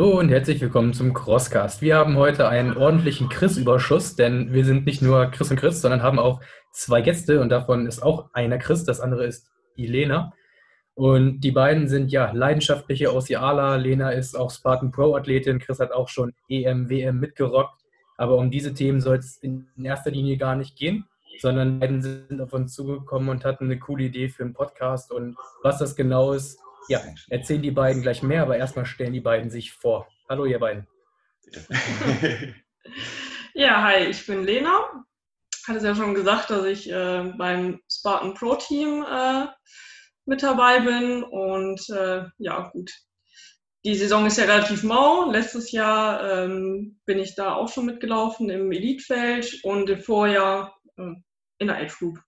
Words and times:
Hallo 0.00 0.18
und 0.18 0.30
herzlich 0.30 0.62
willkommen 0.62 0.94
zum 0.94 1.12
Crosscast. 1.12 1.82
Wir 1.82 1.96
haben 1.96 2.16
heute 2.16 2.48
einen 2.48 2.74
ordentlichen 2.74 3.28
Chris-Überschuss, 3.28 4.16
denn 4.16 4.50
wir 4.50 4.64
sind 4.64 4.86
nicht 4.86 5.02
nur 5.02 5.26
Chris 5.26 5.50
und 5.50 5.58
Chris, 5.58 5.82
sondern 5.82 6.02
haben 6.02 6.18
auch 6.18 6.40
zwei 6.72 7.02
Gäste 7.02 7.38
und 7.42 7.50
davon 7.50 7.84
ist 7.86 8.02
auch 8.02 8.30
einer 8.32 8.56
Chris, 8.56 8.84
das 8.84 9.02
andere 9.02 9.26
ist 9.26 9.50
die 9.76 9.86
Lena. 9.86 10.32
Und 10.94 11.42
die 11.42 11.50
beiden 11.50 11.86
sind 11.86 12.10
ja 12.10 12.32
leidenschaftliche 12.32 13.14
Ossialer. 13.14 13.76
Lena 13.76 14.08
ist 14.12 14.38
auch 14.38 14.50
Spartan 14.50 14.90
Pro-Athletin, 14.90 15.58
Chris 15.58 15.80
hat 15.80 15.92
auch 15.92 16.08
schon 16.08 16.32
EM, 16.48 16.88
WM 16.88 17.20
mitgerockt. 17.20 17.82
Aber 18.16 18.36
um 18.36 18.50
diese 18.50 18.72
Themen 18.72 19.02
soll 19.02 19.18
es 19.18 19.36
in 19.42 19.68
erster 19.82 20.12
Linie 20.12 20.38
gar 20.38 20.56
nicht 20.56 20.78
gehen, 20.78 21.04
sondern 21.40 21.78
beiden 21.78 22.00
sind 22.00 22.40
auf 22.40 22.54
uns 22.54 22.72
zugekommen 22.72 23.28
und 23.28 23.44
hatten 23.44 23.66
eine 23.66 23.78
coole 23.78 24.04
Idee 24.04 24.30
für 24.30 24.44
einen 24.44 24.54
Podcast. 24.54 25.12
Und 25.12 25.36
was 25.62 25.76
das 25.76 25.94
genau 25.94 26.32
ist, 26.32 26.58
ja, 26.88 27.02
erzählen 27.28 27.62
die 27.62 27.70
beiden 27.70 28.02
gleich 28.02 28.22
mehr, 28.22 28.42
aber 28.42 28.56
erstmal 28.56 28.86
stellen 28.86 29.12
die 29.12 29.20
beiden 29.20 29.50
sich 29.50 29.72
vor. 29.72 30.08
Hallo, 30.28 30.44
ihr 30.44 30.58
beiden. 30.58 30.86
ja, 33.54 33.82
hi, 33.82 34.06
ich 34.06 34.26
bin 34.26 34.44
Lena. 34.44 35.04
Hatte 35.66 35.78
es 35.78 35.84
ja 35.84 35.94
schon 35.94 36.14
gesagt, 36.14 36.50
dass 36.50 36.64
ich 36.64 36.90
äh, 36.90 37.32
beim 37.36 37.80
Spartan 37.90 38.34
Pro 38.34 38.54
Team 38.56 39.04
äh, 39.08 39.46
mit 40.24 40.42
dabei 40.42 40.80
bin. 40.80 41.22
Und 41.22 41.88
äh, 41.90 42.24
ja, 42.38 42.70
gut. 42.70 42.90
Die 43.84 43.94
Saison 43.94 44.26
ist 44.26 44.38
ja 44.38 44.44
relativ 44.44 44.82
mau. 44.82 45.30
Letztes 45.30 45.72
Jahr 45.72 46.44
ähm, 46.44 47.00
bin 47.06 47.18
ich 47.18 47.34
da 47.34 47.54
auch 47.54 47.68
schon 47.68 47.86
mitgelaufen 47.86 48.50
im 48.50 48.70
Elitefeld 48.70 49.64
und 49.64 49.88
im 49.88 50.00
Vorjahr 50.00 50.78
äh, 50.96 51.14
in 51.58 51.66
der 51.66 51.78
Age 51.78 51.98
Group 51.98 52.18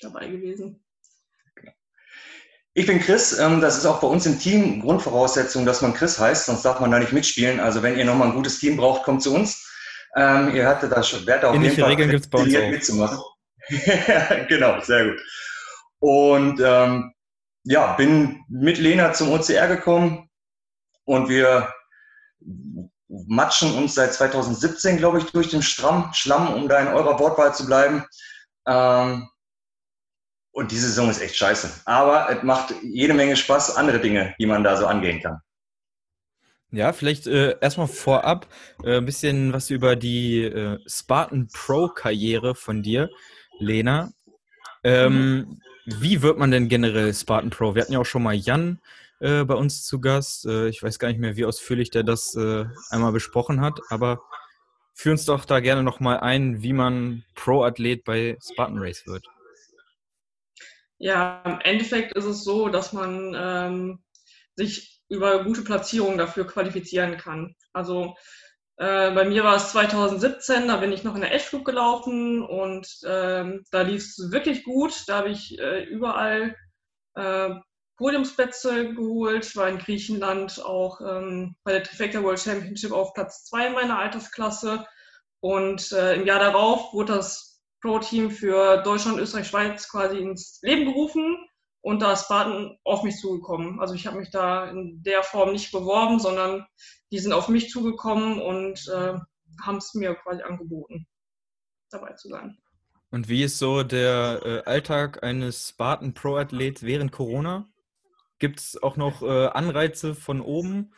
dabei 0.00 0.28
gewesen. 0.28 0.84
Ich 2.78 2.86
bin 2.86 3.00
Chris. 3.00 3.36
Ähm, 3.36 3.60
das 3.60 3.76
ist 3.76 3.86
auch 3.86 3.98
bei 3.98 4.06
uns 4.06 4.24
im 4.24 4.38
Team 4.38 4.80
Grundvoraussetzung, 4.80 5.66
dass 5.66 5.82
man 5.82 5.94
Chris 5.94 6.16
heißt, 6.16 6.46
sonst 6.46 6.62
darf 6.62 6.78
man 6.78 6.92
da 6.92 7.00
nicht 7.00 7.12
mitspielen. 7.12 7.58
Also 7.58 7.82
wenn 7.82 7.98
ihr 7.98 8.04
nochmal 8.04 8.28
ein 8.28 8.34
gutes 8.34 8.60
Team 8.60 8.76
braucht, 8.76 9.02
kommt 9.02 9.20
zu 9.20 9.34
uns. 9.34 9.68
Ähm, 10.14 10.54
ihr 10.54 10.64
hattet 10.64 10.92
da 10.92 11.02
schon 11.02 11.26
Wert 11.26 11.44
auf 11.44 11.56
Ähnliche 11.56 11.72
jeden 11.72 11.82
Fall 11.82 11.90
Regeln 11.90 12.10
gibt's 12.10 12.30
bei 12.30 12.38
uns 12.38 12.54
auch. 12.54 12.70
mitzumachen. 12.70 13.18
genau, 14.48 14.80
sehr 14.80 15.06
gut. 15.08 15.20
Und 15.98 16.60
ähm, 16.64 17.12
ja, 17.64 17.94
bin 17.94 18.44
mit 18.48 18.78
Lena 18.78 19.12
zum 19.12 19.32
OCR 19.32 19.66
gekommen 19.66 20.30
und 21.04 21.28
wir 21.28 21.74
matschen 23.08 23.74
uns 23.74 23.96
seit 23.96 24.14
2017, 24.14 24.98
glaube 24.98 25.18
ich, 25.18 25.24
durch 25.32 25.48
den 25.48 25.62
Stramm, 25.62 26.10
Schlamm, 26.12 26.54
um 26.54 26.68
da 26.68 26.78
in 26.78 26.86
eurer 26.86 27.18
Wortwahl 27.18 27.52
zu 27.52 27.66
bleiben. 27.66 28.04
Ähm, 28.68 29.28
und 30.58 30.72
diese 30.72 30.88
Saison 30.88 31.08
ist 31.08 31.22
echt 31.22 31.36
scheiße. 31.36 31.82
Aber 31.84 32.28
es 32.30 32.42
macht 32.42 32.74
jede 32.82 33.14
Menge 33.14 33.36
Spaß, 33.36 33.76
andere 33.76 34.00
Dinge, 34.00 34.34
die 34.40 34.46
man 34.46 34.64
da 34.64 34.76
so 34.76 34.86
angehen 34.86 35.22
kann. 35.22 35.38
Ja, 36.72 36.92
vielleicht 36.92 37.28
äh, 37.28 37.56
erstmal 37.60 37.86
vorab 37.86 38.48
äh, 38.82 38.96
ein 38.96 39.06
bisschen 39.06 39.52
was 39.52 39.70
über 39.70 39.94
die 39.94 40.42
äh, 40.42 40.78
Spartan 40.86 41.48
Pro-Karriere 41.52 42.56
von 42.56 42.82
dir, 42.82 43.08
Lena. 43.60 44.10
Ähm. 44.82 45.60
Wie 45.86 46.20
wird 46.20 46.38
man 46.38 46.50
denn 46.50 46.68
generell 46.68 47.14
Spartan 47.14 47.48
Pro? 47.48 47.74
Wir 47.74 47.80
hatten 47.80 47.94
ja 47.94 48.00
auch 48.00 48.04
schon 48.04 48.22
mal 48.22 48.34
Jan 48.34 48.78
äh, 49.20 49.44
bei 49.44 49.54
uns 49.54 49.86
zu 49.86 50.00
Gast. 50.00 50.44
Äh, 50.44 50.68
ich 50.68 50.82
weiß 50.82 50.98
gar 50.98 51.08
nicht 51.08 51.20
mehr, 51.20 51.36
wie 51.36 51.46
ausführlich 51.46 51.90
der 51.90 52.02
das 52.02 52.34
äh, 52.34 52.66
einmal 52.90 53.12
besprochen 53.12 53.62
hat, 53.62 53.80
aber 53.88 54.20
führ 54.92 55.12
uns 55.12 55.24
doch 55.24 55.46
da 55.46 55.60
gerne 55.60 55.82
nochmal 55.82 56.20
ein, 56.20 56.62
wie 56.62 56.74
man 56.74 57.24
Pro-Athlet 57.36 58.04
bei 58.04 58.36
Spartan 58.42 58.78
Race 58.78 59.06
wird. 59.06 59.24
Ja, 60.98 61.42
im 61.44 61.60
Endeffekt 61.60 62.16
ist 62.16 62.24
es 62.24 62.44
so, 62.44 62.68
dass 62.68 62.92
man 62.92 63.34
ähm, 63.36 64.02
sich 64.56 65.00
über 65.08 65.44
gute 65.44 65.62
Platzierungen 65.62 66.18
dafür 66.18 66.46
qualifizieren 66.46 67.16
kann. 67.16 67.54
Also 67.72 68.16
äh, 68.76 69.10
bei 69.12 69.24
mir 69.24 69.44
war 69.44 69.56
es 69.56 69.70
2017, 69.72 70.68
da 70.68 70.76
bin 70.76 70.92
ich 70.92 71.04
noch 71.04 71.14
in 71.14 71.22
der 71.22 71.38
Group 71.38 71.64
gelaufen 71.64 72.42
und 72.42 72.88
ähm, 73.06 73.64
da 73.70 73.82
lief 73.82 74.02
es 74.02 74.30
wirklich 74.30 74.64
gut. 74.64 75.04
Da 75.06 75.18
habe 75.18 75.30
ich 75.30 75.58
äh, 75.58 75.84
überall 75.84 76.56
äh, 77.14 77.50
Podiumsplätze 77.96 78.94
geholt, 78.94 79.56
war 79.56 79.68
in 79.68 79.78
Griechenland 79.78 80.64
auch 80.64 81.00
ähm, 81.00 81.56
bei 81.64 81.72
der 81.72 81.82
Trifecta 81.82 82.22
World 82.22 82.38
Championship 82.38 82.92
auf 82.92 83.14
Platz 83.14 83.44
2 83.46 83.68
in 83.68 83.72
meiner 83.72 83.98
Altersklasse. 83.98 84.86
Und 85.40 85.92
äh, 85.92 86.14
im 86.14 86.26
Jahr 86.26 86.40
darauf 86.40 86.92
wurde 86.92 87.14
das 87.14 87.47
Pro-Team 87.80 88.30
für 88.30 88.82
Deutschland, 88.82 89.18
Österreich, 89.18 89.48
Schweiz 89.48 89.88
quasi 89.88 90.18
ins 90.18 90.60
Leben 90.62 90.86
gerufen 90.86 91.36
und 91.80 92.00
da 92.00 92.12
ist 92.12 92.24
Spartan 92.24 92.76
auf 92.84 93.02
mich 93.02 93.16
zugekommen. 93.16 93.80
Also 93.80 93.94
ich 93.94 94.06
habe 94.06 94.18
mich 94.18 94.30
da 94.30 94.68
in 94.68 95.02
der 95.02 95.22
Form 95.22 95.52
nicht 95.52 95.72
beworben, 95.72 96.18
sondern 96.18 96.66
die 97.10 97.18
sind 97.18 97.32
auf 97.32 97.48
mich 97.48 97.70
zugekommen 97.70 98.40
und 98.40 98.86
äh, 98.88 99.14
haben 99.62 99.78
es 99.78 99.94
mir 99.94 100.14
quasi 100.16 100.42
angeboten, 100.42 101.06
dabei 101.90 102.12
zu 102.14 102.28
sein. 102.28 102.58
Und 103.10 103.28
wie 103.28 103.42
ist 103.42 103.58
so 103.58 103.82
der 103.82 104.42
äh, 104.44 104.68
Alltag 104.68 105.22
eines 105.22 105.70
Spartan 105.70 106.12
Pro-Athlets 106.12 106.82
während 106.82 107.12
Corona? 107.12 107.68
Gibt 108.38 108.60
es 108.60 108.82
auch 108.82 108.96
noch 108.96 109.22
äh, 109.22 109.46
Anreize 109.46 110.14
von 110.14 110.40
oben 110.40 110.92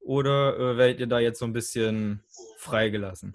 oder 0.00 0.56
äh, 0.58 0.76
werdet 0.78 1.00
ihr 1.00 1.06
da 1.06 1.18
jetzt 1.18 1.38
so 1.38 1.44
ein 1.44 1.52
bisschen 1.52 2.24
freigelassen? 2.56 3.34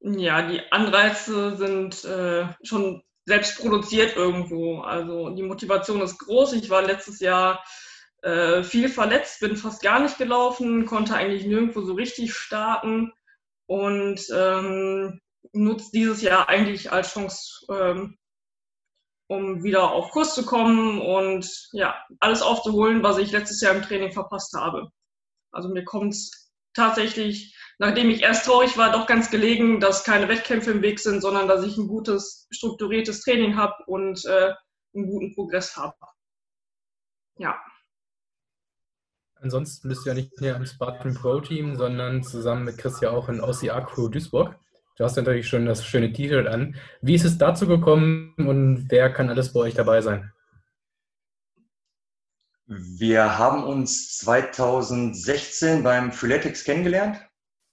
Ja, 0.00 0.42
die 0.46 0.60
Anreize 0.70 1.56
sind 1.56 2.04
äh, 2.04 2.46
schon 2.62 3.02
selbst 3.26 3.58
produziert 3.60 4.16
irgendwo. 4.16 4.80
Also 4.80 5.30
die 5.30 5.42
Motivation 5.42 6.00
ist 6.00 6.18
groß. 6.18 6.54
Ich 6.54 6.70
war 6.70 6.82
letztes 6.82 7.20
Jahr 7.20 7.62
äh, 8.22 8.62
viel 8.62 8.88
verletzt, 8.88 9.40
bin 9.40 9.56
fast 9.56 9.82
gar 9.82 10.00
nicht 10.00 10.18
gelaufen, 10.18 10.86
konnte 10.86 11.14
eigentlich 11.14 11.46
nirgendwo 11.46 11.82
so 11.82 11.94
richtig 11.94 12.34
starten 12.34 13.12
und 13.66 14.20
ähm, 14.34 15.20
nutze 15.52 15.90
dieses 15.92 16.22
Jahr 16.22 16.48
eigentlich 16.48 16.90
als 16.90 17.12
Chance, 17.12 17.66
ähm, 17.70 18.18
um 19.28 19.62
wieder 19.62 19.90
auf 19.90 20.10
Kurs 20.10 20.34
zu 20.34 20.44
kommen 20.44 21.00
und 21.00 21.68
ja, 21.72 22.02
alles 22.18 22.42
aufzuholen, 22.42 23.02
was 23.02 23.18
ich 23.18 23.30
letztes 23.30 23.60
Jahr 23.60 23.74
im 23.74 23.82
Training 23.82 24.12
verpasst 24.12 24.54
habe. 24.54 24.88
Also 25.52 25.68
mir 25.68 25.84
kommt 25.84 26.14
es 26.14 26.50
tatsächlich 26.74 27.54
nachdem 27.78 28.10
ich 28.10 28.22
erst 28.22 28.46
traurig 28.46 28.76
war, 28.76 28.92
doch 28.92 29.06
ganz 29.06 29.30
gelegen, 29.30 29.80
dass 29.80 30.04
keine 30.04 30.28
Wettkämpfe 30.28 30.72
im 30.72 30.82
Weg 30.82 30.98
sind, 30.98 31.20
sondern 31.20 31.48
dass 31.48 31.64
ich 31.64 31.76
ein 31.78 31.88
gutes, 31.88 32.46
strukturiertes 32.50 33.22
Training 33.22 33.56
habe 33.56 33.74
und 33.86 34.24
äh, 34.26 34.52
einen 34.94 35.06
guten 35.06 35.34
Progress 35.34 35.76
habe. 35.76 35.94
Ja. 37.38 37.56
Ansonsten 39.40 39.88
bist 39.88 40.04
du 40.04 40.10
ja 40.10 40.14
nicht 40.14 40.40
mehr 40.40 40.56
im 40.56 40.66
Spartan 40.66 41.14
Pro 41.14 41.40
Team, 41.40 41.76
sondern 41.76 42.24
zusammen 42.24 42.64
mit 42.64 42.78
Chris 42.78 43.00
ja 43.00 43.10
auch 43.10 43.28
in 43.28 43.40
OCR 43.40 43.82
Crew 43.82 44.08
Duisburg. 44.08 44.58
Du 44.96 45.04
hast 45.04 45.14
natürlich 45.14 45.46
schon 45.46 45.64
das 45.64 45.84
schöne 45.84 46.12
T-Shirt 46.12 46.48
an. 46.48 46.74
Wie 47.00 47.14
ist 47.14 47.24
es 47.24 47.38
dazu 47.38 47.68
gekommen 47.68 48.34
und 48.36 48.86
wer 48.90 49.12
kann 49.12 49.30
alles 49.30 49.52
bei 49.52 49.60
euch 49.60 49.74
dabei 49.74 50.00
sein? 50.00 50.32
Wir 52.66 53.38
haben 53.38 53.62
uns 53.62 54.16
2016 54.18 55.84
beim 55.84 56.10
Freeletics 56.10 56.64
kennengelernt 56.64 57.27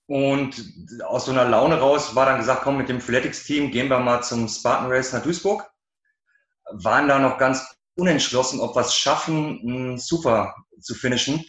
und 0.08 0.56
aus 1.04 1.26
so 1.26 1.32
einer 1.32 1.46
Laune 1.46 1.80
raus 1.80 2.16
war 2.16 2.28
dann 2.28 2.38
gesagt, 2.38 2.62
komm, 2.64 2.78
mit 2.78 2.90
dem 2.90 3.02
Freeletics-Team 3.02 3.72
gehen 3.72 3.90
wir 3.90 4.00
mal 4.00 4.22
zum 4.22 4.48
Spartan 4.48 4.92
Race 4.92 5.14
nach 5.14 5.24
Duisburg. 5.24 5.68
Waren 6.72 7.08
da 7.08 7.18
noch 7.18 7.38
ganz 7.38 7.66
unentschlossen, 7.96 8.60
ob 8.60 8.76
wir 8.76 8.82
es 8.82 8.94
schaffen, 8.94 9.98
super 9.98 10.56
zu 10.80 10.94
finishen. 10.94 11.44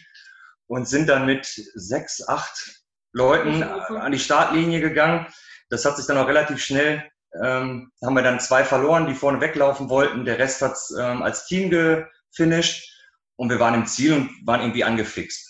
Und 0.65 0.87
sind 0.87 1.07
dann 1.07 1.25
mit 1.25 1.45
sechs, 1.45 2.27
acht 2.27 2.81
Leuten 3.13 3.63
an 3.63 4.11
die 4.11 4.19
Startlinie 4.19 4.81
gegangen. 4.81 5.27
Das 5.69 5.85
hat 5.85 5.95
sich 5.95 6.07
dann 6.07 6.17
auch 6.17 6.27
relativ 6.27 6.61
schnell, 6.61 7.09
ähm, 7.41 7.91
haben 8.03 8.15
wir 8.15 8.23
dann 8.23 8.39
zwei 8.39 8.65
verloren, 8.65 9.07
die 9.07 9.13
vorne 9.13 9.39
weglaufen 9.39 9.89
wollten. 9.89 10.25
Der 10.25 10.39
Rest 10.39 10.61
hat 10.61 10.73
es 10.73 10.93
ähm, 10.99 11.21
als 11.21 11.45
Team 11.45 11.69
gefinisht. 11.69 12.91
Und 13.35 13.49
wir 13.49 13.59
waren 13.59 13.75
im 13.75 13.85
Ziel 13.85 14.13
und 14.13 14.29
waren 14.45 14.61
irgendwie 14.61 14.83
angefixt 14.83 15.46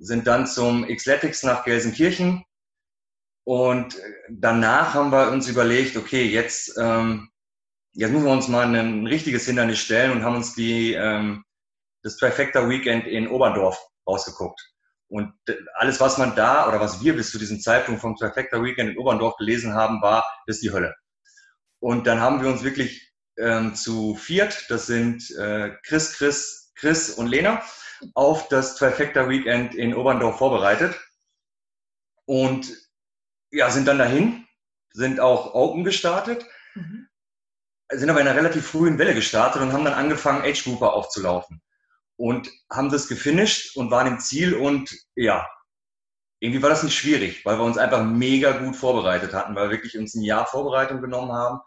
sind 0.00 0.26
dann 0.26 0.46
zum 0.46 0.86
Xletics 0.86 1.42
nach 1.42 1.64
Gelsenkirchen 1.64 2.44
und 3.44 3.96
danach 4.28 4.94
haben 4.94 5.10
wir 5.10 5.30
uns 5.30 5.48
überlegt, 5.48 5.96
okay, 5.96 6.24
jetzt, 6.24 6.76
ähm, 6.78 7.30
jetzt 7.92 8.12
müssen 8.12 8.24
wir 8.24 8.32
uns 8.32 8.48
mal 8.48 8.64
ein 8.74 9.06
richtiges 9.06 9.46
Hindernis 9.46 9.78
stellen 9.78 10.12
und 10.12 10.24
haben 10.24 10.36
uns 10.36 10.54
die, 10.54 10.94
ähm, 10.94 11.44
das 12.02 12.16
Trifecta 12.16 12.68
Weekend 12.68 13.06
in 13.06 13.28
Oberndorf 13.28 13.78
rausgeguckt. 14.06 14.60
Und 15.08 15.32
alles, 15.74 16.00
was 16.00 16.18
man 16.18 16.36
da 16.36 16.68
oder 16.68 16.78
was 16.80 17.02
wir 17.02 17.16
bis 17.16 17.32
zu 17.32 17.38
diesem 17.38 17.60
Zeitpunkt 17.60 18.00
vom 18.00 18.14
Trifecta 18.14 18.62
Weekend 18.62 18.90
in 18.90 18.98
Oberndorf 18.98 19.36
gelesen 19.36 19.74
haben, 19.74 20.00
war, 20.00 20.24
das 20.46 20.56
ist 20.56 20.62
die 20.62 20.72
Hölle. 20.72 20.94
Und 21.80 22.06
dann 22.06 22.20
haben 22.20 22.40
wir 22.42 22.48
uns 22.48 22.62
wirklich 22.62 23.12
ähm, 23.36 23.74
zu 23.74 24.14
viert, 24.14 24.66
das 24.68 24.86
sind 24.86 25.28
äh, 25.32 25.70
Chris, 25.82 26.12
Chris, 26.12 26.72
Chris 26.76 27.10
und 27.10 27.26
Lena, 27.26 27.62
auf 28.14 28.48
das 28.48 28.76
Trifecta 28.76 29.28
Weekend 29.28 29.74
in 29.74 29.94
Oberndorf 29.94 30.38
vorbereitet 30.38 30.98
und 32.26 32.72
ja, 33.50 33.70
sind 33.70 33.86
dann 33.88 33.98
dahin, 33.98 34.46
sind 34.92 35.20
auch 35.20 35.54
Open 35.54 35.84
gestartet, 35.84 36.44
mhm. 36.74 37.08
sind 37.90 38.10
aber 38.10 38.20
in 38.20 38.28
einer 38.28 38.36
relativ 38.36 38.66
frühen 38.66 38.98
Welle 38.98 39.14
gestartet 39.14 39.62
und 39.62 39.72
haben 39.72 39.84
dann 39.84 39.94
angefangen, 39.94 40.42
Age 40.42 40.64
Grouper 40.64 40.92
aufzulaufen. 40.92 41.60
und 42.16 42.50
haben 42.70 42.90
das 42.90 43.08
gefinisht 43.08 43.76
und 43.76 43.90
waren 43.90 44.06
im 44.06 44.20
Ziel 44.20 44.54
und 44.54 44.94
ja, 45.16 45.48
irgendwie 46.38 46.62
war 46.62 46.70
das 46.70 46.82
nicht 46.82 46.96
schwierig, 46.96 47.44
weil 47.46 47.58
wir 47.58 47.64
uns 47.64 47.78
einfach 47.78 48.04
mega 48.04 48.52
gut 48.52 48.76
vorbereitet 48.76 49.32
hatten, 49.32 49.54
weil 49.54 49.68
wir 49.68 49.76
wirklich 49.76 49.96
uns 49.96 50.14
ein 50.14 50.22
Jahr 50.22 50.46
Vorbereitung 50.46 51.00
genommen 51.00 51.32
haben 51.32 51.60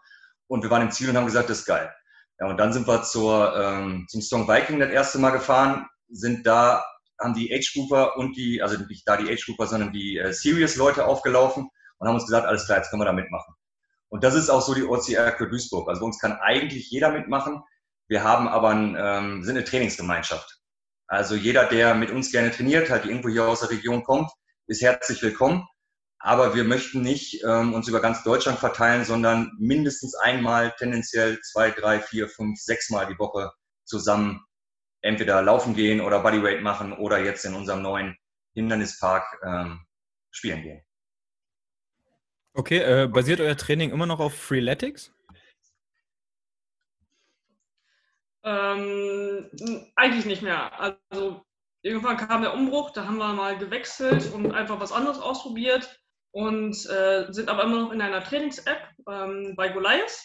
und 0.46 0.62
wir 0.62 0.70
waren 0.70 0.82
im 0.82 0.92
Ziel 0.92 1.10
und 1.10 1.16
haben 1.16 1.26
gesagt, 1.26 1.50
das 1.50 1.60
ist 1.60 1.66
geil. 1.66 1.92
Ja, 2.38 2.46
und 2.46 2.58
dann 2.58 2.72
sind 2.72 2.86
wir 2.86 3.02
zur, 3.02 3.54
ähm, 3.56 4.06
zum 4.08 4.20
Strong 4.20 4.48
Viking 4.48 4.80
das 4.80 4.90
erste 4.90 5.18
Mal 5.18 5.30
gefahren, 5.30 5.86
sind 6.14 6.46
da, 6.46 6.84
haben 7.20 7.34
die 7.34 7.52
Age 7.54 7.72
Grouper 7.74 8.16
und 8.16 8.36
die, 8.36 8.62
also 8.62 8.76
nicht 8.84 9.06
da 9.06 9.16
die 9.16 9.30
Age 9.30 9.44
Grouper, 9.46 9.66
sondern 9.66 9.92
die 9.92 10.18
äh, 10.18 10.32
Serious-Leute 10.32 11.06
aufgelaufen 11.06 11.68
und 11.98 12.08
haben 12.08 12.14
uns 12.14 12.26
gesagt, 12.26 12.46
alles 12.46 12.66
klar, 12.66 12.78
jetzt 12.78 12.90
können 12.90 13.02
wir 13.02 13.06
da 13.06 13.12
mitmachen. 13.12 13.54
Und 14.08 14.22
das 14.22 14.34
ist 14.34 14.48
auch 14.48 14.62
so 14.62 14.74
die 14.74 14.84
OCR 14.84 15.36
für 15.36 15.48
Duisburg. 15.48 15.88
Also 15.88 16.00
bei 16.00 16.06
uns 16.06 16.20
kann 16.20 16.38
eigentlich 16.40 16.90
jeder 16.90 17.10
mitmachen. 17.10 17.62
Wir 18.06 18.22
haben 18.22 18.46
aber 18.48 18.70
ein, 18.70 18.96
ähm, 18.98 19.42
sind 19.42 19.56
eine 19.56 19.64
Trainingsgemeinschaft. 19.64 20.60
Also 21.06 21.34
jeder, 21.34 21.66
der 21.66 21.94
mit 21.94 22.10
uns 22.10 22.30
gerne 22.30 22.50
trainiert, 22.50 22.90
halt 22.90 23.06
irgendwo 23.06 23.28
hier 23.28 23.46
aus 23.48 23.60
der 23.60 23.70
Region 23.70 24.04
kommt, 24.04 24.30
ist 24.66 24.82
herzlich 24.82 25.22
willkommen. 25.22 25.66
Aber 26.18 26.54
wir 26.54 26.64
möchten 26.64 27.02
nicht 27.02 27.42
ähm, 27.44 27.74
uns 27.74 27.88
über 27.88 28.00
ganz 28.00 28.22
Deutschland 28.22 28.58
verteilen, 28.58 29.04
sondern 29.04 29.52
mindestens 29.58 30.14
einmal, 30.14 30.74
tendenziell 30.78 31.40
zwei, 31.40 31.70
drei, 31.70 32.00
vier, 32.00 32.28
fünf, 32.28 32.58
sechs 32.58 32.90
Mal 32.90 33.06
die 33.06 33.18
Woche 33.18 33.50
zusammen 33.84 34.42
entweder 35.04 35.42
laufen 35.42 35.74
gehen 35.74 36.00
oder 36.00 36.20
Bodyweight 36.20 36.62
machen 36.62 36.92
oder 36.92 37.22
jetzt 37.22 37.44
in 37.44 37.54
unserem 37.54 37.82
neuen 37.82 38.16
Hindernispark 38.54 39.38
ähm, 39.44 39.84
spielen 40.30 40.62
gehen. 40.62 40.82
Okay, 42.54 42.78
äh, 42.78 43.06
basiert 43.06 43.40
euer 43.40 43.56
Training 43.56 43.90
immer 43.90 44.06
noch 44.06 44.20
auf 44.20 44.34
Freeletics? 44.34 45.12
Ähm, 48.44 49.50
eigentlich 49.94 50.24
nicht 50.24 50.42
mehr. 50.42 50.72
Also 50.80 51.44
irgendwann 51.82 52.16
kam 52.16 52.42
der 52.42 52.54
Umbruch, 52.54 52.90
da 52.90 53.04
haben 53.04 53.18
wir 53.18 53.32
mal 53.34 53.58
gewechselt 53.58 54.32
und 54.32 54.52
einfach 54.52 54.80
was 54.80 54.92
anderes 54.92 55.18
ausprobiert 55.18 56.00
und 56.30 56.74
äh, 56.86 57.26
sind 57.30 57.48
aber 57.48 57.64
immer 57.64 57.82
noch 57.82 57.92
in 57.92 58.00
einer 58.00 58.24
Trainings-App 58.24 58.88
ähm, 59.08 59.54
bei 59.56 59.68
Goliath. 59.68 60.18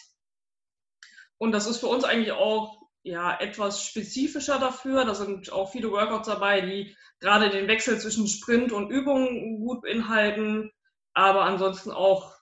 Und 1.38 1.52
das 1.52 1.66
ist 1.66 1.78
für 1.78 1.88
uns 1.88 2.04
eigentlich 2.04 2.32
auch 2.32 2.79
ja, 3.02 3.38
etwas 3.38 3.84
spezifischer 3.84 4.58
dafür. 4.58 5.04
Da 5.04 5.14
sind 5.14 5.52
auch 5.52 5.72
viele 5.72 5.90
Workouts 5.90 6.28
dabei, 6.28 6.60
die 6.60 6.96
gerade 7.20 7.50
den 7.50 7.68
Wechsel 7.68 7.98
zwischen 8.00 8.26
Sprint 8.26 8.72
und 8.72 8.90
Übung 8.90 9.60
gut 9.60 9.82
beinhalten, 9.82 10.70
aber 11.14 11.44
ansonsten 11.44 11.90
auch 11.90 12.34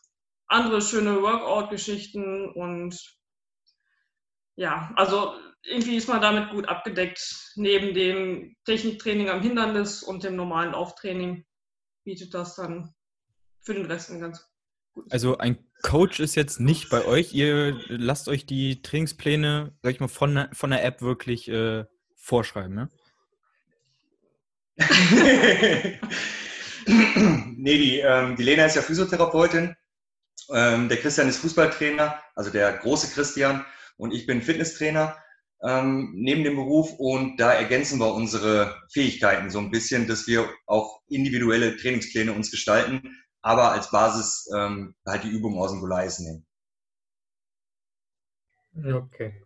andere 0.47 0.81
schöne 0.81 1.23
Workout-Geschichten 1.23 2.49
und 2.51 3.19
ja, 4.57 4.91
also 4.97 5.35
irgendwie 5.63 5.97
ist 5.97 6.09
man 6.09 6.21
damit 6.21 6.51
gut 6.51 6.67
abgedeckt. 6.67 7.53
Neben 7.55 7.95
dem 7.95 8.57
Techniktraining 8.65 9.29
am 9.29 9.43
Hindernis 9.43 10.03
und 10.03 10.25
dem 10.25 10.37
normalen 10.37 10.73
Lauftraining 10.73 11.45
bietet 12.05 12.35
das 12.35 12.57
dann 12.57 12.95
für 13.61 13.75
den 13.75 13.87
Rest 13.87 14.11
ein 14.11 14.21
ganz. 14.21 14.48
Also 15.11 15.39
ein 15.39 15.59
Coach 15.83 16.21
ist 16.21 16.35
jetzt 16.35 16.61
nicht 16.61 16.91
bei 16.91 17.05
euch. 17.05 17.33
Ihr 17.33 17.79
lasst 17.89 18.29
euch 18.29 18.47
die 18.47 18.83
Trainingspläne, 18.83 19.73
sag 19.83 19.93
ich 19.93 20.01
mal, 20.01 20.09
von, 20.09 20.49
von 20.53 20.71
der 20.71 20.85
App 20.85 21.03
wirklich 21.03 21.49
äh, 21.49 21.85
vorschreiben, 22.17 22.75
ne? 22.75 22.89
nee, 26.87 27.79
die, 27.79 27.99
ähm, 27.99 28.37
die 28.37 28.45
Lena 28.45 28.67
ist 28.67 28.77
ja 28.77 28.83
Physiotherapeutin. 28.83 29.75
Ähm, 30.53 30.89
der 30.89 30.99
Christian 30.99 31.29
ist 31.29 31.39
Fußballtrainer, 31.39 32.21
also 32.35 32.51
der 32.51 32.73
große 32.79 33.13
Christian. 33.13 33.65
Und 33.97 34.15
ich 34.15 34.27
bin 34.27 34.43
Fitnesstrainer 34.43 35.17
ähm, 35.63 36.13
neben 36.15 36.45
dem 36.45 36.57
Beruf 36.57 36.93
und 36.99 37.39
da 37.39 37.53
ergänzen 37.53 37.99
wir 37.99 38.15
unsere 38.15 38.77
Fähigkeiten 38.93 39.51
so 39.51 39.59
ein 39.59 39.71
bisschen, 39.71 40.07
dass 40.07 40.27
wir 40.27 40.49
auch 40.67 41.01
individuelle 41.09 41.77
Trainingspläne 41.77 42.33
uns 42.33 42.51
gestalten, 42.51 43.17
aber 43.43 43.73
als 43.73 43.91
Basis 43.91 44.49
ähm, 44.55 44.95
halt 45.07 45.25
die 45.25 45.31
Übungen 45.31 45.59
aus 45.59 45.71
dem 45.71 45.81
Goliath 45.81 46.21
nehmen. 46.21 46.47
Okay. 48.85 49.43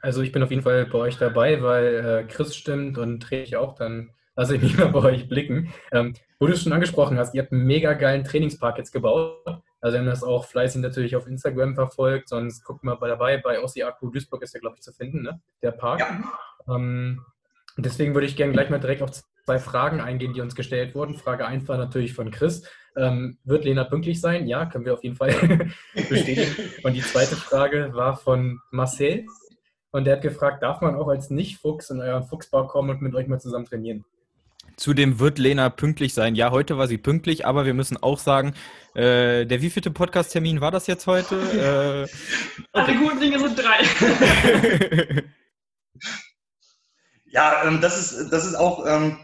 Also 0.00 0.22
ich 0.22 0.32
bin 0.32 0.42
auf 0.42 0.50
jeden 0.50 0.62
Fall 0.62 0.86
bei 0.86 0.98
euch 0.98 1.18
dabei, 1.18 1.62
weil 1.62 1.94
äh, 1.94 2.24
Chris 2.24 2.56
stimmt 2.56 2.98
und 2.98 3.18
drehe 3.20 3.42
ich 3.42 3.56
auch, 3.56 3.74
dann 3.74 4.10
lasse 4.36 4.56
ich 4.56 4.62
mich 4.62 4.76
mal 4.78 4.88
bei 4.88 5.00
euch 5.00 5.28
blicken. 5.28 5.72
Ähm, 5.90 6.14
wo 6.38 6.46
du 6.46 6.52
es 6.52 6.62
schon 6.62 6.72
angesprochen 6.72 7.18
hast, 7.18 7.34
ihr 7.34 7.42
habt 7.42 7.52
einen 7.52 7.64
mega 7.66 7.92
geilen 7.94 8.24
Trainingspark 8.24 8.78
jetzt 8.78 8.92
gebaut. 8.92 9.62
Also 9.80 9.94
wir 9.94 10.00
haben 10.00 10.06
das 10.06 10.22
auch 10.22 10.44
fleißig 10.44 10.80
natürlich 10.80 11.16
auf 11.16 11.26
Instagram 11.26 11.74
verfolgt, 11.74 12.28
sonst 12.28 12.62
guckt 12.64 12.84
mal 12.84 12.96
dabei, 13.00 13.36
bei 13.38 13.60
Ossi 13.60 13.82
Akku 13.82 14.10
Duisburg 14.10 14.42
ist 14.42 14.54
ja, 14.54 14.60
glaube 14.60 14.76
ich, 14.76 14.82
zu 14.82 14.92
finden, 14.92 15.22
ne? 15.22 15.40
der 15.60 15.72
Park. 15.72 16.00
Ja. 16.00 16.74
Ähm, 16.74 17.24
deswegen 17.76 18.14
würde 18.14 18.26
ich 18.26 18.36
gerne 18.36 18.52
gleich 18.52 18.70
mal 18.70 18.78
direkt 18.78 19.02
auf 19.02 19.10
zwei 19.44 19.58
Fragen 19.58 20.00
eingehen, 20.00 20.32
die 20.32 20.40
uns 20.40 20.54
gestellt 20.54 20.94
wurden. 20.94 21.16
Frage 21.16 21.46
1 21.46 21.68
war 21.68 21.78
natürlich 21.78 22.14
von 22.14 22.30
Chris. 22.30 22.64
Ähm, 22.96 23.38
wird 23.44 23.64
Lena 23.64 23.84
pünktlich 23.84 24.20
sein? 24.20 24.46
Ja, 24.46 24.66
können 24.66 24.84
wir 24.84 24.94
auf 24.94 25.02
jeden 25.02 25.16
Fall 25.16 25.32
bestätigen. 26.08 26.54
Und 26.82 26.92
die 26.94 27.02
zweite 27.02 27.36
Frage 27.36 27.90
war 27.94 28.16
von 28.16 28.60
Marcel. 28.70 29.26
Und 29.90 30.04
der 30.04 30.16
hat 30.16 30.22
gefragt, 30.22 30.62
darf 30.62 30.80
man 30.80 30.94
auch 30.94 31.08
als 31.08 31.30
Nicht-Fuchs 31.30 31.90
in 31.90 32.00
euren 32.00 32.24
Fuchsbau 32.24 32.66
kommen 32.66 32.90
und 32.90 33.02
mit 33.02 33.14
euch 33.14 33.26
mal 33.26 33.40
zusammen 33.40 33.66
trainieren? 33.66 34.04
Zudem 34.76 35.18
wird 35.18 35.38
Lena 35.38 35.68
pünktlich 35.68 36.14
sein. 36.14 36.34
Ja, 36.34 36.50
heute 36.50 36.78
war 36.78 36.88
sie 36.88 36.96
pünktlich, 36.96 37.44
aber 37.44 37.66
wir 37.66 37.74
müssen 37.74 38.02
auch 38.02 38.18
sagen, 38.18 38.54
äh, 38.94 39.44
der 39.44 39.60
wievielte 39.60 39.90
Podcast-Termin 39.90 40.60
war 40.60 40.70
das 40.70 40.86
jetzt 40.86 41.06
heute? 41.06 41.38
Äh, 42.72 42.78
Alle 42.78 42.96
guten 42.96 43.20
Dinge 43.20 43.38
sind 43.38 43.58
drei. 43.58 45.22
ja, 47.26 47.64
ähm, 47.66 47.80
das, 47.80 48.00
ist, 48.00 48.30
das 48.30 48.46
ist 48.46 48.54
auch 48.54 48.86
ähm, 48.86 49.18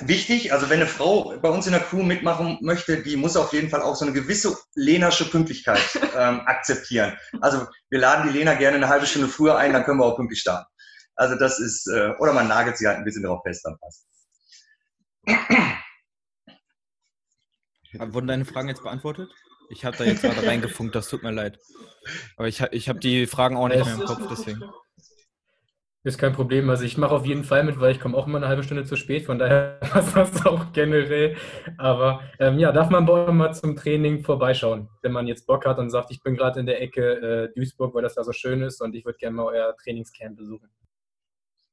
wichtig. 0.00 0.52
Also 0.52 0.70
wenn 0.70 0.80
eine 0.80 0.88
Frau 0.88 1.36
bei 1.38 1.48
uns 1.48 1.66
in 1.66 1.72
der 1.72 1.82
Crew 1.82 2.02
mitmachen 2.02 2.58
möchte, 2.60 3.02
die 3.02 3.16
muss 3.16 3.36
auf 3.36 3.52
jeden 3.52 3.68
Fall 3.68 3.82
auch 3.82 3.96
so 3.96 4.04
eine 4.04 4.14
gewisse 4.14 4.56
Lenasche 4.74 5.24
Pünktlichkeit 5.24 5.82
ähm, 6.16 6.40
akzeptieren. 6.40 7.16
Also 7.40 7.66
wir 7.90 7.98
laden 7.98 8.30
die 8.30 8.38
Lena 8.38 8.54
gerne 8.54 8.76
eine 8.76 8.88
halbe 8.88 9.06
Stunde 9.06 9.28
früher 9.28 9.56
ein, 9.56 9.72
dann 9.72 9.84
können 9.84 9.98
wir 9.98 10.06
auch 10.06 10.16
pünktlich 10.16 10.40
starten. 10.40 10.66
Also 11.16 11.34
das 11.34 11.58
ist, 11.58 11.88
äh, 11.88 12.10
oder 12.18 12.32
man 12.32 12.46
nagelt 12.46 12.78
sie 12.78 12.86
halt 12.86 12.98
ein 12.98 13.04
bisschen 13.04 13.24
darauf 13.24 13.42
fest, 13.42 13.64
dann 13.64 13.76
passt. 13.78 14.06
Wurden 17.92 18.28
deine 18.28 18.44
Fragen 18.44 18.68
jetzt 18.68 18.82
beantwortet? 18.82 19.30
Ich 19.70 19.84
habe 19.84 19.96
da 19.96 20.04
jetzt 20.04 20.22
gerade 20.22 20.42
reingefunkt, 20.46 20.94
das 20.94 21.08
tut 21.08 21.22
mir 21.22 21.32
leid. 21.32 21.58
Aber 22.36 22.46
ich, 22.46 22.60
ich 22.70 22.88
habe 22.88 23.00
die 23.00 23.26
Fragen 23.26 23.56
auch 23.56 23.68
nicht 23.68 23.84
mehr 23.84 23.94
im 23.94 24.04
Kopf, 24.04 24.28
deswegen. 24.30 24.62
Ist 26.04 26.18
kein 26.18 26.32
Problem. 26.32 26.70
Also 26.70 26.84
ich 26.84 26.96
mache 26.96 27.14
auf 27.14 27.26
jeden 27.26 27.42
Fall 27.42 27.64
mit, 27.64 27.80
weil 27.80 27.90
ich 27.90 28.00
komme 28.00 28.16
auch 28.16 28.26
immer 28.26 28.38
eine 28.38 28.48
halbe 28.48 28.62
Stunde 28.62 28.84
zu 28.84 28.94
spät, 28.94 29.26
von 29.26 29.38
daher 29.38 29.80
passt 29.92 30.16
das 30.16 30.46
auch 30.46 30.72
generell. 30.72 31.36
Aber 31.76 32.22
ähm, 32.38 32.58
ja, 32.58 32.70
darf 32.70 32.88
man 32.88 33.04
bei 33.04 33.30
mal 33.32 33.52
zum 33.52 33.74
Training 33.74 34.22
vorbeischauen, 34.22 34.88
wenn 35.02 35.12
man 35.12 35.26
jetzt 35.26 35.46
Bock 35.46 35.66
hat 35.66 35.78
und 35.78 35.90
sagt, 35.90 36.12
ich 36.12 36.22
bin 36.22 36.36
gerade 36.36 36.60
in 36.60 36.66
der 36.66 36.80
Ecke 36.80 37.48
äh, 37.50 37.54
Duisburg, 37.54 37.94
weil 37.94 38.02
das 38.02 38.14
da 38.14 38.22
so 38.22 38.32
schön 38.32 38.62
ist 38.62 38.80
und 38.80 38.94
ich 38.94 39.04
würde 39.04 39.18
gerne 39.18 39.36
mal 39.36 39.46
euer 39.46 39.76
Trainingscamp 39.76 40.36
besuchen. 40.36 40.70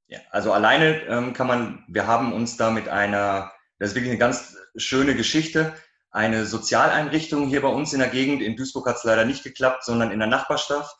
Ja, 0.07 0.19
also 0.31 0.51
alleine 0.51 1.01
ähm, 1.07 1.33
kann 1.33 1.47
man, 1.47 1.83
wir 1.87 2.07
haben 2.07 2.33
uns 2.33 2.57
da 2.57 2.71
mit 2.71 2.89
einer, 2.89 3.51
das 3.77 3.89
ist 3.89 3.95
wirklich 3.95 4.11
eine 4.11 4.19
ganz 4.19 4.57
schöne 4.75 5.15
Geschichte, 5.15 5.73
eine 6.11 6.45
Sozialeinrichtung 6.45 7.47
hier 7.47 7.61
bei 7.61 7.67
uns 7.67 7.93
in 7.93 7.99
der 7.99 8.09
Gegend. 8.09 8.41
In 8.41 8.55
Duisburg 8.55 8.87
hat 8.87 8.97
es 8.97 9.03
leider 9.03 9.25
nicht 9.25 9.43
geklappt, 9.43 9.83
sondern 9.83 10.11
in 10.11 10.19
der 10.19 10.27
Nachbarschaft. 10.27 10.95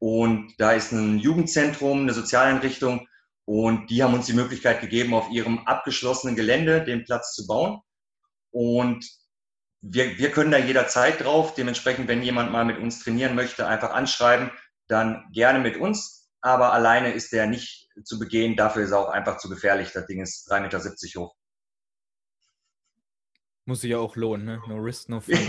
Und 0.00 0.54
da 0.58 0.72
ist 0.72 0.90
ein 0.90 1.18
Jugendzentrum, 1.18 2.00
eine 2.00 2.12
Sozialeinrichtung. 2.12 3.06
Und 3.44 3.88
die 3.90 4.02
haben 4.02 4.14
uns 4.14 4.26
die 4.26 4.32
Möglichkeit 4.32 4.80
gegeben, 4.80 5.14
auf 5.14 5.30
ihrem 5.30 5.60
abgeschlossenen 5.66 6.34
Gelände 6.34 6.84
den 6.84 7.04
Platz 7.04 7.34
zu 7.34 7.46
bauen. 7.46 7.80
Und 8.50 9.08
wir, 9.80 10.18
wir 10.18 10.32
können 10.32 10.50
da 10.50 10.58
jederzeit 10.58 11.22
drauf. 11.22 11.54
Dementsprechend, 11.54 12.08
wenn 12.08 12.22
jemand 12.22 12.50
mal 12.50 12.64
mit 12.64 12.78
uns 12.78 13.04
trainieren 13.04 13.36
möchte, 13.36 13.68
einfach 13.68 13.92
anschreiben, 13.92 14.50
dann 14.88 15.24
gerne 15.32 15.60
mit 15.60 15.76
uns 15.76 16.20
aber 16.40 16.72
alleine 16.72 17.12
ist 17.12 17.32
der 17.32 17.46
nicht 17.46 17.88
zu 18.02 18.18
begehen. 18.18 18.56
Dafür 18.56 18.82
ist 18.82 18.92
er 18.92 18.98
auch 18.98 19.10
einfach 19.10 19.36
zu 19.38 19.48
gefährlich. 19.48 19.92
Das 19.92 20.06
Ding 20.06 20.20
ist 20.20 20.50
3,70 20.50 20.60
Meter 20.62 21.20
hoch. 21.20 21.34
Muss 23.66 23.82
sich 23.82 23.90
ja 23.90 23.98
auch 23.98 24.16
lohnen, 24.16 24.46
ne? 24.46 24.62
No 24.66 24.76
risk, 24.76 25.08
no 25.10 25.20
fun. 25.20 25.34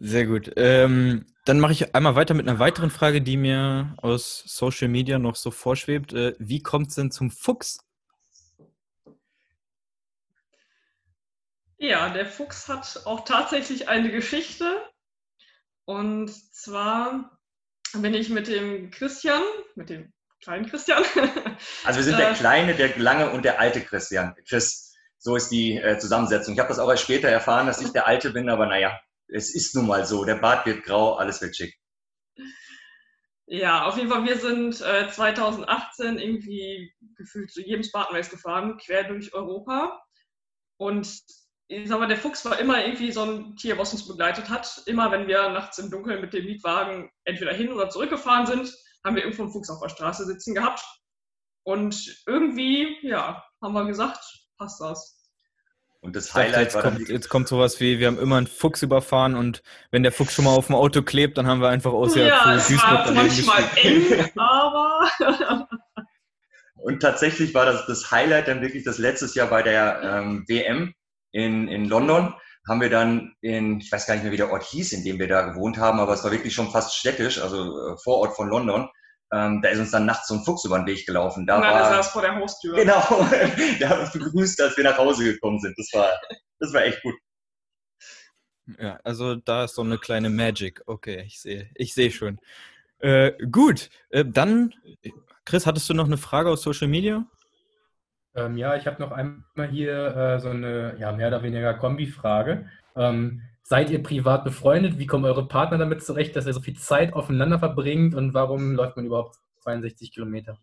Sehr 0.00 0.26
gut. 0.26 0.52
Ähm, 0.56 1.26
dann 1.46 1.60
mache 1.60 1.72
ich 1.72 1.94
einmal 1.94 2.16
weiter 2.16 2.34
mit 2.34 2.48
einer 2.48 2.58
weiteren 2.58 2.90
Frage, 2.90 3.22
die 3.22 3.36
mir 3.36 3.94
aus 3.98 4.42
Social 4.46 4.88
Media 4.88 5.18
noch 5.18 5.36
so 5.36 5.50
vorschwebt. 5.50 6.12
Äh, 6.12 6.34
wie 6.38 6.60
kommt 6.60 6.88
es 6.88 6.96
denn 6.96 7.12
zum 7.12 7.30
Fuchs? 7.30 7.78
Ja, 11.78 12.08
der 12.10 12.26
Fuchs 12.26 12.68
hat 12.68 13.02
auch 13.04 13.24
tatsächlich 13.24 13.88
eine 13.88 14.10
Geschichte. 14.10 14.82
Und 15.84 16.30
zwar 16.52 17.38
bin 17.94 18.14
ich 18.14 18.28
mit 18.28 18.48
dem 18.48 18.90
Christian, 18.90 19.42
mit 19.76 19.88
dem 19.88 20.12
kleinen 20.42 20.66
Christian. 20.66 21.04
Also 21.84 21.98
wir 22.00 22.04
sind 22.04 22.18
der 22.18 22.32
äh, 22.32 22.34
kleine, 22.34 22.74
der 22.74 22.98
lange 22.98 23.30
und 23.30 23.44
der 23.44 23.60
alte 23.60 23.80
Christian. 23.80 24.34
Chris, 24.48 24.94
so 25.18 25.36
ist 25.36 25.48
die 25.50 25.78
äh, 25.78 25.98
Zusammensetzung. 25.98 26.54
Ich 26.54 26.60
habe 26.60 26.68
das 26.68 26.80
auch 26.80 26.90
erst 26.90 27.04
später 27.04 27.28
erfahren, 27.28 27.66
dass 27.66 27.80
ich 27.80 27.92
der 27.92 28.06
Alte 28.06 28.30
bin, 28.30 28.50
aber 28.50 28.66
naja, 28.66 29.00
es 29.28 29.54
ist 29.54 29.74
nun 29.74 29.86
mal 29.86 30.06
so. 30.06 30.24
Der 30.24 30.36
Bart 30.36 30.66
wird 30.66 30.84
grau, 30.84 31.14
alles 31.14 31.40
wird 31.40 31.56
schick. 31.56 31.74
Ja, 33.48 33.84
auf 33.86 33.96
jeden 33.96 34.10
Fall, 34.10 34.24
wir 34.24 34.38
sind 34.38 34.80
äh, 34.80 35.08
2018 35.08 36.18
irgendwie 36.18 36.92
gefühlt 37.16 37.52
zu 37.52 37.62
jedem 37.62 37.84
Spartan 37.84 38.16
Race 38.16 38.28
gefahren, 38.30 38.76
quer 38.78 39.04
durch 39.04 39.32
Europa. 39.34 40.02
Und 40.78 41.22
ich 41.68 41.88
sag 41.88 41.98
mal, 42.00 42.08
der 42.08 42.16
Fuchs 42.16 42.44
war 42.44 42.58
immer 42.58 42.84
irgendwie 42.84 43.12
so 43.12 43.22
ein 43.22 43.56
Tier, 43.56 43.78
was 43.78 43.92
uns 43.92 44.06
begleitet 44.06 44.48
hat. 44.48 44.82
Immer 44.86 45.12
wenn 45.12 45.28
wir 45.28 45.48
nachts 45.50 45.78
im 45.78 45.90
Dunkeln 45.90 46.20
mit 46.20 46.32
dem 46.32 46.44
Mietwagen 46.44 47.10
entweder 47.24 47.52
hin 47.52 47.72
oder 47.72 47.88
zurückgefahren 47.88 48.46
sind, 48.46 48.72
haben 49.04 49.14
wir 49.14 49.22
irgendwo 49.22 49.44
einen 49.44 49.52
Fuchs 49.52 49.70
auf 49.70 49.80
der 49.80 49.88
Straße 49.90 50.26
sitzen 50.26 50.54
gehabt. 50.54 50.84
Und 51.64 52.22
irgendwie, 52.26 52.98
ja, 53.02 53.44
haben 53.62 53.74
wir 53.74 53.84
gesagt, 53.86 54.24
passt 54.58 54.80
das. 54.80 55.15
Und 56.06 56.14
das 56.14 56.28
dachte, 56.28 56.40
Highlight 56.40 56.62
jetzt 56.62 56.74
war 56.76 56.82
kommt, 56.82 57.08
jetzt 57.08 57.28
kommt 57.28 57.48
sowas 57.48 57.80
wie, 57.80 57.98
wir 57.98 58.06
haben 58.06 58.20
immer 58.20 58.36
einen 58.36 58.46
Fuchs 58.46 58.80
überfahren 58.82 59.34
und 59.34 59.60
wenn 59.90 60.04
der 60.04 60.12
Fuchs 60.12 60.34
schon 60.34 60.44
mal 60.44 60.54
auf 60.54 60.66
dem 60.66 60.76
Auto 60.76 61.02
klebt, 61.02 61.36
dann 61.36 61.48
haben 61.48 61.60
wir 61.60 61.68
einfach 61.68 61.92
außerhalb 61.92 62.30
ja, 62.30 62.42
von 62.44 62.52
es 62.52 62.68
Duisburg 62.68 63.12
manchmal 63.12 63.64
eng, 63.74 64.30
aber 64.36 65.68
Und 66.76 67.00
tatsächlich 67.00 67.52
war 67.54 67.66
das, 67.66 67.86
das 67.86 68.12
Highlight 68.12 68.46
dann 68.46 68.62
wirklich 68.62 68.84
das 68.84 68.98
letztes 68.98 69.34
Jahr 69.34 69.48
bei 69.48 69.64
der 69.64 70.00
ähm, 70.04 70.44
WM 70.46 70.94
in, 71.32 71.66
in 71.66 71.88
London. 71.88 72.32
Haben 72.68 72.80
wir 72.80 72.90
dann 72.90 73.34
in, 73.40 73.80
ich 73.80 73.90
weiß 73.90 74.06
gar 74.06 74.14
nicht 74.14 74.22
mehr, 74.22 74.30
wie 74.30 74.36
der 74.36 74.52
Ort 74.52 74.62
hieß, 74.62 74.92
in 74.92 75.02
dem 75.02 75.18
wir 75.18 75.26
da 75.26 75.42
gewohnt 75.42 75.78
haben, 75.78 75.98
aber 75.98 76.12
es 76.12 76.22
war 76.22 76.30
wirklich 76.30 76.54
schon 76.54 76.70
fast 76.70 76.94
städtisch, 76.94 77.42
also 77.42 77.94
äh, 77.94 77.96
Vorort 78.04 78.36
von 78.36 78.48
London. 78.48 78.88
Ähm, 79.32 79.60
da 79.60 79.70
ist 79.70 79.80
uns 79.80 79.90
dann 79.90 80.06
nachts 80.06 80.28
so 80.28 80.34
ein 80.34 80.44
Fuchs 80.44 80.64
über 80.64 80.78
den 80.78 80.86
Weg 80.86 81.04
gelaufen. 81.04 81.46
Da 81.46 81.60
dann 81.60 81.74
war, 81.74 81.90
saß 81.90 82.08
vor 82.08 82.22
der 82.22 82.36
Haustür. 82.36 82.76
genau, 82.76 83.00
der 83.80 83.88
hat 83.88 83.98
uns 83.98 84.12
begrüßt, 84.12 84.60
als 84.60 84.76
wir 84.76 84.84
nach 84.84 84.98
Hause 84.98 85.24
gekommen 85.24 85.58
sind. 85.58 85.76
Das 85.76 85.90
war, 85.92 86.10
das 86.60 86.72
war 86.72 86.84
echt 86.84 87.02
gut. 87.02 87.14
Ja, 88.78 88.98
also 89.04 89.36
da 89.36 89.64
ist 89.64 89.74
so 89.74 89.82
eine 89.82 89.98
kleine 89.98 90.30
Magic. 90.30 90.82
Okay, 90.86 91.22
ich 91.26 91.40
sehe, 91.40 91.70
ich 91.74 91.94
sehe 91.94 92.10
schon. 92.10 92.38
Äh, 92.98 93.32
gut, 93.50 93.90
äh, 94.10 94.24
dann, 94.24 94.72
Chris, 95.44 95.66
hattest 95.66 95.88
du 95.88 95.94
noch 95.94 96.06
eine 96.06 96.16
Frage 96.16 96.50
aus 96.50 96.62
Social 96.62 96.88
Media? 96.88 97.24
Ähm, 98.34 98.56
ja, 98.56 98.76
ich 98.76 98.86
habe 98.86 99.00
noch 99.00 99.12
einmal 99.12 99.68
hier 99.70 100.16
äh, 100.16 100.40
so 100.40 100.50
eine 100.50 100.96
ja, 100.98 101.12
mehr 101.12 101.28
oder 101.28 101.42
weniger 101.42 101.74
Kombi-Frage. 101.74 102.68
Ähm, 102.94 103.42
seid 103.68 103.90
ihr 103.90 104.00
privat 104.00 104.44
befreundet? 104.44 104.96
Wie 104.98 105.06
kommen 105.06 105.24
eure 105.24 105.48
Partner 105.48 105.76
damit 105.76 106.04
zurecht, 106.04 106.36
dass 106.36 106.46
ihr 106.46 106.52
so 106.52 106.60
viel 106.60 106.76
Zeit 106.78 107.14
aufeinander 107.14 107.58
verbringt? 107.58 108.14
Und 108.14 108.32
warum 108.32 108.72
läuft 108.76 108.96
man 108.96 109.06
überhaupt 109.06 109.36
62 109.62 110.12
Kilometer? 110.12 110.56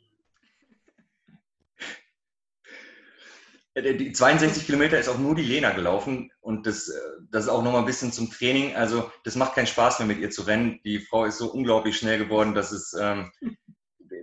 Die 3.76 4.12
62 4.14 4.68
Kilometer 4.68 5.00
ist 5.00 5.10
auch 5.10 5.18
nur 5.18 5.36
die 5.36 5.42
Lena 5.44 5.72
gelaufen 5.72 6.32
und 6.42 6.68
das, 6.68 6.88
äh, 6.90 6.94
das 7.32 7.46
ist 7.46 7.50
auch 7.50 7.64
nochmal 7.64 7.82
ein 7.82 7.88
bisschen 7.88 8.12
zum 8.14 8.30
Training. 8.32 8.76
Also 8.76 9.12
das 9.24 9.36
macht 9.36 9.56
keinen 9.56 9.66
Spaß 9.68 9.98
mehr 10.00 10.08
mit 10.08 10.20
ihr 10.20 10.30
zu 10.30 10.44
rennen. 10.44 10.80
Die 10.86 11.00
Frau 11.00 11.26
ist 11.26 11.40
so 11.40 11.52
unglaublich 11.52 11.98
schnell 11.98 12.20
geworden, 12.20 12.54
dass 12.54 12.72
es, 12.72 12.94
ähm, 12.94 13.32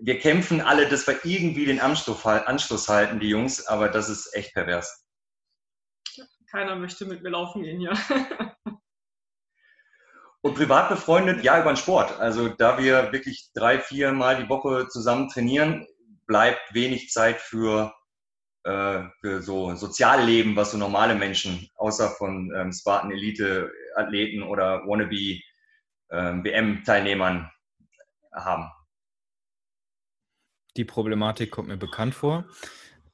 wir 0.02 0.18
kämpfen 0.20 0.60
alle, 0.60 0.88
dass 0.88 1.06
wir 1.08 1.18
irgendwie 1.24 1.66
den 1.66 1.80
Anschluss, 1.80 2.24
hal- 2.24 2.46
Anschluss 2.46 2.88
halten, 2.88 3.18
die 3.18 3.28
Jungs, 3.28 3.66
aber 3.66 3.88
das 3.88 4.08
ist 4.08 4.32
echt 4.34 4.54
pervers. 4.54 5.04
Keiner 6.48 6.76
möchte 6.76 7.04
mit 7.04 7.22
mir 7.22 7.30
laufen 7.30 7.62
gehen 7.62 7.78
hier. 7.80 7.92
Und 10.42 10.54
privat 10.54 10.88
befreundet, 10.88 11.44
ja, 11.44 11.60
über 11.60 11.72
den 11.72 11.76
Sport. 11.76 12.18
Also 12.18 12.48
da 12.48 12.78
wir 12.78 13.12
wirklich 13.12 13.50
drei, 13.52 13.78
vier 13.78 14.12
Mal 14.12 14.42
die 14.42 14.48
Woche 14.48 14.88
zusammen 14.88 15.28
trainieren, 15.28 15.86
bleibt 16.26 16.72
wenig 16.72 17.10
Zeit 17.10 17.40
für, 17.40 17.92
äh, 18.64 19.02
für 19.20 19.42
so 19.42 19.74
Sozialleben, 19.74 20.56
was 20.56 20.70
so 20.70 20.78
normale 20.78 21.14
Menschen, 21.14 21.68
außer 21.76 22.08
von 22.10 22.50
ähm, 22.56 22.72
Spartan 22.72 23.10
Elite 23.10 23.70
Athleten 23.96 24.42
oder 24.42 24.86
Wannabe 24.86 25.40
ähm, 26.10 26.44
WM-Teilnehmern 26.44 27.50
haben. 28.32 28.70
Die 30.76 30.84
Problematik 30.84 31.50
kommt 31.50 31.68
mir 31.68 31.76
bekannt 31.76 32.14
vor. 32.14 32.44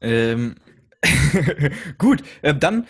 Ähm, 0.00 0.56
gut, 1.98 2.22
äh, 2.42 2.54
dann 2.54 2.86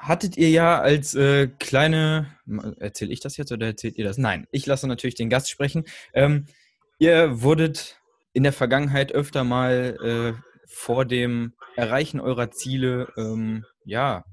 hattet 0.00 0.38
ihr 0.38 0.48
ja 0.48 0.80
als 0.80 1.14
äh, 1.14 1.48
kleine, 1.58 2.34
erzähle 2.78 3.12
ich 3.12 3.20
das 3.20 3.36
jetzt 3.36 3.52
oder 3.52 3.66
erzählt 3.66 3.98
ihr 3.98 4.04
das? 4.04 4.16
Nein, 4.16 4.46
ich 4.50 4.64
lasse 4.66 4.88
natürlich 4.88 5.14
den 5.14 5.28
Gast 5.28 5.50
sprechen. 5.50 5.84
Ähm, 6.14 6.46
ihr 6.98 7.42
wurdet 7.42 8.00
in 8.32 8.42
der 8.42 8.54
Vergangenheit 8.54 9.12
öfter 9.12 9.44
mal 9.44 9.98
äh, 10.02 10.40
vor 10.66 11.04
dem 11.04 11.52
Erreichen 11.76 12.18
eurer 12.18 12.50
Ziele 12.50 13.12
ähm, 13.18 13.66
ja, 13.84 14.24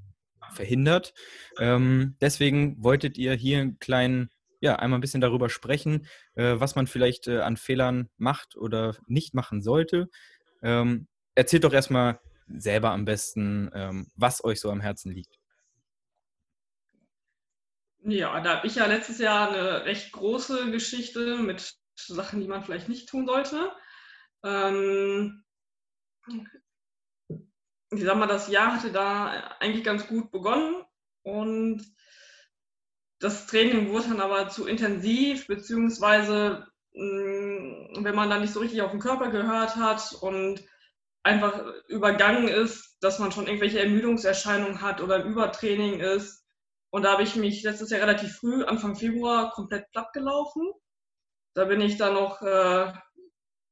verhindert. 0.52 1.12
Ähm, 1.58 2.16
deswegen 2.20 2.82
wolltet 2.82 3.18
ihr 3.18 3.34
hier 3.34 3.58
einen 3.58 3.78
kleinen, 3.78 4.30
ja, 4.60 4.76
einmal 4.76 4.98
ein 4.98 5.02
bisschen 5.02 5.20
darüber 5.20 5.50
sprechen, 5.50 6.06
äh, 6.34 6.54
was 6.56 6.76
man 6.76 6.86
vielleicht 6.86 7.28
äh, 7.28 7.40
an 7.40 7.58
Fehlern 7.58 8.08
macht 8.16 8.56
oder 8.56 8.96
nicht 9.06 9.34
machen 9.34 9.60
sollte. 9.60 10.08
Ähm, 10.62 11.08
erzählt 11.34 11.64
doch 11.64 11.74
erstmal 11.74 12.20
selber 12.48 12.92
am 12.92 13.04
besten, 13.04 13.70
ähm, 13.74 14.06
was 14.16 14.42
euch 14.42 14.60
so 14.60 14.70
am 14.70 14.80
Herzen 14.80 15.12
liegt. 15.12 15.37
Ja, 18.02 18.40
da 18.40 18.56
habe 18.56 18.66
ich 18.66 18.76
ja 18.76 18.86
letztes 18.86 19.18
Jahr 19.18 19.50
eine 19.50 19.84
recht 19.84 20.12
große 20.12 20.70
Geschichte 20.70 21.36
mit 21.38 21.74
Sachen, 21.96 22.40
die 22.40 22.48
man 22.48 22.62
vielleicht 22.62 22.88
nicht 22.88 23.08
tun 23.08 23.26
sollte. 23.26 23.72
Ähm, 24.44 25.44
ich 27.90 28.04
sag 28.04 28.16
mal, 28.16 28.26
das 28.26 28.48
Jahr 28.48 28.74
hatte 28.74 28.92
da 28.92 29.56
eigentlich 29.60 29.84
ganz 29.84 30.06
gut 30.06 30.30
begonnen 30.30 30.84
und 31.22 31.84
das 33.20 33.46
Training 33.46 33.90
wurde 33.90 34.08
dann 34.08 34.20
aber 34.20 34.48
zu 34.48 34.66
intensiv, 34.66 35.46
beziehungsweise 35.46 36.66
mh, 36.94 38.02
wenn 38.04 38.14
man 38.14 38.30
dann 38.30 38.40
nicht 38.42 38.52
so 38.52 38.60
richtig 38.60 38.82
auf 38.82 38.90
den 38.92 39.00
Körper 39.00 39.30
gehört 39.30 39.76
hat 39.76 40.12
und 40.20 40.62
einfach 41.24 41.64
übergangen 41.88 42.48
ist, 42.48 42.96
dass 43.00 43.18
man 43.18 43.32
schon 43.32 43.46
irgendwelche 43.46 43.80
Ermüdungserscheinungen 43.80 44.82
hat 44.82 45.00
oder 45.02 45.24
Übertraining 45.24 46.00
ist. 46.00 46.37
Und 46.90 47.02
da 47.02 47.12
habe 47.12 47.22
ich 47.22 47.36
mich 47.36 47.62
letztes 47.62 47.90
Jahr 47.90 48.00
relativ 48.00 48.36
früh, 48.36 48.64
Anfang 48.64 48.96
Februar, 48.96 49.50
komplett 49.52 49.90
platt 49.90 50.12
gelaufen. 50.12 50.72
Da 51.54 51.64
bin 51.64 51.80
ich 51.80 51.96
dann 51.96 52.14
noch 52.14 52.40
äh, 52.42 52.92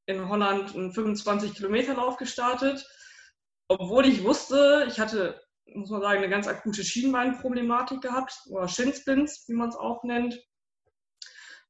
in 0.06 0.28
Holland 0.28 0.74
einen 0.74 0.92
25 0.92 1.54
Kilometer 1.54 1.94
Lauf 1.94 2.16
gestartet, 2.16 2.86
obwohl 3.68 4.06
ich 4.06 4.22
wusste, 4.22 4.86
ich 4.88 5.00
hatte, 5.00 5.40
muss 5.66 5.90
man 5.90 6.00
sagen, 6.00 6.18
eine 6.18 6.28
ganz 6.28 6.46
akute 6.46 6.84
Schienbeinproblematik 6.84 8.00
gehabt 8.00 8.38
oder 8.50 8.68
Shinsplints, 8.68 9.44
wie 9.48 9.54
man 9.54 9.70
es 9.70 9.76
auch 9.76 10.04
nennt. 10.04 10.38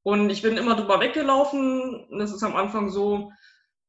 Und 0.02 0.30
ich 0.30 0.42
bin 0.42 0.56
immer 0.56 0.76
drüber 0.76 1.00
weggelaufen. 1.00 2.06
Das 2.18 2.32
ist 2.32 2.42
am 2.42 2.54
Anfang 2.54 2.90
so, 2.90 3.32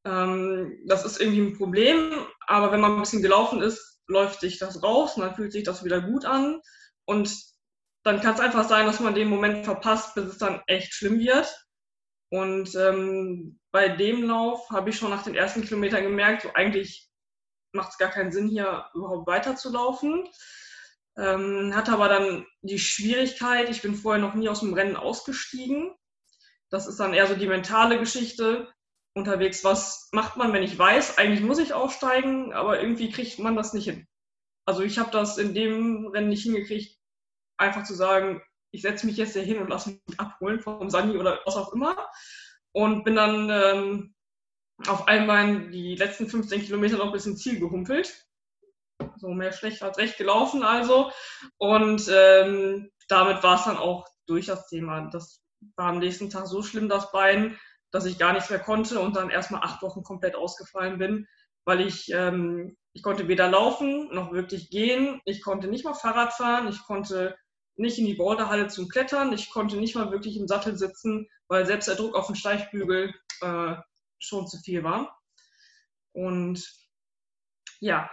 ähm, 0.05 0.79
das 0.87 1.05
ist 1.05 1.19
irgendwie 1.19 1.41
ein 1.41 1.57
Problem, 1.57 2.25
aber 2.47 2.71
wenn 2.71 2.81
man 2.81 2.93
ein 2.93 3.01
bisschen 3.01 3.21
gelaufen 3.21 3.61
ist, 3.61 4.01
läuft 4.07 4.39
sich 4.39 4.57
das 4.57 4.81
raus 4.81 5.15
und 5.15 5.23
dann 5.23 5.35
fühlt 5.35 5.51
sich 5.51 5.63
das 5.63 5.83
wieder 5.83 6.01
gut 6.01 6.25
an. 6.25 6.61
Und 7.05 7.29
dann 8.07 8.21
kann 8.21 8.35
es 8.35 8.39
einfach 8.39 8.67
sein, 8.67 8.85
dass 8.85 9.01
man 9.01 9.15
den 9.15 9.27
Moment 9.27 9.65
verpasst, 9.65 10.15
bis 10.15 10.25
es 10.25 10.37
dann 10.37 10.61
echt 10.67 10.93
schlimm 10.93 11.19
wird. 11.19 11.53
Und 12.29 12.73
ähm, 12.75 13.59
bei 13.71 13.89
dem 13.89 14.23
Lauf 14.23 14.69
habe 14.69 14.89
ich 14.89 14.97
schon 14.97 15.09
nach 15.09 15.23
den 15.23 15.35
ersten 15.35 15.61
Kilometern 15.61 16.03
gemerkt, 16.03 16.43
so 16.43 16.53
eigentlich 16.53 17.09
macht 17.73 17.91
es 17.91 17.97
gar 17.97 18.09
keinen 18.09 18.31
Sinn, 18.31 18.47
hier 18.47 18.85
überhaupt 18.93 19.27
weiterzulaufen. 19.27 20.25
Ähm, 21.17 21.73
hatte 21.75 21.91
aber 21.91 22.07
dann 22.07 22.45
die 22.61 22.79
Schwierigkeit, 22.79 23.69
ich 23.69 23.81
bin 23.81 23.95
vorher 23.95 24.21
noch 24.21 24.35
nie 24.35 24.47
aus 24.47 24.61
dem 24.61 24.73
Rennen 24.73 24.95
ausgestiegen. 24.95 25.93
Das 26.69 26.87
ist 26.87 26.99
dann 26.99 27.13
eher 27.13 27.27
so 27.27 27.35
die 27.35 27.47
mentale 27.47 27.99
Geschichte 27.99 28.71
unterwegs. 29.15 29.65
Was 29.65 30.07
macht 30.13 30.37
man, 30.37 30.53
wenn 30.53 30.63
ich 30.63 30.77
weiß, 30.77 31.17
eigentlich 31.17 31.41
muss 31.41 31.59
ich 31.59 31.73
aussteigen, 31.73 32.53
aber 32.53 32.79
irgendwie 32.81 33.11
kriegt 33.11 33.39
man 33.39 33.57
das 33.57 33.73
nicht 33.73 33.85
hin. 33.85 34.07
Also 34.65 34.81
ich 34.81 34.97
habe 34.97 35.11
das 35.11 35.37
in 35.37 35.53
dem 35.53 36.07
Rennen 36.07 36.29
nicht 36.29 36.43
hingekriegt, 36.43 36.96
einfach 37.57 37.83
zu 37.83 37.93
sagen, 37.93 38.41
ich 38.71 38.81
setze 38.81 39.05
mich 39.05 39.17
jetzt 39.17 39.33
hier 39.33 39.43
hin 39.43 39.59
und 39.59 39.69
lasse 39.69 39.91
mich 39.91 40.19
abholen 40.19 40.59
vom 40.59 40.89
Sani 40.89 41.17
oder 41.17 41.39
was 41.45 41.55
auch 41.55 41.73
immer. 41.73 42.09
Und 42.71 43.03
bin 43.03 43.15
dann 43.15 43.49
ähm, 43.49 44.15
auf 44.87 45.07
einmal 45.07 45.69
die 45.69 45.95
letzten 45.95 46.27
15 46.27 46.61
Kilometer 46.61 46.97
noch 46.97 47.11
bis 47.11 47.25
ins 47.25 47.41
Ziel 47.41 47.59
gehumpelt. 47.59 48.27
So 49.17 49.29
mehr 49.29 49.51
schlecht 49.51 49.81
als 49.81 49.97
recht 49.97 50.17
gelaufen 50.17 50.63
also. 50.63 51.11
Und 51.57 52.07
ähm, 52.11 52.91
damit 53.07 53.41
war 53.41 53.55
es 53.55 53.65
dann 53.65 53.77
auch 53.77 54.07
durch 54.27 54.45
das 54.45 54.67
Thema. 54.67 55.09
Das 55.09 55.41
war 55.75 55.89
am 55.89 55.99
nächsten 55.99 56.29
Tag 56.29 56.47
so 56.47 56.61
schlimm, 56.61 56.89
das 56.89 57.11
Bein, 57.11 57.57
dass 57.91 58.05
ich 58.05 58.19
gar 58.19 58.33
nichts 58.33 58.49
mehr 58.49 58.59
konnte 58.59 58.99
und 58.99 59.15
dann 59.15 59.29
erstmal 59.29 59.61
acht 59.63 59.81
Wochen 59.81 60.03
komplett 60.03 60.35
ausgefallen 60.35 60.99
bin, 60.99 61.27
weil 61.65 61.81
ich, 61.81 62.11
ähm, 62.11 62.77
ich 62.93 63.01
konnte 63.01 63.27
weder 63.27 63.49
laufen 63.49 64.13
noch 64.13 64.33
wirklich 64.33 64.69
gehen. 64.69 65.21
Ich 65.25 65.41
konnte 65.41 65.67
nicht 65.67 65.85
mal 65.85 65.93
Fahrrad 65.93 66.33
fahren. 66.33 66.67
Ich 66.67 66.83
konnte 66.83 67.35
nicht 67.77 67.99
in 67.99 68.05
die 68.05 68.15
Boulderhalle 68.15 68.67
zum 68.67 68.89
Klettern. 68.89 69.33
Ich 69.33 69.49
konnte 69.49 69.77
nicht 69.77 69.95
mal 69.95 70.11
wirklich 70.11 70.37
im 70.37 70.47
Sattel 70.47 70.77
sitzen, 70.77 71.27
weil 71.47 71.65
selbst 71.65 71.87
der 71.87 71.95
Druck 71.95 72.15
auf 72.15 72.27
den 72.27 72.35
Steigbügel 72.35 73.13
äh, 73.41 73.75
schon 74.19 74.47
zu 74.47 74.57
viel 74.57 74.83
war. 74.83 75.19
Und 76.11 76.67
ja, 77.79 78.09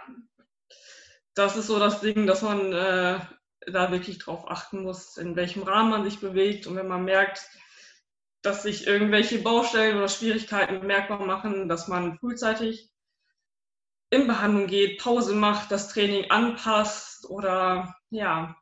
das 1.33 1.57
ist 1.57 1.67
so 1.67 1.79
das 1.79 2.01
Ding, 2.01 2.27
dass 2.27 2.43
man 2.43 2.71
äh, 2.71 3.19
da 3.67 3.91
wirklich 3.91 4.19
drauf 4.19 4.49
achten 4.49 4.83
muss, 4.83 5.17
in 5.17 5.35
welchem 5.35 5.63
Rahmen 5.63 5.89
man 5.89 6.03
sich 6.03 6.19
bewegt. 6.19 6.67
Und 6.67 6.75
wenn 6.75 6.87
man 6.87 7.03
merkt, 7.03 7.49
dass 8.43 8.63
sich 8.63 8.85
irgendwelche 8.85 9.39
Baustellen 9.39 9.97
oder 9.97 10.07
Schwierigkeiten 10.07 10.79
bemerkbar 10.79 11.25
machen, 11.25 11.67
dass 11.67 11.87
man 11.87 12.19
frühzeitig 12.19 12.91
in 14.11 14.27
Behandlung 14.27 14.67
geht, 14.67 15.01
Pause 15.01 15.33
macht, 15.33 15.71
das 15.71 15.89
Training 15.89 16.29
anpasst 16.29 17.27
oder 17.27 17.95
ja, 18.11 18.55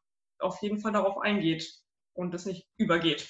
auf 0.44 0.62
jeden 0.62 0.80
Fall 0.80 0.92
darauf 0.92 1.18
eingeht 1.18 1.80
und 2.14 2.34
es 2.34 2.46
nicht 2.46 2.68
übergeht. 2.78 3.28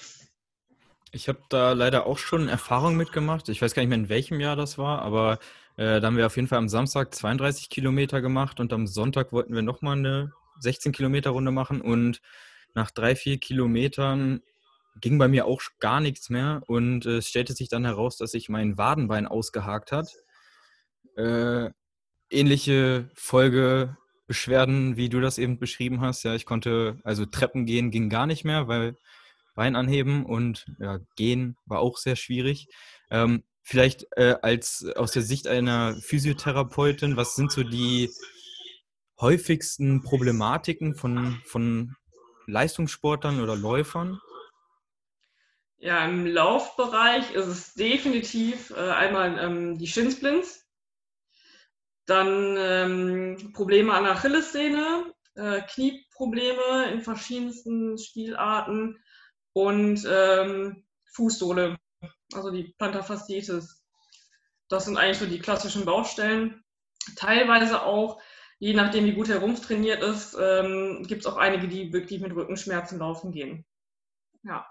Ich 1.12 1.28
habe 1.28 1.40
da 1.50 1.74
leider 1.74 2.08
auch 2.08 2.18
schon 2.18 2.50
Erfahrung 2.50 2.98
mitgemacht. 2.98 3.48
Ich 3.50 3.62
weiß 3.62 3.74
gar 3.74 3.84
nicht 3.84 3.90
mehr, 3.90 4.00
in 4.00 4.10
welchem 4.10 4.40
Jahr 4.40 4.56
das 4.56 4.78
war, 4.78 5.04
aber 5.04 5.40
äh, 5.78 6.02
da 6.02 6.08
haben 6.08 6.18
wir 6.18 6.26
auf 6.26 6.36
jeden 6.36 6.48
Fall 6.48 6.58
am 6.58 6.70
Samstag 6.70 7.14
32 7.14 7.70
Kilometer 7.70 8.22
gemacht 8.22 8.60
und 8.60 8.74
am 8.74 8.88
Sonntag 8.88 9.32
wollten 9.32 9.54
wir 9.54 9.62
nochmal 9.62 9.98
eine 9.98 10.34
16 10.60 10.92
Kilometer 10.92 11.30
Runde 11.30 11.52
machen 11.52 11.82
und 11.82 12.22
nach 12.74 12.90
drei, 12.90 13.16
vier 13.16 13.38
Kilometern 13.38 14.42
ging 15.00 15.18
bei 15.18 15.28
mir 15.28 15.46
auch 15.46 15.62
gar 15.80 16.00
nichts 16.00 16.30
mehr 16.30 16.62
und 16.68 17.06
äh, 17.06 17.18
es 17.18 17.28
stellte 17.28 17.54
sich 17.54 17.70
dann 17.70 17.86
heraus, 17.86 18.18
dass 18.18 18.32
sich 18.32 18.50
mein 18.50 18.78
Wadenbein 18.78 19.28
ausgehakt 19.28 19.92
hat. 19.92 20.12
Äh, 21.16 21.70
ähnliche 22.30 23.10
Folgebeschwerden, 24.34 24.98
wie 24.98 25.10
du 25.10 25.22
das 25.22 25.38
eben 25.38 25.60
beschrieben 25.60 26.02
hast. 26.02 26.24
Ja, 26.24 26.34
ich 26.34 26.46
konnte, 26.46 27.00
also 27.04 27.26
Treppen 27.26 27.66
gehen 27.66 27.92
ging 27.92 28.10
gar 28.10 28.26
nicht 28.26 28.44
mehr, 28.44 28.68
weil 28.68 28.98
Bein 29.56 29.76
anheben 29.76 30.26
und 30.26 30.66
ja, 30.80 31.00
gehen 31.16 31.56
war 31.66 31.80
auch 31.80 31.98
sehr 31.98 32.16
schwierig. 32.16 32.68
Ähm, 33.12 33.44
vielleicht 33.62 34.08
äh, 34.18 34.36
als 34.42 34.86
aus 34.96 35.12
der 35.12 35.22
Sicht 35.22 35.48
einer 35.48 35.96
Physiotherapeutin, 35.96 37.16
was 37.16 37.36
sind 37.36 37.52
so 37.52 37.64
die 37.64 38.10
häufigsten 39.22 40.02
Problematiken 40.02 40.96
von, 40.96 41.40
von 41.46 41.96
Leistungssportlern 42.48 43.42
oder 43.42 43.56
Läufern? 43.56 44.20
Ja, 45.78 46.04
im 46.06 46.26
Laufbereich 46.26 47.32
ist 47.34 47.48
es 47.48 47.74
definitiv 47.76 48.72
äh, 48.72 48.90
einmal 48.90 49.38
ähm, 49.38 49.78
die 49.78 49.88
Shinsplints, 49.88 50.63
dann 52.06 52.56
ähm, 52.58 53.54
Probleme 53.54 53.94
an 53.94 54.04
der 54.04 54.14
Achillessehne, 54.14 55.14
äh, 55.36 55.62
Knieprobleme 55.62 56.92
in 56.92 57.02
verschiedensten 57.02 57.98
Spielarten 57.98 59.00
und 59.54 60.06
ähm, 60.10 60.86
Fußsohle, 61.14 61.78
also 62.34 62.52
die 62.52 62.74
Plantarfasziitis. 62.78 63.84
Das 64.68 64.86
sind 64.86 64.98
eigentlich 64.98 65.20
so 65.20 65.26
die 65.26 65.40
klassischen 65.40 65.86
Baustellen. 65.86 66.64
Teilweise 67.16 67.84
auch, 67.84 68.22
je 68.60 68.74
nachdem 68.74 69.06
wie 69.06 69.14
gut 69.14 69.28
der 69.28 69.40
Rumpf 69.40 69.66
trainiert 69.66 70.02
ist, 70.04 70.36
ähm, 70.40 71.04
gibt 71.08 71.22
es 71.22 71.28
auch 71.28 71.38
einige, 71.38 71.68
die 71.68 71.94
wirklich 71.94 72.22
mit 72.22 72.36
Rückenschmerzen 72.36 73.00
laufen 73.00 73.32
gehen. 73.32 73.66
Ja. 74.44 74.68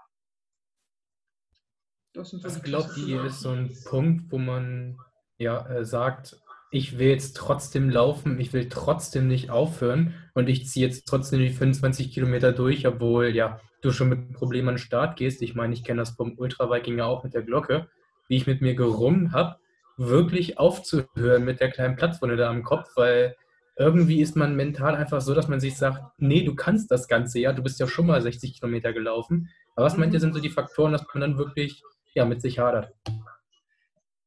Das 2.13 2.29
sind 2.29 2.41
so 2.41 2.47
Was 2.47 2.61
glaubt 2.61 2.97
ihr, 2.97 3.23
ist 3.23 3.39
so 3.39 3.49
ein 3.49 3.75
Punkt, 3.85 4.31
wo 4.31 4.37
man 4.37 4.99
ja 5.37 5.65
äh, 5.67 5.85
sagt, 5.85 6.42
ich 6.73 6.97
will 6.97 7.07
jetzt 7.07 7.37
trotzdem 7.37 7.87
laufen, 7.91 8.39
ich 8.39 8.51
will 8.51 8.67
trotzdem 8.67 9.27
nicht 9.27 9.51
aufhören 9.51 10.15
und 10.33 10.49
ich 10.49 10.67
ziehe 10.67 10.87
jetzt 10.87 11.07
trotzdem 11.07 11.39
die 11.39 11.51
25 11.51 12.11
Kilometer 12.11 12.51
durch, 12.51 12.87
obwohl 12.87 13.27
ja 13.27 13.59
du 13.83 13.91
schon 13.91 14.09
mit 14.09 14.33
Problemen 14.33 14.69
an 14.69 14.75
den 14.75 14.79
Start 14.79 15.15
gehst. 15.15 15.43
Ich 15.43 15.53
meine, 15.53 15.75
ich 15.75 15.83
kenne 15.83 15.99
das 15.99 16.11
vom 16.11 16.33
Ultraviking 16.35 16.97
ja 16.97 17.05
auch 17.05 17.23
mit 17.23 17.35
der 17.35 17.43
Glocke, 17.43 17.89
wie 18.27 18.37
ich 18.37 18.47
mit 18.47 18.61
mir 18.61 18.73
gerungen 18.73 19.33
habe, 19.33 19.57
wirklich 19.97 20.57
aufzuhören 20.57 21.45
mit 21.45 21.59
der 21.59 21.69
kleinen 21.69 21.95
Platzwunde 21.95 22.37
da 22.37 22.49
am 22.49 22.63
Kopf, 22.63 22.89
weil 22.95 23.35
irgendwie 23.77 24.19
ist 24.19 24.35
man 24.35 24.55
mental 24.55 24.95
einfach 24.95 25.21
so, 25.21 25.35
dass 25.35 25.47
man 25.47 25.59
sich 25.59 25.77
sagt, 25.77 26.01
nee, 26.17 26.43
du 26.43 26.55
kannst 26.55 26.89
das 26.89 27.07
Ganze 27.07 27.39
ja, 27.39 27.53
du 27.53 27.61
bist 27.61 27.79
ja 27.79 27.85
schon 27.85 28.07
mal 28.07 28.21
60 28.21 28.59
Kilometer 28.59 28.93
gelaufen. 28.93 29.49
Aber 29.75 29.85
was 29.85 29.97
meint 29.97 30.13
ihr, 30.15 30.19
sind 30.19 30.33
so 30.33 30.41
die 30.41 30.49
Faktoren, 30.49 30.91
dass 30.91 31.05
man 31.13 31.21
dann 31.21 31.37
wirklich 31.37 31.83
ja, 32.15 32.25
mit 32.25 32.41
sich 32.41 32.57
hadert? 32.57 32.91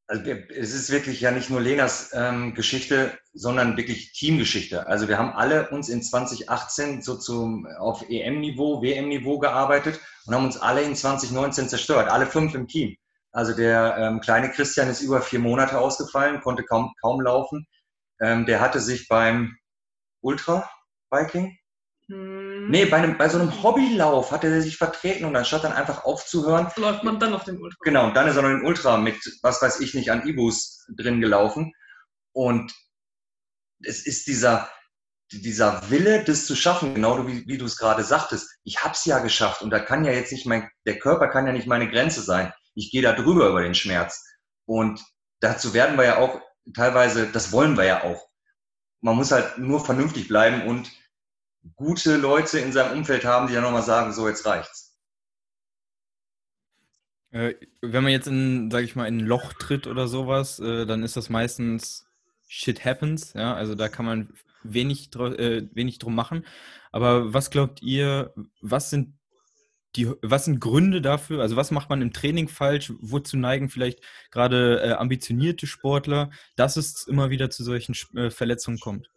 Also 0.08 0.22
es 0.30 0.72
ist 0.72 0.90
wirklich 0.90 1.20
ja 1.20 1.32
nicht 1.32 1.50
nur 1.50 1.60
Lenas 1.60 2.10
ähm, 2.14 2.54
Geschichte, 2.54 3.18
sondern 3.32 3.76
wirklich 3.76 4.12
Teamgeschichte. 4.12 4.86
Also 4.86 5.08
wir 5.08 5.18
haben 5.18 5.32
alle 5.32 5.68
uns 5.70 5.88
in 5.88 6.02
2018 6.02 7.02
so 7.02 7.16
zum, 7.16 7.66
auf 7.78 8.04
EM-Niveau, 8.08 8.82
WM-Niveau 8.82 9.38
gearbeitet 9.38 10.00
und 10.26 10.34
haben 10.34 10.44
uns 10.44 10.58
alle 10.58 10.82
in 10.82 10.94
2019 10.94 11.68
zerstört, 11.68 12.08
alle 12.08 12.26
fünf 12.26 12.54
im 12.54 12.68
Team. 12.68 12.96
Also 13.32 13.54
der 13.54 13.96
ähm, 13.98 14.20
kleine 14.20 14.50
Christian 14.50 14.88
ist 14.88 15.02
über 15.02 15.20
vier 15.20 15.40
Monate 15.40 15.78
ausgefallen, 15.78 16.40
konnte 16.40 16.62
kaum, 16.62 16.92
kaum 17.00 17.20
laufen. 17.20 17.66
Ähm, 18.20 18.46
der 18.46 18.60
hatte 18.60 18.80
sich 18.80 19.08
beim 19.08 19.56
Ultra-Biking, 20.22 21.58
hm. 22.66 22.70
Nee, 22.72 22.86
bei, 22.86 22.96
einem, 22.98 23.16
bei 23.16 23.28
so 23.28 23.38
einem 23.38 23.62
Hobbylauf 23.62 24.32
hat 24.32 24.44
er 24.44 24.60
sich 24.60 24.76
vertreten 24.76 25.24
und 25.24 25.36
anstatt 25.36 25.64
dann 25.64 25.72
einfach 25.72 26.04
aufzuhören. 26.04 26.68
Läuft 26.76 27.04
man 27.04 27.20
dann 27.20 27.34
auf 27.34 27.44
den 27.44 27.60
Ultra. 27.60 27.78
Genau, 27.82 28.06
und 28.06 28.14
dann 28.14 28.28
ist 28.28 28.36
er 28.36 28.42
noch 28.42 28.50
den 28.50 28.66
Ultra 28.66 28.96
mit, 28.96 29.16
was 29.42 29.62
weiß 29.62 29.80
ich 29.80 29.94
nicht, 29.94 30.10
an 30.10 30.26
Ibus 30.26 30.86
drin 30.96 31.20
gelaufen. 31.20 31.72
Und 32.32 32.72
es 33.82 34.04
ist 34.06 34.26
dieser, 34.26 34.70
dieser 35.30 35.90
Wille, 35.90 36.24
das 36.24 36.46
zu 36.46 36.56
schaffen, 36.56 36.94
genau 36.94 37.26
wie, 37.26 37.46
wie 37.46 37.58
du 37.58 37.64
es 37.64 37.76
gerade 37.76 38.02
sagtest. 38.02 38.58
Ich 38.64 38.82
habe 38.82 38.94
es 38.94 39.04
ja 39.04 39.20
geschafft 39.20 39.62
und 39.62 39.70
da 39.70 39.78
kann 39.78 40.04
ja 40.04 40.12
jetzt 40.12 40.32
nicht 40.32 40.46
mein, 40.46 40.68
der 40.86 40.98
Körper 40.98 41.28
kann 41.28 41.46
ja 41.46 41.52
nicht 41.52 41.66
meine 41.66 41.88
Grenze 41.88 42.22
sein. 42.22 42.52
Ich 42.74 42.90
gehe 42.90 43.02
da 43.02 43.12
drüber 43.12 43.48
über 43.48 43.62
den 43.62 43.74
Schmerz. 43.74 44.24
Und 44.66 45.02
dazu 45.40 45.72
werden 45.72 45.96
wir 45.96 46.04
ja 46.04 46.18
auch 46.18 46.40
teilweise, 46.74 47.26
das 47.26 47.52
wollen 47.52 47.76
wir 47.76 47.84
ja 47.84 48.02
auch. 48.02 48.28
Man 49.00 49.16
muss 49.16 49.30
halt 49.30 49.58
nur 49.58 49.84
vernünftig 49.84 50.26
bleiben 50.26 50.66
und 50.66 50.90
gute 51.74 52.16
Leute 52.16 52.58
in 52.58 52.72
seinem 52.72 52.98
Umfeld 52.98 53.24
haben, 53.24 53.48
die 53.48 53.54
dann 53.54 53.62
nochmal 53.62 53.82
sagen, 53.82 54.12
so 54.12 54.28
jetzt 54.28 54.46
reicht's. 54.46 54.96
Äh, 57.30 57.54
wenn 57.82 58.02
man 58.02 58.12
jetzt 58.12 58.28
in, 58.28 58.70
sag 58.70 58.84
ich 58.84 58.96
mal, 58.96 59.06
in 59.06 59.18
ein 59.18 59.26
Loch 59.26 59.52
tritt 59.54 59.86
oder 59.86 60.08
sowas, 60.08 60.58
äh, 60.58 60.86
dann 60.86 61.02
ist 61.02 61.16
das 61.16 61.28
meistens 61.28 62.06
shit 62.48 62.84
happens, 62.84 63.32
ja, 63.34 63.54
also 63.54 63.74
da 63.74 63.88
kann 63.88 64.06
man 64.06 64.32
wenig, 64.62 65.14
äh, 65.16 65.68
wenig 65.72 65.98
drum 65.98 66.14
machen. 66.14 66.46
Aber 66.92 67.34
was 67.34 67.50
glaubt 67.50 67.82
ihr, 67.82 68.32
was 68.60 68.90
sind 68.90 69.14
die, 69.96 70.10
was 70.22 70.44
sind 70.44 70.60
Gründe 70.60 71.00
dafür? 71.00 71.40
Also 71.40 71.56
was 71.56 71.70
macht 71.70 71.88
man 71.88 72.02
im 72.02 72.12
Training 72.12 72.48
falsch? 72.48 72.92
Wozu 73.00 73.36
neigen 73.36 73.70
vielleicht 73.70 74.00
gerade 74.30 74.80
äh, 74.82 74.92
ambitionierte 74.92 75.66
Sportler, 75.66 76.30
dass 76.54 76.76
es 76.76 77.06
immer 77.06 77.30
wieder 77.30 77.50
zu 77.50 77.64
solchen 77.64 77.94
äh, 78.16 78.30
Verletzungen 78.30 78.78
kommt? 78.78 79.10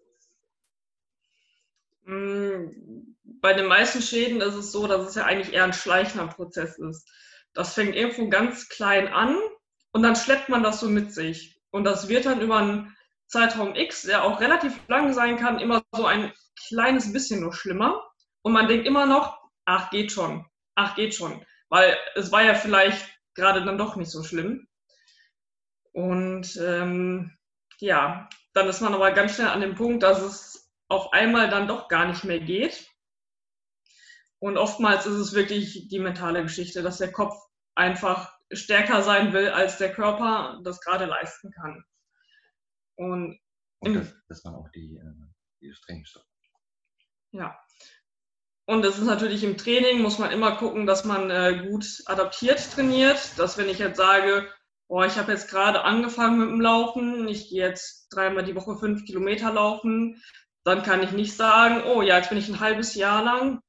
Mm, 2.10 3.16
bei 3.24 3.54
den 3.54 3.68
meisten 3.68 4.02
Schäden 4.02 4.42
ist 4.42 4.56
es 4.56 4.72
so, 4.72 4.88
dass 4.88 5.08
es 5.08 5.16
ja 5.16 5.26
eigentlich 5.26 5.54
eher 5.54 5.64
ein 5.64 5.74
schleichender 5.74 6.28
Prozess 6.28 6.80
ist. 6.80 7.08
Das 7.54 7.76
fängt 7.76 7.96
irgendwo 7.96 8.30
ganz 8.30 8.68
klein 8.68 9.08
an 9.08 9.38
und 9.92 10.02
dann 10.02 10.16
schleppt 10.16 10.50
man 10.50 10.64
das 10.64 10.80
so 10.80 10.90
mit 10.90 11.14
sich. 11.14 11.62
Und 11.70 11.84
das 11.84 12.10
wird 12.10 12.26
dann 12.26 12.42
über 12.42 12.58
einen 12.58 12.96
Zeitraum 13.28 13.76
X, 13.76 14.04
der 14.04 14.24
auch 14.24 14.42
relativ 14.42 14.74
lang 14.88 15.14
sein 15.14 15.38
kann, 15.38 15.60
immer 15.60 15.84
so 15.92 16.06
ein 16.06 16.34
kleines 16.68 17.14
bisschen 17.14 17.42
nur 17.42 17.54
schlimmer. 17.54 18.04
Und 18.42 18.54
man 18.54 18.68
denkt 18.68 18.88
immer 18.88 19.06
noch, 19.06 19.38
ach, 19.66 19.92
geht 19.92 20.12
schon, 20.12 20.46
ach, 20.74 20.96
geht 20.96 21.14
schon. 21.14 21.46
Weil 21.70 21.96
es 22.16 22.32
war 22.32 22.44
ja 22.44 22.56
vielleicht 22.56 23.08
gerade 23.36 23.64
dann 23.64 23.78
doch 23.78 23.96
nicht 23.96 24.10
so 24.10 24.24
schlimm. 24.24 24.68
Und 25.92 26.58
ähm, 26.58 27.38
ja, 27.80 28.28
dann 28.54 28.68
ist 28.68 28.82
man 28.82 28.96
aber 28.96 29.12
ganz 29.12 29.36
schnell 29.36 29.50
an 29.50 29.62
dem 29.62 29.76
Punkt, 29.76 30.02
dass 30.02 30.22
es 30.22 30.59
auf 30.90 31.14
einmal 31.14 31.50
dann 31.50 31.68
doch 31.68 31.88
gar 31.88 32.08
nicht 32.08 32.24
mehr 32.24 32.40
geht. 32.40 32.90
Und 34.40 34.58
oftmals 34.58 35.06
ist 35.06 35.16
es 35.16 35.34
wirklich 35.34 35.88
die 35.90 36.00
mentale 36.00 36.44
Geschichte, 36.44 36.82
dass 36.82 36.98
der 36.98 37.12
Kopf 37.12 37.36
einfach 37.76 38.38
stärker 38.52 39.04
sein 39.04 39.32
will, 39.34 39.50
als 39.50 39.78
der 39.78 39.94
Körper 39.94 40.60
das 40.64 40.82
gerade 40.82 41.06
leisten 41.06 41.52
kann. 41.52 41.84
Und, 42.96 43.40
Und 43.80 43.94
das, 43.94 44.14
das 44.28 44.44
waren 44.44 44.56
auch 44.56 44.70
die, 44.76 44.98
äh, 44.98 45.28
die 45.62 45.74
Trainingsstoffe. 45.86 46.26
Ja. 47.32 47.58
Und 48.66 48.86
es 48.86 48.98
ist 48.98 49.06
natürlich 49.06 49.44
im 49.44 49.58
Training, 49.58 50.02
muss 50.02 50.20
man 50.20 50.32
immer 50.32 50.56
gucken, 50.58 50.86
dass 50.86 51.06
man 51.06 51.30
äh, 51.30 51.66
gut 51.68 51.86
adaptiert 52.06 52.72
trainiert. 52.72 53.38
Dass 53.38 53.58
wenn 53.58 53.70
ich 53.70 53.80
jetzt 53.80 53.98
sage, 53.98 54.52
oh, 54.88 55.04
ich 55.04 55.18
habe 55.18 55.32
jetzt 55.32 55.50
gerade 55.50 55.84
angefangen 55.84 56.40
mit 56.40 56.50
dem 56.50 56.62
Laufen, 56.62 57.28
ich 57.28 57.50
gehe 57.50 57.68
jetzt 57.68 58.10
dreimal 58.10 58.44
die 58.44 58.56
Woche 58.56 58.78
fünf 58.78 59.06
Kilometer 59.06 59.54
laufen, 59.54 60.22
dann 60.64 60.84
kann 60.84 61.04
ich 61.04 61.12
nicht 61.12 61.36
sagen, 61.36 61.84
oh 61.86 62.02
ja, 62.02 62.18
jetzt 62.18 62.30
bin 62.30 62.38
ich 62.38 62.50
ein 62.50 62.60
halbes 62.60 62.96
Jahr 62.96 63.24
lang 63.24 63.62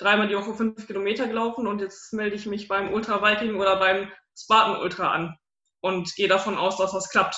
dreimal 0.00 0.28
die 0.28 0.36
Woche 0.36 0.54
fünf 0.54 0.86
Kilometer 0.86 1.28
gelaufen 1.28 1.66
und 1.66 1.80
jetzt 1.80 2.12
melde 2.12 2.34
ich 2.34 2.46
mich 2.46 2.68
beim 2.68 2.92
Ultra 2.92 3.22
Viking 3.22 3.56
oder 3.56 3.78
beim 3.78 4.10
Spartan 4.36 4.80
Ultra 4.80 5.12
an 5.12 5.36
und 5.82 6.14
gehe 6.14 6.28
davon 6.28 6.56
aus, 6.56 6.78
dass 6.78 6.92
das 6.92 7.10
klappt. 7.10 7.36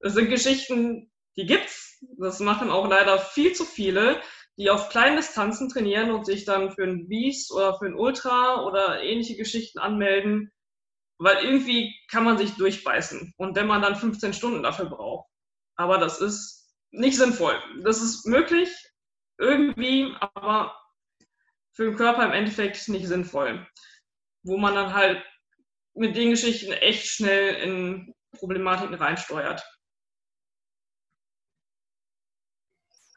Das 0.00 0.14
sind 0.14 0.28
Geschichten, 0.28 1.10
die 1.36 1.46
gibt's. 1.46 1.98
Das 2.18 2.40
machen 2.40 2.70
auch 2.70 2.88
leider 2.88 3.18
viel 3.18 3.52
zu 3.54 3.64
viele, 3.64 4.20
die 4.58 4.70
auf 4.70 4.90
kleinen 4.90 5.16
Distanzen 5.16 5.68
trainieren 5.68 6.10
und 6.10 6.26
sich 6.26 6.44
dann 6.44 6.72
für 6.72 6.84
ein 6.84 7.08
Beast 7.08 7.52
oder 7.52 7.78
für 7.78 7.86
ein 7.86 7.94
Ultra 7.94 8.64
oder 8.66 9.02
ähnliche 9.02 9.36
Geschichten 9.36 9.78
anmelden, 9.78 10.52
weil 11.18 11.42
irgendwie 11.44 11.94
kann 12.10 12.24
man 12.24 12.36
sich 12.36 12.56
durchbeißen. 12.56 13.32
Und 13.38 13.56
wenn 13.56 13.66
man 13.66 13.80
dann 13.80 13.96
15 13.96 14.34
Stunden 14.34 14.62
dafür 14.62 14.86
braucht. 14.86 15.30
Aber 15.76 15.98
das 15.98 16.20
ist 16.20 16.61
nicht 16.92 17.16
sinnvoll. 17.16 17.60
Das 17.82 18.00
ist 18.00 18.26
möglich, 18.26 18.70
irgendwie, 19.38 20.14
aber 20.20 20.78
für 21.72 21.84
den 21.84 21.96
Körper 21.96 22.24
im 22.24 22.32
Endeffekt 22.32 22.88
nicht 22.88 23.06
sinnvoll. 23.06 23.66
Wo 24.44 24.56
man 24.58 24.74
dann 24.74 24.94
halt 24.94 25.24
mit 25.94 26.16
den 26.16 26.30
Geschichten 26.30 26.72
echt 26.72 27.06
schnell 27.06 27.54
in 27.54 28.14
Problematiken 28.32 28.94
reinsteuert. 28.94 29.62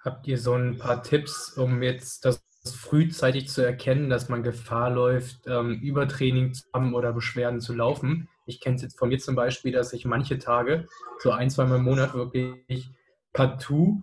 Habt 0.04 0.28
ihr 0.28 0.38
so 0.38 0.54
ein 0.54 0.78
paar 0.78 1.02
Tipps, 1.04 1.54
um 1.58 1.82
jetzt 1.82 2.26
das 2.26 2.44
frühzeitig 2.64 3.50
zu 3.50 3.62
erkennen, 3.62 4.10
dass 4.10 4.30
man 4.30 4.44
Gefahr 4.44 4.90
läuft, 4.90 5.48
ähm, 5.48 5.80
Übertraining 5.82 6.54
zu 6.54 6.64
haben 6.74 6.94
oder 6.94 7.14
Beschwerden 7.14 7.60
zu 7.60 7.74
laufen? 7.74 8.30
Ich 8.46 8.60
kenne 8.60 8.76
es 8.76 8.84
jetzt 8.84 9.00
von 9.00 9.10
mir 9.10 9.20
zum 9.20 9.36
Beispiel, 9.36 9.72
dass 9.72 9.94
ich 9.94 10.06
manche 10.06 10.38
Tage, 10.38 10.88
so 11.20 11.32
ein, 11.32 11.50
zweimal 11.50 11.80
im 11.80 11.84
Monat, 11.84 12.14
wirklich 12.14 12.90
partout 13.36 14.02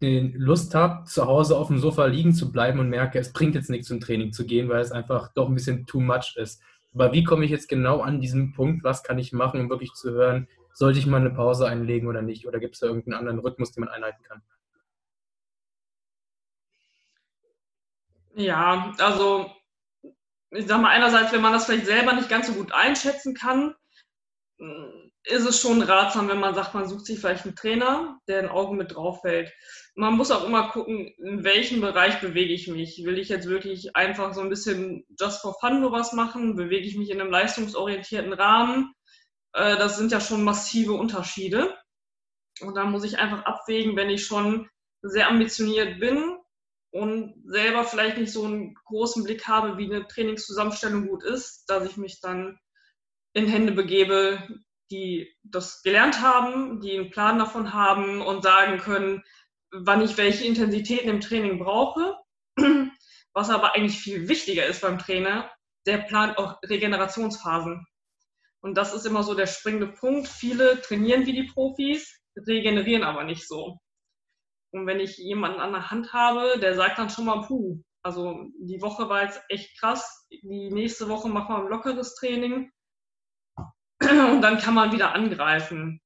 den 0.00 0.34
Lust 0.34 0.74
habe, 0.74 1.04
zu 1.04 1.26
Hause 1.26 1.56
auf 1.56 1.68
dem 1.68 1.78
Sofa 1.78 2.06
liegen 2.06 2.34
zu 2.34 2.52
bleiben 2.52 2.80
und 2.80 2.88
merke, 2.88 3.18
es 3.18 3.32
bringt 3.32 3.54
jetzt 3.54 3.70
nichts 3.70 3.88
zum 3.88 4.00
Training 4.00 4.32
zu 4.32 4.44
gehen, 4.44 4.68
weil 4.68 4.80
es 4.80 4.92
einfach 4.92 5.32
doch 5.32 5.48
ein 5.48 5.54
bisschen 5.54 5.86
too 5.86 6.00
much 6.00 6.34
ist. 6.36 6.60
Aber 6.92 7.12
wie 7.12 7.24
komme 7.24 7.44
ich 7.44 7.50
jetzt 7.50 7.68
genau 7.68 8.00
an 8.00 8.20
diesen 8.20 8.52
Punkt? 8.52 8.84
Was 8.84 9.02
kann 9.02 9.18
ich 9.18 9.32
machen, 9.32 9.60
um 9.60 9.70
wirklich 9.70 9.92
zu 9.94 10.10
hören, 10.10 10.48
sollte 10.74 10.98
ich 10.98 11.06
mal 11.06 11.20
eine 11.20 11.30
Pause 11.30 11.66
einlegen 11.66 12.08
oder 12.08 12.20
nicht? 12.20 12.46
Oder 12.46 12.58
gibt 12.58 12.74
es 12.74 12.80
da 12.80 12.88
irgendeinen 12.88 13.18
anderen 13.18 13.38
Rhythmus, 13.38 13.72
den 13.72 13.84
man 13.84 13.92
einhalten 13.92 14.22
kann? 14.24 14.42
Ja, 18.34 18.92
also 18.98 19.50
ich 20.50 20.66
sag 20.66 20.80
mal, 20.80 20.90
einerseits, 20.90 21.32
wenn 21.32 21.42
man 21.42 21.52
das 21.52 21.66
vielleicht 21.66 21.86
selber 21.86 22.12
nicht 22.12 22.28
ganz 22.28 22.48
so 22.48 22.54
gut 22.54 22.72
einschätzen 22.72 23.34
kann, 23.34 23.74
ist 25.24 25.46
es 25.46 25.60
schon 25.60 25.82
ratsam, 25.82 26.28
wenn 26.28 26.40
man 26.40 26.54
sagt, 26.54 26.74
man 26.74 26.88
sucht 26.88 27.06
sich 27.06 27.20
vielleicht 27.20 27.44
einen 27.44 27.54
Trainer, 27.54 28.18
der 28.26 28.40
ein 28.40 28.48
Auge 28.48 28.74
mit 28.74 28.94
drauf 28.94 29.20
fällt. 29.20 29.52
Man 29.94 30.14
muss 30.14 30.30
auch 30.30 30.44
immer 30.44 30.70
gucken, 30.70 31.12
in 31.18 31.44
welchem 31.44 31.80
Bereich 31.80 32.20
bewege 32.20 32.52
ich 32.52 32.66
mich. 32.66 33.04
Will 33.04 33.18
ich 33.18 33.28
jetzt 33.28 33.48
wirklich 33.48 33.94
einfach 33.94 34.34
so 34.34 34.40
ein 34.40 34.48
bisschen 34.48 35.06
just 35.18 35.40
for 35.40 35.54
fun 35.60 35.90
was 35.92 36.12
machen? 36.12 36.56
Bewege 36.56 36.86
ich 36.86 36.96
mich 36.96 37.10
in 37.10 37.20
einem 37.20 37.30
leistungsorientierten 37.30 38.32
Rahmen? 38.32 38.92
Äh, 39.52 39.76
das 39.76 39.96
sind 39.96 40.10
ja 40.10 40.20
schon 40.20 40.42
massive 40.42 40.94
Unterschiede. 40.94 41.76
Und 42.60 42.76
da 42.76 42.84
muss 42.84 43.04
ich 43.04 43.18
einfach 43.18 43.44
abwägen, 43.44 43.96
wenn 43.96 44.10
ich 44.10 44.26
schon 44.26 44.68
sehr 45.02 45.28
ambitioniert 45.28 46.00
bin 46.00 46.36
und 46.90 47.34
selber 47.46 47.84
vielleicht 47.84 48.18
nicht 48.18 48.32
so 48.32 48.44
einen 48.44 48.74
großen 48.86 49.24
Blick 49.24 49.46
habe, 49.46 49.78
wie 49.78 49.86
eine 49.86 50.06
Trainingszusammenstellung 50.06 51.08
gut 51.08 51.24
ist, 51.24 51.64
dass 51.66 51.88
ich 51.88 51.96
mich 51.96 52.20
dann 52.20 52.58
in 53.34 53.46
Hände 53.46 53.72
begebe, 53.72 54.46
die 54.92 55.34
das 55.42 55.82
gelernt 55.82 56.20
haben, 56.20 56.80
die 56.80 56.96
einen 56.96 57.10
Plan 57.10 57.38
davon 57.38 57.72
haben 57.72 58.20
und 58.20 58.42
sagen 58.42 58.78
können, 58.78 59.22
wann 59.72 60.02
ich 60.02 60.18
welche 60.18 60.44
Intensitäten 60.44 61.08
im 61.08 61.20
Training 61.20 61.58
brauche. 61.58 62.16
Was 63.34 63.48
aber 63.48 63.74
eigentlich 63.74 63.98
viel 63.98 64.28
wichtiger 64.28 64.66
ist 64.66 64.82
beim 64.82 64.98
Trainer, 64.98 65.50
der 65.86 65.98
plant 65.98 66.36
auch 66.36 66.58
Regenerationsphasen. 66.62 67.86
Und 68.60 68.76
das 68.76 68.92
ist 68.94 69.06
immer 69.06 69.22
so 69.22 69.34
der 69.34 69.46
springende 69.46 69.88
Punkt. 69.88 70.28
Viele 70.28 70.82
trainieren 70.82 71.24
wie 71.24 71.32
die 71.32 71.50
Profis, 71.50 72.20
regenerieren 72.46 73.02
aber 73.02 73.24
nicht 73.24 73.48
so. 73.48 73.78
Und 74.72 74.86
wenn 74.86 75.00
ich 75.00 75.16
jemanden 75.16 75.60
an 75.60 75.72
der 75.72 75.90
Hand 75.90 76.12
habe, 76.12 76.58
der 76.60 76.74
sagt 76.74 76.98
dann 76.98 77.08
schon 77.08 77.24
mal, 77.24 77.46
puh, 77.46 77.82
also 78.02 78.46
die 78.58 78.82
Woche 78.82 79.08
war 79.08 79.24
jetzt 79.24 79.42
echt 79.48 79.78
krass, 79.80 80.26
die 80.30 80.70
nächste 80.70 81.08
Woche 81.08 81.28
machen 81.28 81.54
wir 81.54 81.62
ein 81.62 81.68
lockeres 81.68 82.14
Training 82.14 82.70
und 84.32 84.42
dann 84.42 84.58
kann 84.58 84.74
man 84.74 84.92
wieder 84.92 85.14
angreifen. 85.14 86.00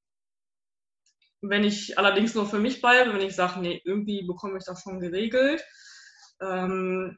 Wenn 1.42 1.64
ich 1.64 1.98
allerdings 1.98 2.34
nur 2.34 2.46
für 2.46 2.58
mich 2.58 2.80
bleibe, 2.80 3.12
wenn 3.12 3.20
ich 3.20 3.36
sage, 3.36 3.60
nee, 3.60 3.80
irgendwie 3.84 4.26
bekomme 4.26 4.58
ich 4.58 4.64
das 4.64 4.82
schon 4.82 5.00
geregelt, 5.00 5.62
ähm, 6.40 7.16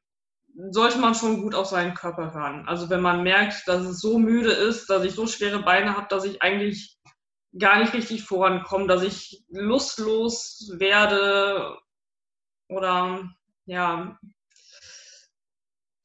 sollte 0.70 0.98
man 0.98 1.14
schon 1.14 1.40
gut 1.42 1.54
auf 1.54 1.66
seinen 1.66 1.94
Körper 1.94 2.34
hören. 2.34 2.66
Also 2.66 2.90
wenn 2.90 3.00
man 3.00 3.22
merkt, 3.22 3.66
dass 3.68 3.82
es 3.84 4.00
so 4.00 4.18
müde 4.18 4.50
ist, 4.50 4.90
dass 4.90 5.04
ich 5.04 5.12
so 5.12 5.26
schwere 5.26 5.62
Beine 5.62 5.96
habe, 5.96 6.08
dass 6.08 6.24
ich 6.24 6.42
eigentlich 6.42 6.98
gar 7.58 7.78
nicht 7.78 7.94
richtig 7.94 8.24
vorankomme, 8.24 8.86
dass 8.86 9.02
ich 9.02 9.44
lustlos 9.48 10.70
werde 10.78 11.78
oder 12.68 13.30
ja, 13.66 14.18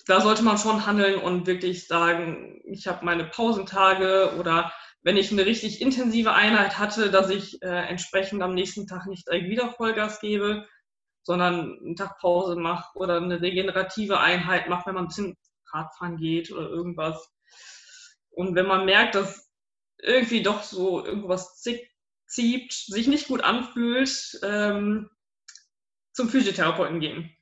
da 0.06 0.22
sollte 0.22 0.44
man 0.44 0.58
schon 0.58 0.86
handeln 0.86 1.20
und 1.20 1.48
wirklich 1.48 1.88
sagen, 1.88 2.62
ich 2.66 2.88
habe 2.88 3.06
meine 3.06 3.26
Pausentage 3.26 4.36
oder 4.38 4.74
wenn 5.02 5.18
ich 5.18 5.32
eine 5.32 5.46
richtig 5.46 5.82
intensive 5.82 6.34
Einheit 6.34 6.78
hatte, 6.78 7.12
dass 7.12 7.30
ich 7.30 7.62
äh, 7.62 7.68
entsprechend 7.68 8.42
am 8.42 8.54
nächsten 8.54 8.88
Tag 8.88 9.06
nicht 9.06 9.28
direkt 9.28 9.50
wieder 9.50 9.72
Vollgas 9.72 10.20
gebe, 10.20 10.68
sondern 11.24 11.78
einen 11.80 11.96
Tag 11.96 12.20
Pause 12.20 12.56
mache 12.56 12.98
oder 12.98 13.18
eine 13.18 13.42
regenerative 13.42 14.20
Einheit 14.20 14.70
mache, 14.70 14.88
wenn 14.88 14.96
man 14.96 15.06
ein 15.06 15.08
bisschen 15.08 15.38
Radfahren 15.72 16.18
geht 16.18 16.52
oder 16.52 16.70
irgendwas. 16.70 17.30
Und 18.30 18.56
wenn 18.56 18.68
man 18.68 18.86
merkt, 18.86 19.16
dass 19.16 19.50
irgendwie 20.02 20.44
doch 20.44 20.64
so 20.64 21.06
irgendwas 21.06 21.62
zieht, 21.62 22.74
sich 22.74 23.08
nicht 23.08 23.28
gut 23.28 23.42
anfühlt, 23.42 24.40
ähm, 24.44 25.10
zum 26.14 26.30
Physiotherapeuten 26.30 27.00
gehen. 27.00 27.36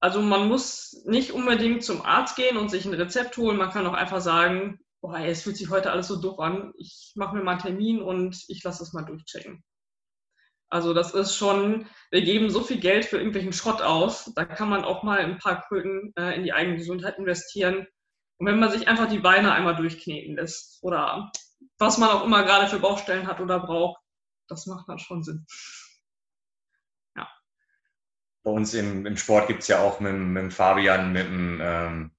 Also 0.00 0.20
man 0.20 0.48
muss 0.48 1.02
nicht 1.06 1.32
unbedingt 1.32 1.82
zum 1.82 2.02
Arzt 2.02 2.36
gehen 2.36 2.56
und 2.56 2.70
sich 2.70 2.84
ein 2.84 2.94
Rezept 2.94 3.36
holen. 3.36 3.56
Man 3.56 3.70
kann 3.70 3.86
auch 3.86 3.94
einfach 3.94 4.20
sagen, 4.20 4.78
boah, 5.00 5.18
es 5.18 5.42
fühlt 5.42 5.56
sich 5.56 5.70
heute 5.70 5.90
alles 5.90 6.08
so 6.08 6.20
doof 6.20 6.38
an. 6.38 6.72
Ich 6.76 7.12
mache 7.14 7.34
mir 7.36 7.42
mal 7.42 7.52
einen 7.52 7.60
Termin 7.60 8.02
und 8.02 8.44
ich 8.48 8.62
lasse 8.62 8.82
es 8.82 8.92
mal 8.92 9.04
durchchecken. 9.04 9.64
Also 10.68 10.94
das 10.94 11.14
ist 11.14 11.36
schon, 11.36 11.86
wir 12.10 12.22
geben 12.22 12.50
so 12.50 12.60
viel 12.60 12.78
Geld 12.78 13.04
für 13.04 13.16
irgendwelchen 13.18 13.52
Schrott 13.52 13.82
aus. 13.82 14.32
Da 14.34 14.44
kann 14.44 14.68
man 14.68 14.84
auch 14.84 15.02
mal 15.02 15.18
ein 15.18 15.38
paar 15.38 15.62
Kröten 15.62 16.12
äh, 16.16 16.34
in 16.34 16.42
die 16.42 16.52
eigene 16.52 16.76
Gesundheit 16.76 17.18
investieren. 17.18 17.86
Und 18.38 18.46
wenn 18.46 18.58
man 18.58 18.70
sich 18.70 18.88
einfach 18.88 19.08
die 19.08 19.20
Beine 19.20 19.52
einmal 19.52 19.76
durchkneten 19.76 20.36
lässt 20.36 20.82
oder 20.82 21.30
was 21.78 21.98
man 21.98 22.10
auch 22.10 22.24
immer 22.24 22.42
gerade 22.42 22.68
für 22.68 22.80
Baustellen 22.80 23.26
hat 23.26 23.40
oder 23.40 23.60
braucht, 23.60 24.00
das 24.48 24.66
macht 24.66 24.88
dann 24.88 24.98
schon 24.98 25.22
Sinn. 25.22 25.46
Bei 28.46 28.52
uns 28.52 28.74
im, 28.74 29.04
im 29.06 29.16
Sport 29.16 29.48
gibt 29.48 29.62
es 29.62 29.68
ja 29.68 29.80
auch 29.80 29.98
mit, 29.98 30.14
mit 30.14 30.52
Fabian, 30.52 31.12
mit 31.12 31.26
dem 31.26 31.58
ähm, 31.60 32.12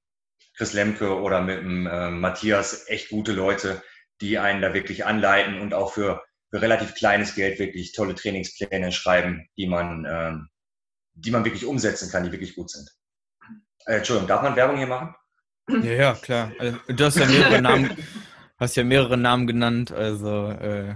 Chris 0.57 0.73
Lemke 0.73 1.21
oder 1.21 1.39
mit 1.39 1.59
dem 1.59 1.87
ähm, 1.89 2.19
Matthias 2.19 2.89
echt 2.89 3.11
gute 3.11 3.31
Leute, 3.31 3.81
die 4.19 4.37
einen 4.37 4.61
da 4.61 4.73
wirklich 4.73 5.05
anleiten 5.05 5.61
und 5.61 5.73
auch 5.73 5.93
für, 5.93 6.21
für 6.49 6.61
relativ 6.61 6.95
kleines 6.95 7.33
Geld 7.33 7.59
wirklich 7.59 7.93
tolle 7.93 8.13
Trainingspläne 8.13 8.91
schreiben, 8.91 9.47
die 9.55 9.67
man, 9.67 10.05
ähm, 10.05 10.49
die 11.13 11.31
man 11.31 11.45
wirklich 11.45 11.65
umsetzen 11.65 12.11
kann, 12.11 12.25
die 12.25 12.33
wirklich 12.33 12.55
gut 12.55 12.71
sind. 12.71 12.91
Äh, 13.85 13.99
Entschuldigung, 13.99 14.27
darf 14.27 14.41
man 14.41 14.57
Werbung 14.57 14.75
hier 14.75 14.87
machen? 14.87 15.15
Ja, 15.69 15.93
ja, 15.93 16.13
klar. 16.13 16.51
Also, 16.59 16.77
du 16.89 17.05
hast 17.05 17.19
ja 17.19 17.25
mehrere 17.25 17.61
Namen, 17.61 17.97
Hast 18.57 18.75
ja 18.75 18.83
mehrere 18.83 19.15
Namen 19.15 19.47
genannt, 19.47 19.93
also 19.93 20.49
äh, 20.49 20.95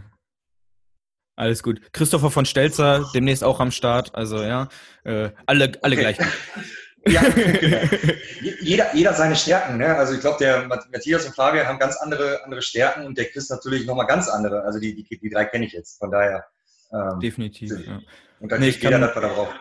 alles 1.42 1.64
gut. 1.64 1.82
Christopher 1.92 2.30
von 2.30 2.46
Stelzer, 2.46 3.10
demnächst 3.16 3.44
auch 3.44 3.60
am 3.60 3.72
Start, 3.72 4.14
also 4.14 4.44
ja, 4.44 4.70
äh, 5.04 5.32
alle, 5.48 5.72
alle 5.82 5.96
okay. 5.96 6.14
gleich. 6.14 6.18
ja, 7.08 7.22
genau. 7.30 7.78
jeder, 8.62 8.96
jeder 8.96 9.14
seine 9.16 9.36
Stärken. 9.36 9.78
Ne? 9.78 9.88
Also 9.96 10.14
ich 10.14 10.22
glaube, 10.22 10.38
der 10.40 10.68
Matthias 10.68 11.26
und 11.26 11.36
Fabian 11.36 11.66
haben 11.66 11.80
ganz 11.80 11.98
andere, 11.98 12.44
andere 12.44 12.62
Stärken 12.62 13.08
und 13.08 13.18
der 13.18 13.26
Chris 13.26 13.50
natürlich 13.50 13.88
nochmal 13.88 14.06
ganz 14.06 14.30
andere. 14.30 14.62
Also 14.62 14.80
die, 14.80 14.94
die, 14.94 15.18
die 15.18 15.30
drei 15.32 15.46
kenne 15.46 15.66
ich 15.66 15.74
jetzt. 15.74 15.98
Von 15.98 16.12
daher. 16.12 16.46
Ähm, 16.94 17.20
definitiv. 17.20 17.72
Ja. 17.88 18.02
Und 18.40 18.52
dann 18.52 18.60
nee, 18.60 18.70
jeder 18.70 18.92
kann, 18.92 19.02
das, 19.02 19.16
was 19.16 19.24
er 19.24 19.30
braucht. 19.30 19.60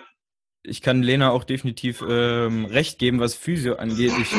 Ich 0.63 0.83
kann 0.83 1.03
Lena 1.03 1.31
auch 1.31 1.45
definitiv 1.45 2.05
ähm, 2.07 2.67
recht 2.67 2.99
geben, 2.99 3.21
was 3.21 3.35
Physio 3.35 3.77
angeht. 3.77 4.13
Ich, 4.21 4.35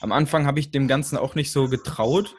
am 0.00 0.12
Anfang 0.12 0.46
habe 0.46 0.60
ich 0.60 0.70
dem 0.70 0.86
Ganzen 0.86 1.16
auch 1.16 1.34
nicht 1.34 1.50
so 1.50 1.68
getraut. 1.68 2.36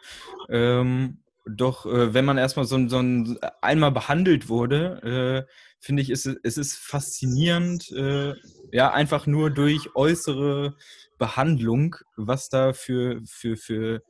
Ähm, 0.49 1.22
doch 1.45 1.85
äh, 1.85 2.13
wenn 2.13 2.25
man 2.25 2.37
erstmal 2.37 2.65
so, 2.65 2.87
so 2.87 2.99
ein, 2.99 3.37
einmal 3.61 3.91
behandelt 3.91 4.49
wurde, 4.49 5.45
äh, 5.47 5.51
finde 5.79 6.01
ich, 6.01 6.09
ist, 6.09 6.25
es 6.25 6.57
ist 6.57 6.75
faszinierend, 6.75 7.91
äh, 7.91 8.33
ja, 8.71 8.91
einfach 8.91 9.27
nur 9.27 9.49
durch 9.49 9.95
äußere 9.95 10.75
Behandlung, 11.17 11.97
was 12.15 12.49
da 12.49 12.73
für, 12.73 13.21
für, 13.25 13.57
für 13.57 14.01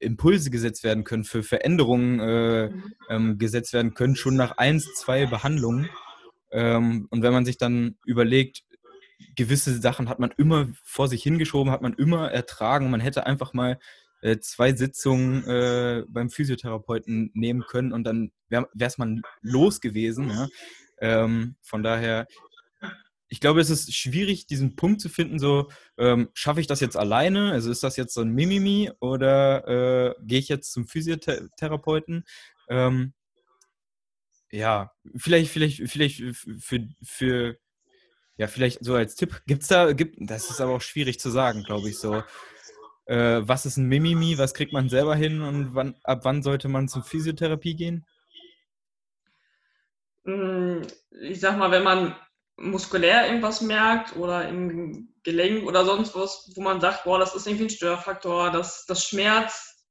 Impulse 0.00 0.50
gesetzt 0.50 0.84
werden 0.84 1.04
können, 1.04 1.24
für 1.24 1.42
Veränderungen 1.42 2.20
äh, 2.20 2.68
mhm. 2.68 2.94
ähm, 3.08 3.38
gesetzt 3.38 3.72
werden 3.72 3.94
können, 3.94 4.16
schon 4.16 4.36
nach 4.36 4.58
eins, 4.58 4.94
zwei 4.94 5.26
Behandlungen. 5.26 5.88
Ähm, 6.50 7.08
und 7.10 7.22
wenn 7.22 7.32
man 7.32 7.44
sich 7.44 7.58
dann 7.58 7.96
überlegt, 8.04 8.62
gewisse 9.36 9.80
Sachen 9.80 10.08
hat 10.08 10.18
man 10.18 10.32
immer 10.36 10.68
vor 10.84 11.08
sich 11.08 11.22
hingeschoben, 11.22 11.72
hat 11.72 11.82
man 11.82 11.94
immer 11.94 12.30
ertragen. 12.30 12.90
Man 12.90 13.00
hätte 13.00 13.26
einfach 13.26 13.52
mal 13.52 13.78
äh, 14.20 14.38
zwei 14.38 14.74
Sitzungen 14.74 15.44
äh, 15.44 16.04
beim 16.08 16.30
Physiotherapeuten 16.30 17.30
nehmen 17.34 17.62
können 17.62 17.92
und 17.92 18.04
dann 18.04 18.32
wäre 18.48 18.68
es 18.78 18.98
mal 18.98 19.20
los 19.42 19.80
gewesen. 19.80 20.30
Ja? 20.30 20.48
Ähm, 21.00 21.56
von 21.62 21.82
daher, 21.82 22.26
ich 23.28 23.40
glaube, 23.40 23.60
es 23.60 23.70
ist 23.70 23.94
schwierig, 23.94 24.46
diesen 24.46 24.74
Punkt 24.74 25.00
zu 25.00 25.08
finden, 25.08 25.38
so 25.38 25.70
ähm, 25.98 26.30
schaffe 26.32 26.60
ich 26.60 26.66
das 26.66 26.80
jetzt 26.80 26.96
alleine? 26.96 27.52
Also 27.52 27.70
ist 27.70 27.82
das 27.82 27.96
jetzt 27.96 28.14
so 28.14 28.22
ein 28.22 28.30
Mimimi 28.30 28.90
oder 29.00 29.68
äh, 29.68 30.14
gehe 30.22 30.38
ich 30.38 30.48
jetzt 30.48 30.72
zum 30.72 30.86
Physiotherapeuten? 30.86 32.24
Ähm, 32.68 33.12
ja, 34.50 34.92
vielleicht, 35.16 35.50
vielleicht, 35.50 35.82
vielleicht 35.90 36.22
für, 36.58 36.88
für 37.02 37.58
ja, 38.38 38.46
vielleicht 38.46 38.84
so 38.84 38.94
als 38.94 39.16
Tipp, 39.16 39.42
gibt 39.46 39.62
es 39.62 39.68
da, 39.68 39.92
gibt, 39.92 40.16
das 40.18 40.48
ist 40.48 40.60
aber 40.60 40.76
auch 40.76 40.80
schwierig 40.80 41.18
zu 41.20 41.28
sagen, 41.28 41.64
glaube 41.64 41.90
ich, 41.90 41.98
so. 41.98 42.22
Äh, 43.08 43.48
was 43.48 43.64
ist 43.64 43.78
ein 43.78 43.86
Mimimi? 43.86 44.36
Was 44.36 44.52
kriegt 44.52 44.72
man 44.72 44.90
selber 44.90 45.16
hin 45.16 45.40
und 45.40 45.74
wann, 45.74 45.94
ab 46.04 46.20
wann 46.24 46.42
sollte 46.42 46.68
man 46.68 46.88
zur 46.88 47.02
Physiotherapie 47.02 47.74
gehen? 47.74 48.06
Hm, 50.24 50.86
ich 51.22 51.40
sag 51.40 51.56
mal, 51.56 51.70
wenn 51.70 51.84
man 51.84 52.14
muskulär 52.58 53.26
irgendwas 53.26 53.62
merkt 53.62 54.14
oder 54.16 54.46
im 54.46 55.14
Gelenk 55.22 55.66
oder 55.66 55.86
sonst 55.86 56.14
was, 56.14 56.52
wo 56.54 56.60
man 56.60 56.82
sagt, 56.82 57.04
boah, 57.04 57.18
das 57.18 57.34
ist 57.34 57.46
irgendwie 57.46 57.66
ein 57.66 57.70
Störfaktor, 57.70 58.50
das, 58.50 58.84
das 58.84 59.04
Schmerz 59.04 59.86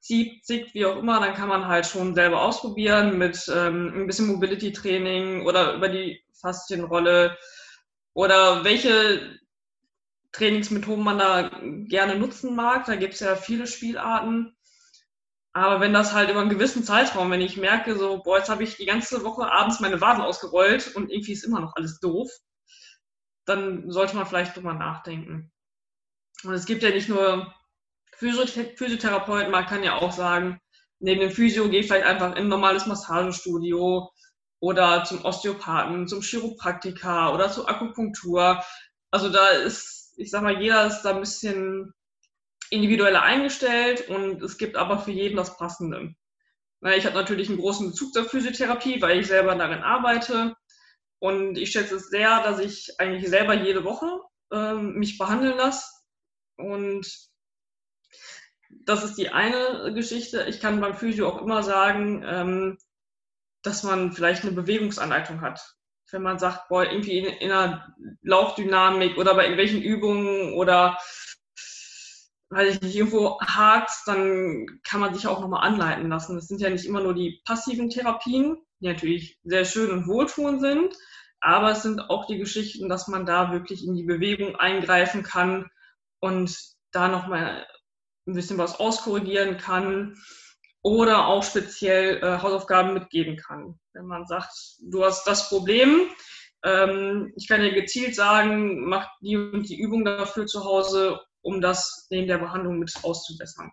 zieht, 0.00 0.46
zieht, 0.46 0.72
wie 0.72 0.86
auch 0.86 0.96
immer, 0.96 1.20
dann 1.20 1.34
kann 1.34 1.48
man 1.48 1.66
halt 1.66 1.84
schon 1.84 2.14
selber 2.14 2.40
ausprobieren 2.40 3.18
mit 3.18 3.50
ähm, 3.54 3.92
ein 3.94 4.06
bisschen 4.06 4.28
Mobility-Training 4.28 5.44
oder 5.44 5.74
über 5.74 5.90
die 5.90 6.22
Faszienrolle 6.40 7.36
oder 8.14 8.64
welche 8.64 9.38
Trainingsmethoden 10.36 11.04
man 11.04 11.18
da 11.18 11.50
gerne 11.88 12.16
nutzen 12.16 12.54
mag. 12.54 12.84
Da 12.86 12.96
gibt 12.96 13.14
es 13.14 13.20
ja 13.20 13.36
viele 13.36 13.66
Spielarten. 13.66 14.56
Aber 15.52 15.80
wenn 15.80 15.94
das 15.94 16.12
halt 16.12 16.30
über 16.30 16.40
einen 16.40 16.50
gewissen 16.50 16.84
Zeitraum, 16.84 17.30
wenn 17.30 17.40
ich 17.40 17.56
merke, 17.56 17.96
so, 17.96 18.22
boah, 18.22 18.38
jetzt 18.38 18.50
habe 18.50 18.62
ich 18.62 18.76
die 18.76 18.84
ganze 18.84 19.24
Woche 19.24 19.50
abends 19.50 19.80
meine 19.80 20.00
Waden 20.02 20.22
ausgerollt 20.22 20.94
und 20.94 21.10
irgendwie 21.10 21.32
ist 21.32 21.44
immer 21.44 21.60
noch 21.60 21.74
alles 21.76 21.98
doof, 21.98 22.30
dann 23.46 23.90
sollte 23.90 24.16
man 24.16 24.26
vielleicht 24.26 24.54
drüber 24.54 24.74
nachdenken. 24.74 25.50
Und 26.44 26.52
es 26.52 26.66
gibt 26.66 26.82
ja 26.82 26.90
nicht 26.90 27.08
nur 27.08 27.54
Physiotherapeuten, 28.16 29.50
man 29.50 29.66
kann 29.66 29.82
ja 29.82 29.96
auch 29.96 30.12
sagen, 30.12 30.60
neben 30.98 31.20
dem 31.20 31.30
Physio 31.30 31.68
gehe 31.68 31.80
ich 31.80 31.86
vielleicht 31.86 32.06
einfach 32.06 32.32
in 32.32 32.44
ein 32.44 32.48
normales 32.48 32.86
Massagestudio 32.86 34.10
oder 34.60 35.04
zum 35.04 35.24
Osteopathen, 35.24 36.08
zum 36.08 36.20
Chiropraktiker 36.20 37.32
oder 37.32 37.50
zur 37.50 37.68
Akupunktur. 37.68 38.62
Also 39.10 39.30
da 39.30 39.48
ist, 39.48 40.05
ich 40.16 40.30
sag 40.30 40.42
mal, 40.42 40.60
jeder 40.60 40.86
ist 40.86 41.02
da 41.02 41.14
ein 41.14 41.20
bisschen 41.20 41.92
individueller 42.70 43.22
eingestellt 43.22 44.08
und 44.08 44.42
es 44.42 44.58
gibt 44.58 44.76
aber 44.76 44.98
für 44.98 45.12
jeden 45.12 45.36
das 45.36 45.56
Passende. 45.56 46.14
Ich 46.82 47.06
habe 47.06 47.16
natürlich 47.16 47.48
einen 47.48 47.58
großen 47.58 47.88
Bezug 47.88 48.12
zur 48.12 48.24
Physiotherapie, 48.24 49.00
weil 49.00 49.20
ich 49.20 49.26
selber 49.26 49.54
darin 49.54 49.82
arbeite. 49.82 50.54
Und 51.18 51.56
ich 51.56 51.70
schätze 51.72 51.96
es 51.96 52.08
sehr, 52.08 52.42
dass 52.42 52.58
ich 52.60 52.94
eigentlich 52.98 53.28
selber 53.28 53.54
jede 53.54 53.84
Woche 53.84 54.20
ähm, 54.52 54.94
mich 54.94 55.18
behandeln 55.18 55.56
lasse. 55.56 55.86
Und 56.56 57.06
das 58.70 59.04
ist 59.04 59.16
die 59.16 59.30
eine 59.30 59.92
Geschichte. 59.94 60.44
Ich 60.48 60.60
kann 60.60 60.80
beim 60.80 60.94
Physio 60.94 61.28
auch 61.28 61.42
immer 61.42 61.62
sagen, 61.62 62.22
ähm, 62.24 62.78
dass 63.62 63.82
man 63.82 64.12
vielleicht 64.12 64.44
eine 64.44 64.52
Bewegungsanleitung 64.52 65.40
hat. 65.40 65.75
Wenn 66.10 66.22
man 66.22 66.38
sagt, 66.38 66.68
boah, 66.68 66.84
irgendwie 66.84 67.18
in, 67.18 67.24
in 67.24 67.50
einer 67.50 67.94
Laufdynamik 68.22 69.16
oder 69.18 69.34
bei 69.34 69.42
irgendwelchen 69.42 69.82
Übungen 69.82 70.54
oder 70.54 70.98
weil 72.48 72.68
ich 72.68 72.80
nicht 72.80 72.94
irgendwo 72.94 73.40
hakt, 73.40 73.90
dann 74.06 74.66
kann 74.84 75.00
man 75.00 75.14
sich 75.14 75.26
auch 75.26 75.40
nochmal 75.40 75.66
anleiten 75.66 76.08
lassen. 76.08 76.38
Es 76.38 76.46
sind 76.46 76.60
ja 76.60 76.70
nicht 76.70 76.84
immer 76.84 77.02
nur 77.02 77.14
die 77.14 77.40
passiven 77.44 77.90
Therapien, 77.90 78.56
die 78.80 78.86
natürlich 78.86 79.38
sehr 79.42 79.64
schön 79.64 79.90
und 79.90 80.06
wohltuend 80.06 80.60
sind, 80.60 80.94
aber 81.40 81.72
es 81.72 81.82
sind 81.82 82.08
auch 82.08 82.26
die 82.26 82.38
Geschichten, 82.38 82.88
dass 82.88 83.08
man 83.08 83.26
da 83.26 83.52
wirklich 83.52 83.84
in 83.84 83.94
die 83.94 84.04
Bewegung 84.04 84.56
eingreifen 84.56 85.22
kann 85.22 85.68
und 86.20 86.56
da 86.92 87.08
nochmal 87.08 87.66
ein 88.26 88.34
bisschen 88.34 88.58
was 88.58 88.78
auskorrigieren 88.78 89.56
kann 89.58 90.16
oder 90.86 91.26
auch 91.26 91.42
speziell 91.42 92.18
äh, 92.18 92.38
Hausaufgaben 92.40 92.94
mitgeben 92.94 93.36
kann. 93.36 93.76
Wenn 93.92 94.06
man 94.06 94.24
sagt, 94.24 94.52
du 94.78 95.04
hast 95.04 95.26
das 95.26 95.48
Problem, 95.48 96.06
ähm, 96.62 97.32
ich 97.36 97.48
kann 97.48 97.60
dir 97.60 97.74
gezielt 97.74 98.14
sagen, 98.14 98.84
mach 98.84 99.08
die 99.20 99.36
und 99.36 99.68
die 99.68 99.80
Übung 99.80 100.04
dafür 100.04 100.46
zu 100.46 100.64
Hause 100.64 101.20
um 101.42 101.60
das 101.60 102.06
neben 102.10 102.28
der 102.28 102.38
Behandlung 102.38 102.78
mit 102.78 102.92
auszubessern. 103.02 103.72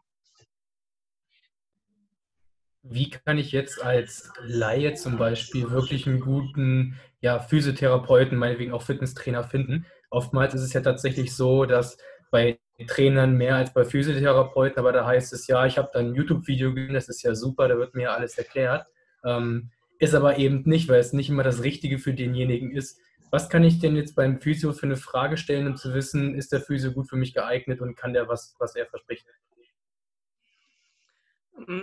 Wie 2.82 3.12
kann 3.12 3.38
ich 3.38 3.52
jetzt 3.52 3.80
als 3.80 4.32
Laie 4.42 4.96
zum 4.96 5.20
Beispiel 5.20 5.70
wirklich 5.70 6.08
einen 6.08 6.20
guten 6.20 7.00
ja, 7.22 7.40
Physiotherapeuten, 7.40 8.40
meinetwegen 8.40 8.74
auch 8.74 8.82
Fitnesstrainer 8.82 9.44
finden? 9.44 9.86
Oftmals 10.10 10.56
ist 10.56 10.64
es 10.64 10.74
ja 10.74 10.82
tatsächlich 10.82 11.36
so, 11.36 11.66
dass 11.66 11.98
bei 12.32 12.60
Trainern 12.88 13.38
mehr 13.38 13.56
als 13.56 13.74
bei 13.74 13.86
Physiotherapeuten, 13.86 14.80
aber 14.80 14.92
da 14.92 15.06
heißt 15.06 15.32
es 15.34 15.48
ja, 15.48 15.66
ich 15.66 15.78
habe 15.78 15.90
da 15.94 16.00
ein 16.00 16.16
YouTube-Video 16.16 16.74
gesehen, 16.74 16.94
das 16.94 17.08
ist 17.08 17.22
ja 17.22 17.36
super, 17.36 17.68
da 17.68 17.78
wird 17.78 17.96
mir 17.96 18.12
alles 18.12 18.38
erklärt. 18.38 18.88
Ähm, 19.24 19.72
ist 20.00 20.16
aber 20.16 20.38
eben 20.38 20.64
nicht, 20.66 20.90
weil 20.90 21.00
es 21.00 21.14
nicht 21.14 21.30
immer 21.30 21.44
das 21.44 21.64
Richtige 21.64 22.00
für 22.00 22.14
denjenigen 22.14 22.72
ist. 22.72 23.00
Was 23.32 23.50
kann 23.50 23.64
ich 23.64 23.80
denn 23.80 23.96
jetzt 23.96 24.16
beim 24.16 24.40
Physio 24.42 24.74
für 24.74 24.86
eine 24.86 24.98
Frage 24.98 25.38
stellen, 25.38 25.68
um 25.68 25.76
zu 25.76 25.94
wissen, 25.94 26.36
ist 26.36 26.52
der 26.52 26.62
Physio 26.62 26.92
gut 26.92 27.10
für 27.10 27.16
mich 27.16 27.34
geeignet 27.34 27.82
und 27.82 27.96
kann 27.96 28.14
der 28.14 28.28
was, 28.28 28.56
was 28.60 28.76
er 28.76 28.86
verspricht? 28.86 29.26
Mm, 31.56 31.82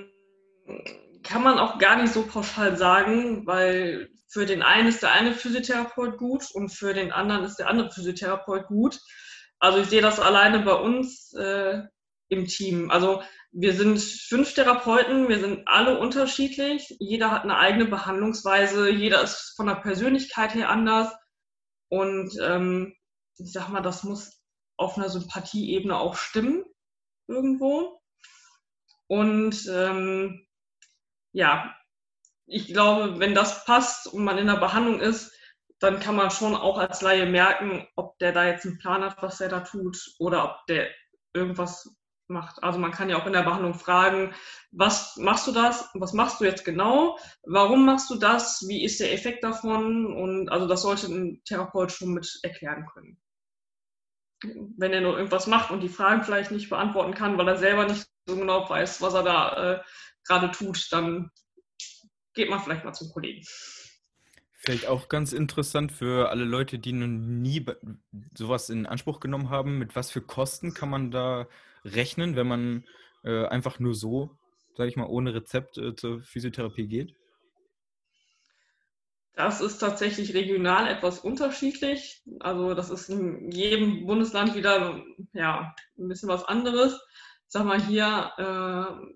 kann 1.22 1.42
man 1.42 1.59
auch 1.59 1.79
gar 1.79 2.00
nicht 2.00 2.12
so 2.12 2.24
pauschal 2.24 2.76
sagen, 2.76 3.46
weil 3.46 4.11
für 4.29 4.46
den 4.46 4.62
einen 4.62 4.88
ist 4.88 5.03
der 5.03 5.12
eine 5.12 5.33
Physiotherapeut 5.33 6.18
gut 6.18 6.44
und 6.53 6.68
für 6.68 6.94
den 6.94 7.11
anderen 7.11 7.44
ist 7.44 7.57
der 7.57 7.68
andere 7.68 7.90
Physiotherapeut 7.90 8.66
gut. 8.66 9.00
Also 9.60 9.78
ich 9.78 9.88
sehe 9.88 10.02
das 10.02 10.18
alleine 10.18 10.60
bei 10.60 10.74
uns 10.74 11.32
äh, 11.34 11.82
im 12.28 12.46
Team. 12.46 12.90
Also 12.90 13.22
wir 13.52 13.74
sind 13.74 14.00
fünf 14.00 14.54
Therapeuten, 14.54 15.28
wir 15.28 15.38
sind 15.40 15.66
alle 15.66 15.98
unterschiedlich. 15.98 16.96
Jeder 16.98 17.30
hat 17.30 17.42
eine 17.42 17.58
eigene 17.58 17.84
Behandlungsweise, 17.84 18.90
jeder 18.90 19.22
ist 19.22 19.54
von 19.56 19.66
der 19.66 19.76
Persönlichkeit 19.76 20.54
her 20.54 20.70
anders. 20.70 21.12
Und 21.88 22.32
ähm, 22.42 22.94
ich 23.36 23.52
sag 23.52 23.68
mal, 23.68 23.82
das 23.82 24.04
muss 24.04 24.40
auf 24.76 24.96
einer 24.96 25.10
Sympathieebene 25.10 25.96
auch 25.96 26.16
stimmen 26.16 26.64
irgendwo. 27.26 28.00
Und 29.08 29.66
ähm, 29.68 30.46
ja, 31.32 31.74
ich 32.46 32.68
glaube, 32.68 33.18
wenn 33.18 33.34
das 33.34 33.64
passt 33.64 34.06
und 34.06 34.24
man 34.24 34.38
in 34.38 34.46
der 34.46 34.56
Behandlung 34.56 35.00
ist, 35.00 35.32
dann 35.80 35.98
kann 35.98 36.14
man 36.14 36.30
schon 36.30 36.54
auch 36.54 36.78
als 36.78 37.00
Laie 37.00 37.26
merken, 37.26 37.86
ob 37.96 38.18
der 38.18 38.32
da 38.32 38.46
jetzt 38.46 38.66
einen 38.66 38.78
Plan 38.78 39.02
hat, 39.02 39.22
was 39.22 39.40
er 39.40 39.48
da 39.48 39.60
tut, 39.60 39.98
oder 40.18 40.44
ob 40.44 40.66
der 40.66 40.88
irgendwas 41.32 41.96
macht. 42.28 42.62
Also 42.62 42.78
man 42.78 42.92
kann 42.92 43.08
ja 43.08 43.20
auch 43.20 43.26
in 43.26 43.32
der 43.32 43.42
Behandlung 43.42 43.74
fragen, 43.74 44.34
was 44.70 45.16
machst 45.16 45.46
du 45.46 45.52
das? 45.52 45.88
Was 45.94 46.12
machst 46.12 46.40
du 46.40 46.44
jetzt 46.44 46.64
genau? 46.64 47.18
Warum 47.44 47.84
machst 47.84 48.10
du 48.10 48.16
das? 48.16 48.64
Wie 48.68 48.84
ist 48.84 49.00
der 49.00 49.12
Effekt 49.12 49.42
davon? 49.42 50.14
Und 50.14 50.48
also 50.50 50.68
das 50.68 50.82
sollte 50.82 51.06
ein 51.08 51.42
Therapeut 51.44 51.90
schon 51.90 52.12
mit 52.12 52.38
erklären 52.42 52.86
können. 52.92 53.18
Wenn 54.78 54.92
er 54.92 55.00
nur 55.00 55.16
irgendwas 55.16 55.46
macht 55.46 55.70
und 55.70 55.80
die 55.80 55.88
Fragen 55.88 56.22
vielleicht 56.22 56.50
nicht 56.50 56.70
beantworten 56.70 57.14
kann, 57.14 57.36
weil 57.36 57.48
er 57.48 57.58
selber 57.58 57.86
nicht 57.86 58.06
so 58.26 58.36
genau 58.36 58.68
weiß, 58.68 59.02
was 59.02 59.14
er 59.14 59.22
da 59.22 59.72
äh, 59.72 59.82
gerade 60.24 60.50
tut, 60.50 60.88
dann 60.92 61.30
geht 62.34 62.48
man 62.48 62.60
vielleicht 62.60 62.84
mal 62.84 62.94
zum 62.94 63.10
Kollegen. 63.12 63.44
Vielleicht 64.62 64.86
auch 64.86 65.08
ganz 65.08 65.32
interessant 65.32 65.90
für 65.90 66.28
alle 66.28 66.44
Leute, 66.44 66.78
die 66.78 66.92
noch 66.92 67.06
nie 67.06 67.64
sowas 68.36 68.68
in 68.68 68.84
Anspruch 68.84 69.18
genommen 69.18 69.48
haben. 69.48 69.78
Mit 69.78 69.96
was 69.96 70.10
für 70.10 70.20
Kosten 70.20 70.74
kann 70.74 70.90
man 70.90 71.10
da 71.10 71.48
rechnen, 71.82 72.36
wenn 72.36 72.46
man 72.46 72.84
äh, 73.24 73.46
einfach 73.46 73.78
nur 73.78 73.94
so, 73.94 74.36
sage 74.76 74.90
ich 74.90 74.96
mal, 74.96 75.06
ohne 75.06 75.32
Rezept 75.32 75.78
äh, 75.78 75.96
zur 75.96 76.20
Physiotherapie 76.20 76.88
geht? 76.88 77.14
Das 79.34 79.62
ist 79.62 79.78
tatsächlich 79.78 80.34
regional 80.34 80.88
etwas 80.88 81.20
unterschiedlich. 81.20 82.22
Also 82.40 82.74
das 82.74 82.90
ist 82.90 83.08
in 83.08 83.50
jedem 83.50 84.04
Bundesland 84.04 84.54
wieder 84.54 85.02
ja, 85.32 85.74
ein 85.98 86.08
bisschen 86.08 86.28
was 86.28 86.44
anderes. 86.44 86.92
Ich 87.46 87.52
sag 87.52 87.64
mal 87.64 87.80
hier 87.80 88.32
äh, 88.36 89.06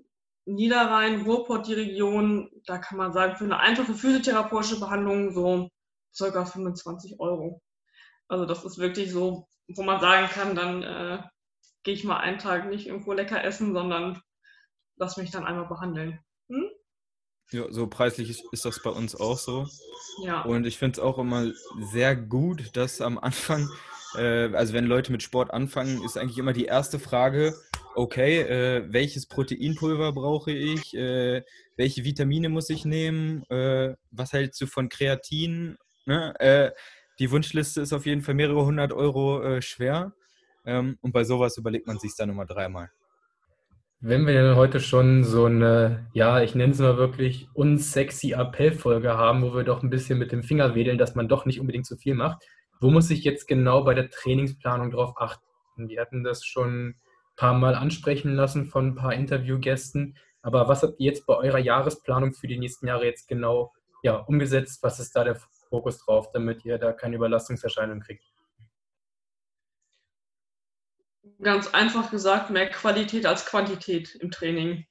Niederrhein, 0.47 1.23
Ruhrpott, 1.23 1.67
die 1.67 1.75
Region, 1.75 2.51
da 2.67 2.79
kann 2.79 2.99
man 2.99 3.13
sagen, 3.13 3.37
für 3.37 3.45
eine 3.45 3.59
einfache 3.59 3.95
physiotherapeutische 3.95 4.79
Behandlung 4.79 5.33
so 5.33 5.71
circa 6.15 6.45
25 6.45 7.19
Euro. 7.19 7.63
Also 8.29 8.47
das 8.47 8.65
ist 8.65 8.79
wirklich 8.79 9.11
so, 9.11 9.49
wo 9.69 9.83
man 9.83 10.01
sagen 10.01 10.29
kann, 10.29 10.55
dann 10.55 10.83
äh, 10.83 11.23
gehe 11.83 11.95
ich 11.95 12.05
mal 12.05 12.19
einen 12.19 12.39
Tag 12.39 12.69
nicht 12.69 12.87
irgendwo 12.87 13.13
lecker 13.13 13.43
essen, 13.43 13.73
sondern 13.73 14.21
lass 14.97 15.17
mich 15.17 15.31
dann 15.31 15.45
einmal 15.45 15.67
behandeln. 15.67 16.21
Hm? 16.49 16.71
Ja, 17.51 17.71
so 17.71 17.87
preislich 17.87 18.45
ist 18.51 18.65
das 18.65 18.83
bei 18.83 18.91
uns 18.91 19.15
auch 19.15 19.39
so. 19.39 19.67
Ja. 20.23 20.43
Und 20.43 20.67
ich 20.67 20.79
finde 20.79 20.93
es 20.93 20.99
auch 20.99 21.19
immer 21.19 21.53
sehr 21.79 22.17
gut, 22.17 22.77
dass 22.77 23.01
am 23.01 23.19
Anfang, 23.19 23.69
äh, 24.17 24.53
also 24.55 24.73
wenn 24.73 24.87
Leute 24.87 25.13
mit 25.13 25.23
Sport 25.23 25.53
anfangen, 25.53 26.03
ist 26.05 26.17
eigentlich 26.17 26.39
immer 26.39 26.53
die 26.53 26.65
erste 26.65 26.99
Frage, 26.99 27.55
okay, 27.95 28.41
äh, 28.41 28.93
welches 28.93 29.27
Proteinpulver 29.27 30.13
brauche 30.13 30.53
ich, 30.53 30.95
äh, 30.95 31.43
welche 31.77 32.05
Vitamine 32.05 32.49
muss 32.49 32.71
ich 32.71 32.85
nehmen, 32.85 33.45
äh, 33.51 33.95
was 34.11 34.33
hältst 34.33 34.61
du 34.61 34.67
von 34.67 34.89
Kreatin? 34.89 35.77
Ne? 36.07 36.35
Äh, 36.39 36.71
die 37.19 37.31
Wunschliste 37.31 37.81
ist 37.81 37.93
auf 37.93 38.07
jeden 38.07 38.23
Fall 38.23 38.35
mehrere 38.35 38.65
hundert 38.65 38.93
Euro 38.93 39.43
äh, 39.43 39.63
schwer 39.63 40.13
ähm, 40.65 40.99
und 41.01 41.13
bei 41.13 41.25
sowas 41.25 41.57
überlegt 41.57 41.87
man 41.87 41.99
sich 41.99 42.15
dann 42.17 42.31
immer 42.31 42.47
dreimal. 42.47 42.91
Wenn 44.01 44.27
wir 44.27 44.35
denn 44.35 44.57
heute 44.57 44.81
schon 44.81 45.25
so 45.25 45.47
eine, 45.47 46.11
ja, 46.13 46.43
ich 46.43 46.55
nenne 46.55 46.73
es 46.73 46.79
mal 46.79 46.99
wirklich 46.99 47.49
unsexy 47.55 48.35
Appellfolge 48.35 49.17
haben, 49.17 49.43
wo 49.43 49.55
wir 49.55 49.65
doch 49.65 49.83
ein 49.83 49.89
bisschen 49.89 50.19
mit 50.19 50.31
dem 50.31 50.43
Finger 50.43 50.75
wedeln, 50.75 50.99
dass 50.99 51.15
man 51.15 51.29
doch 51.29 51.47
nicht 51.47 51.59
unbedingt 51.59 51.87
zu 51.87 51.97
viel 51.97 52.15
macht, 52.15 52.45
wo 52.81 52.91
muss 52.91 53.09
ich 53.09 53.25
jetzt 53.25 53.47
genau 53.47 53.83
bei 53.83 53.95
der 53.95 54.11
Trainingsplanung 54.11 54.91
drauf 54.91 55.15
achten? 55.17 55.89
Wir 55.89 56.03
hatten 56.03 56.23
das 56.23 56.45
schon 56.45 56.97
paar 57.37 57.55
Mal 57.55 57.75
ansprechen 57.75 58.35
lassen 58.35 58.67
von 58.67 58.89
ein 58.89 58.95
paar 58.95 59.15
Interviewgästen. 59.15 60.17
Aber 60.43 60.69
was 60.69 60.83
habt 60.83 61.01
ihr 61.01 61.07
jetzt 61.07 61.27
bei 61.27 61.35
eurer 61.35 61.59
Jahresplanung 61.59 62.35
für 62.35 62.47
die 62.47 62.59
nächsten 62.59 62.87
Jahre 62.87 63.07
jetzt 63.07 63.29
genau 63.29 63.73
ja, 64.03 64.17
umgesetzt? 64.17 64.83
Was 64.83 65.01
ist 65.01 65.17
da 65.17 65.25
der 65.25 65.37
Fokus 65.71 65.99
drauf, 66.05 66.31
damit 66.33 66.65
ihr 66.65 66.79
da 66.79 66.93
keine 66.93 67.17
Überlastungserscheinungen 67.17 68.03
kriegt? 68.03 68.25
Ganz 71.41 71.69
einfach 71.69 72.11
gesagt, 72.11 72.51
mehr 72.51 72.69
Qualität 72.69 73.27
als 73.27 73.47
Quantität 73.47 74.15
im 74.17 74.31
Training. 74.31 74.85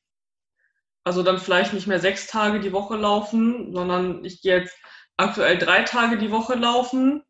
Also 1.03 1.21
dann 1.21 1.37
vielleicht 1.37 1.73
nicht 1.73 1.87
mehr 1.87 1.99
sechs 1.99 2.27
Tage 2.27 2.59
die 2.59 2.73
Woche 2.73 2.95
laufen, 2.95 3.73
sondern 3.73 4.23
ich 4.25 4.41
gehe 4.41 4.61
jetzt 4.61 4.75
aktuell 5.17 5.57
drei 5.57 5.83
Tage 5.83 6.17
die 6.17 6.31
Woche 6.31 6.55
laufen, 6.55 7.23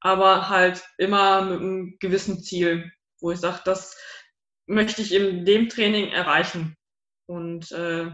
aber 0.00 0.48
halt 0.48 0.84
immer 0.96 1.42
mit 1.42 1.60
einem 1.60 1.96
gewissen 1.98 2.42
Ziel, 2.42 2.90
wo 3.20 3.30
ich 3.30 3.40
sage, 3.40 3.60
das 3.64 3.96
möchte 4.68 5.02
ich 5.02 5.12
in 5.14 5.44
dem 5.44 5.68
Training 5.68 6.08
erreichen. 6.10 6.76
Und 7.26 7.72
äh, 7.72 8.10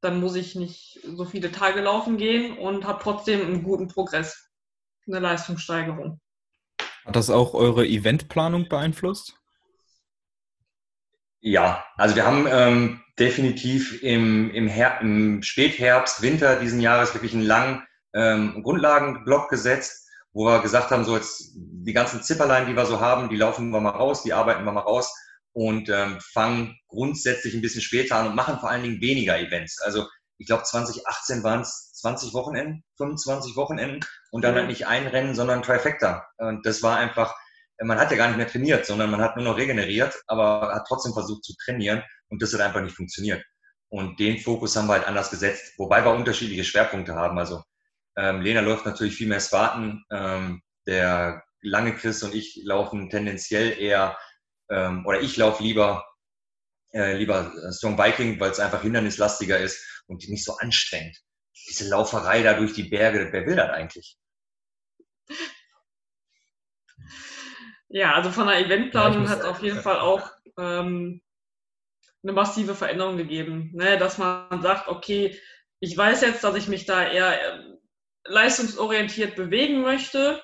dann 0.00 0.20
muss 0.20 0.36
ich 0.36 0.54
nicht 0.54 1.00
so 1.02 1.24
viele 1.24 1.50
Tage 1.50 1.80
laufen 1.80 2.18
gehen 2.18 2.56
und 2.56 2.86
habe 2.86 3.02
trotzdem 3.02 3.40
einen 3.40 3.62
guten 3.64 3.88
Progress, 3.88 4.48
eine 5.06 5.18
Leistungssteigerung. 5.18 6.20
Hat 7.04 7.16
das 7.16 7.30
auch 7.30 7.54
eure 7.54 7.86
Eventplanung 7.86 8.68
beeinflusst? 8.68 9.34
Ja, 11.40 11.84
also 11.96 12.16
wir 12.16 12.26
haben 12.26 12.46
ähm, 12.48 13.00
definitiv 13.18 14.02
im, 14.02 14.50
im, 14.50 14.68
Her 14.68 14.98
im 15.00 15.42
Spätherbst, 15.42 16.20
Winter 16.20 16.60
diesen 16.60 16.80
Jahres 16.80 17.14
wirklich 17.14 17.32
einen 17.32 17.42
langen 17.42 17.86
ähm, 18.14 18.62
Grundlagenblock 18.62 19.48
gesetzt, 19.48 20.08
wo 20.32 20.44
wir 20.44 20.60
gesagt 20.60 20.90
haben, 20.90 21.04
so 21.04 21.16
jetzt 21.16 21.52
die 21.54 21.92
ganzen 21.92 22.22
Zipperlein, 22.22 22.66
die 22.66 22.76
wir 22.76 22.86
so 22.86 23.00
haben, 23.00 23.28
die 23.28 23.36
laufen 23.36 23.70
wir 23.70 23.80
mal 23.80 23.90
raus, 23.90 24.22
die 24.22 24.32
arbeiten 24.32 24.64
wir 24.64 24.72
mal 24.72 24.80
raus 24.80 25.14
und 25.52 25.88
ähm, 25.88 26.18
fangen 26.20 26.78
grundsätzlich 26.88 27.54
ein 27.54 27.62
bisschen 27.62 27.82
später 27.82 28.16
an 28.16 28.28
und 28.28 28.34
machen 28.34 28.58
vor 28.58 28.70
allen 28.70 28.82
Dingen 28.82 29.00
weniger 29.00 29.38
Events. 29.38 29.80
Also 29.80 30.06
ich 30.38 30.46
glaube 30.46 30.62
2018 30.62 31.42
waren 31.42 31.60
es 31.60 31.92
20 31.94 32.32
Wochenenden, 32.34 32.84
25 32.96 33.56
Wochenenden 33.56 34.00
und 34.30 34.42
dann 34.42 34.54
halt 34.54 34.68
nicht 34.68 34.86
ein 34.86 35.06
Rennen, 35.06 35.34
sondern 35.34 35.62
Trifecta. 35.62 36.26
Und 36.36 36.64
das 36.64 36.82
war 36.82 36.96
einfach 36.96 37.34
man 37.84 37.98
hat 37.98 38.10
ja 38.10 38.16
gar 38.16 38.28
nicht 38.28 38.36
mehr 38.36 38.48
trainiert, 38.48 38.86
sondern 38.86 39.10
man 39.10 39.20
hat 39.20 39.36
nur 39.36 39.44
noch 39.44 39.56
regeneriert, 39.56 40.20
aber 40.26 40.74
hat 40.74 40.86
trotzdem 40.86 41.12
versucht 41.12 41.44
zu 41.44 41.54
trainieren 41.64 42.02
und 42.28 42.42
das 42.42 42.52
hat 42.52 42.60
einfach 42.60 42.80
nicht 42.80 42.96
funktioniert. 42.96 43.44
Und 43.88 44.18
den 44.20 44.38
Fokus 44.38 44.76
haben 44.76 44.88
wir 44.88 44.94
halt 44.94 45.06
anders 45.06 45.30
gesetzt, 45.30 45.74
wobei 45.78 46.04
wir 46.04 46.12
unterschiedliche 46.12 46.64
Schwerpunkte 46.64 47.14
haben. 47.14 47.38
Also 47.38 47.62
ähm, 48.16 48.42
Lena 48.42 48.60
läuft 48.60 48.84
natürlich 48.84 49.14
viel 49.16 49.28
mehr 49.28 49.40
Spartan, 49.40 50.04
ähm, 50.10 50.62
der 50.86 51.44
lange 51.62 51.94
Chris 51.94 52.22
und 52.22 52.34
ich 52.34 52.60
laufen 52.64 53.10
tendenziell 53.10 53.78
eher, 53.78 54.18
ähm, 54.70 55.06
oder 55.06 55.20
ich 55.20 55.36
laufe 55.36 55.62
lieber, 55.62 56.06
äh, 56.92 57.16
lieber 57.16 57.52
Strong 57.72 57.96
Biking, 57.96 58.40
weil 58.40 58.50
es 58.50 58.60
einfach 58.60 58.82
hindernislastiger 58.82 59.58
ist 59.58 60.04
und 60.06 60.28
nicht 60.28 60.44
so 60.44 60.56
anstrengend. 60.56 61.16
Diese 61.68 61.88
Lauferei 61.88 62.42
da 62.42 62.54
durch 62.54 62.72
die 62.72 62.84
Berge, 62.84 63.28
wer 63.32 63.46
will 63.46 63.56
das 63.56 63.70
eigentlich? 63.70 64.16
Ja, 67.88 68.14
also 68.14 68.30
von 68.30 68.46
der 68.46 68.58
Eventplanung 68.58 69.24
ja, 69.24 69.30
hat 69.30 69.40
es 69.40 69.44
auf 69.44 69.62
jeden 69.62 69.80
Fall 69.80 69.98
auch 69.98 70.30
ähm, 70.58 71.22
eine 72.22 72.32
massive 72.32 72.74
Veränderung 72.74 73.16
gegeben. 73.16 73.70
Ne? 73.74 73.98
Dass 73.98 74.18
man 74.18 74.62
sagt, 74.62 74.88
okay, 74.88 75.38
ich 75.80 75.96
weiß 75.96 76.22
jetzt, 76.22 76.44
dass 76.44 76.54
ich 76.56 76.68
mich 76.68 76.84
da 76.84 77.08
eher 77.08 77.40
ähm, 77.40 77.78
leistungsorientiert 78.24 79.36
bewegen 79.36 79.80
möchte 79.82 80.42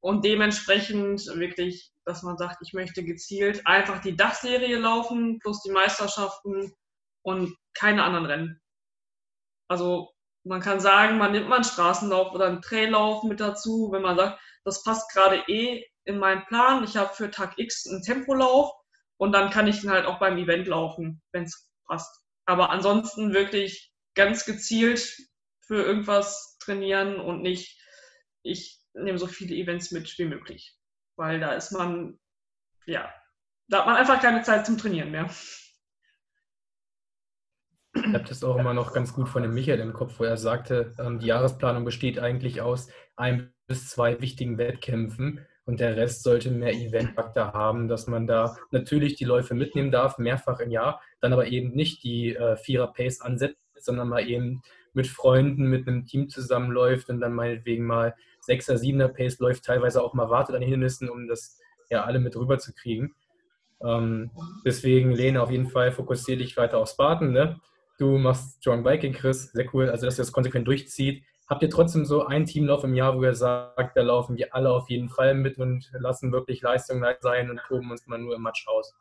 und 0.00 0.24
dementsprechend 0.24 1.26
wirklich, 1.34 1.92
dass 2.08 2.22
man 2.22 2.38
sagt, 2.38 2.62
ich 2.62 2.72
möchte 2.72 3.04
gezielt 3.04 3.66
einfach 3.66 4.00
die 4.00 4.16
Dachserie 4.16 4.78
laufen 4.78 5.38
plus 5.40 5.62
die 5.62 5.70
Meisterschaften 5.70 6.72
und 7.22 7.54
keine 7.74 8.02
anderen 8.02 8.24
Rennen. 8.24 8.60
Also 9.68 10.10
man 10.42 10.60
kann 10.62 10.80
sagen, 10.80 11.18
man 11.18 11.32
nimmt 11.32 11.48
mal 11.48 11.56
einen 11.56 11.64
Straßenlauf 11.64 12.32
oder 12.32 12.46
einen 12.46 12.62
Traillauf 12.62 13.24
mit 13.24 13.40
dazu, 13.40 13.90
wenn 13.92 14.00
man 14.00 14.16
sagt, 14.16 14.40
das 14.64 14.82
passt 14.82 15.12
gerade 15.12 15.44
eh 15.48 15.84
in 16.04 16.18
meinen 16.18 16.46
Plan. 16.46 16.82
Ich 16.82 16.96
habe 16.96 17.14
für 17.14 17.30
Tag 17.30 17.58
X 17.58 17.86
einen 17.86 18.02
Tempolauf 18.02 18.72
und 19.18 19.32
dann 19.32 19.50
kann 19.50 19.66
ich 19.66 19.82
den 19.82 19.90
halt 19.90 20.06
auch 20.06 20.18
beim 20.18 20.38
Event 20.38 20.66
laufen, 20.66 21.20
wenn 21.32 21.44
es 21.44 21.70
passt. 21.86 22.22
Aber 22.46 22.70
ansonsten 22.70 23.34
wirklich 23.34 23.92
ganz 24.14 24.46
gezielt 24.46 25.14
für 25.60 25.82
irgendwas 25.82 26.56
trainieren 26.60 27.20
und 27.20 27.42
nicht, 27.42 27.78
ich 28.42 28.80
nehme 28.94 29.18
so 29.18 29.26
viele 29.26 29.54
Events 29.54 29.90
mit 29.90 30.16
wie 30.16 30.24
möglich. 30.24 30.77
Weil 31.18 31.40
da 31.40 31.52
ist 31.52 31.72
man, 31.72 32.16
ja, 32.86 33.12
da 33.66 33.80
hat 33.80 33.86
man 33.86 33.96
einfach 33.96 34.22
keine 34.22 34.42
Zeit 34.42 34.64
zum 34.64 34.78
Trainieren 34.78 35.10
mehr. 35.10 35.28
Ich 37.92 38.04
habe 38.14 38.22
das 38.22 38.44
auch 38.44 38.56
immer 38.56 38.72
noch 38.72 38.92
ganz 38.92 39.12
gut 39.12 39.28
von 39.28 39.42
dem 39.42 39.52
Michael 39.52 39.80
im 39.80 39.92
Kopf, 39.92 40.20
wo 40.20 40.24
er 40.24 40.36
sagte, 40.36 40.94
ähm, 41.00 41.18
die 41.18 41.26
Jahresplanung 41.26 41.84
besteht 41.84 42.20
eigentlich 42.20 42.60
aus 42.60 42.88
ein 43.16 43.52
bis 43.66 43.88
zwei 43.90 44.20
wichtigen 44.20 44.58
Wettkämpfen 44.58 45.44
und 45.64 45.80
der 45.80 45.96
Rest 45.96 46.22
sollte 46.22 46.52
mehr 46.52 46.72
Event-Faktor 46.72 47.52
haben, 47.52 47.88
dass 47.88 48.06
man 48.06 48.28
da 48.28 48.56
natürlich 48.70 49.16
die 49.16 49.24
Läufe 49.24 49.54
mitnehmen 49.54 49.90
darf, 49.90 50.18
mehrfach 50.18 50.60
im 50.60 50.70
Jahr, 50.70 51.02
dann 51.20 51.32
aber 51.32 51.48
eben 51.48 51.72
nicht 51.72 52.04
die 52.04 52.36
äh, 52.36 52.56
Vierer-Pace 52.56 53.22
ansetzt, 53.22 53.58
sondern 53.74 54.08
mal 54.08 54.28
eben 54.28 54.62
mit 54.94 55.06
Freunden, 55.06 55.66
mit 55.66 55.86
einem 55.86 56.04
Team 56.04 56.28
zusammenläuft 56.28 57.08
und 57.10 57.20
dann 57.20 57.34
meinetwegen 57.34 57.84
mal 57.84 58.14
Sechser, 58.40 58.78
Siebener 58.78 59.08
Pace 59.08 59.38
läuft, 59.38 59.64
teilweise 59.64 60.02
auch 60.02 60.14
mal 60.14 60.30
wartet 60.30 60.56
an 60.56 60.62
Hindernissen, 60.62 61.08
um 61.08 61.28
das 61.28 61.58
ja 61.90 62.04
alle 62.04 62.18
mit 62.18 62.36
rüber 62.36 62.58
zu 62.58 62.72
kriegen. 62.72 63.14
Ähm, 63.82 64.30
deswegen, 64.64 65.12
Lene, 65.12 65.42
auf 65.42 65.50
jeden 65.50 65.68
Fall 65.68 65.92
fokussiere 65.92 66.38
dich 66.38 66.56
weiter 66.56 66.78
auf 66.78 66.88
Spartan. 66.90 67.32
Ne? 67.32 67.60
Du 67.98 68.18
machst 68.18 68.58
Strong 68.60 68.82
Biking, 68.82 69.12
Chris, 69.12 69.52
sehr 69.52 69.66
cool. 69.74 69.88
Also, 69.90 70.06
dass 70.06 70.18
ihr 70.18 70.22
das 70.22 70.32
konsequent 70.32 70.66
durchzieht. 70.66 71.24
Habt 71.48 71.62
ihr 71.62 71.70
trotzdem 71.70 72.04
so 72.04 72.26
einen 72.26 72.44
Teamlauf 72.44 72.84
im 72.84 72.94
Jahr, 72.94 73.16
wo 73.16 73.22
ihr 73.22 73.34
sagt, 73.34 73.96
da 73.96 74.02
laufen 74.02 74.36
wir 74.36 74.54
alle 74.54 74.70
auf 74.70 74.90
jeden 74.90 75.08
Fall 75.08 75.34
mit 75.34 75.58
und 75.58 75.90
lassen 75.98 76.30
wirklich 76.30 76.60
Leistung 76.60 77.02
sein 77.20 77.50
und 77.50 77.60
toben 77.66 77.90
uns 77.90 78.06
mal 78.06 78.18
nur 78.18 78.36
im 78.36 78.42
Matsch 78.42 78.66
aus? 78.68 78.94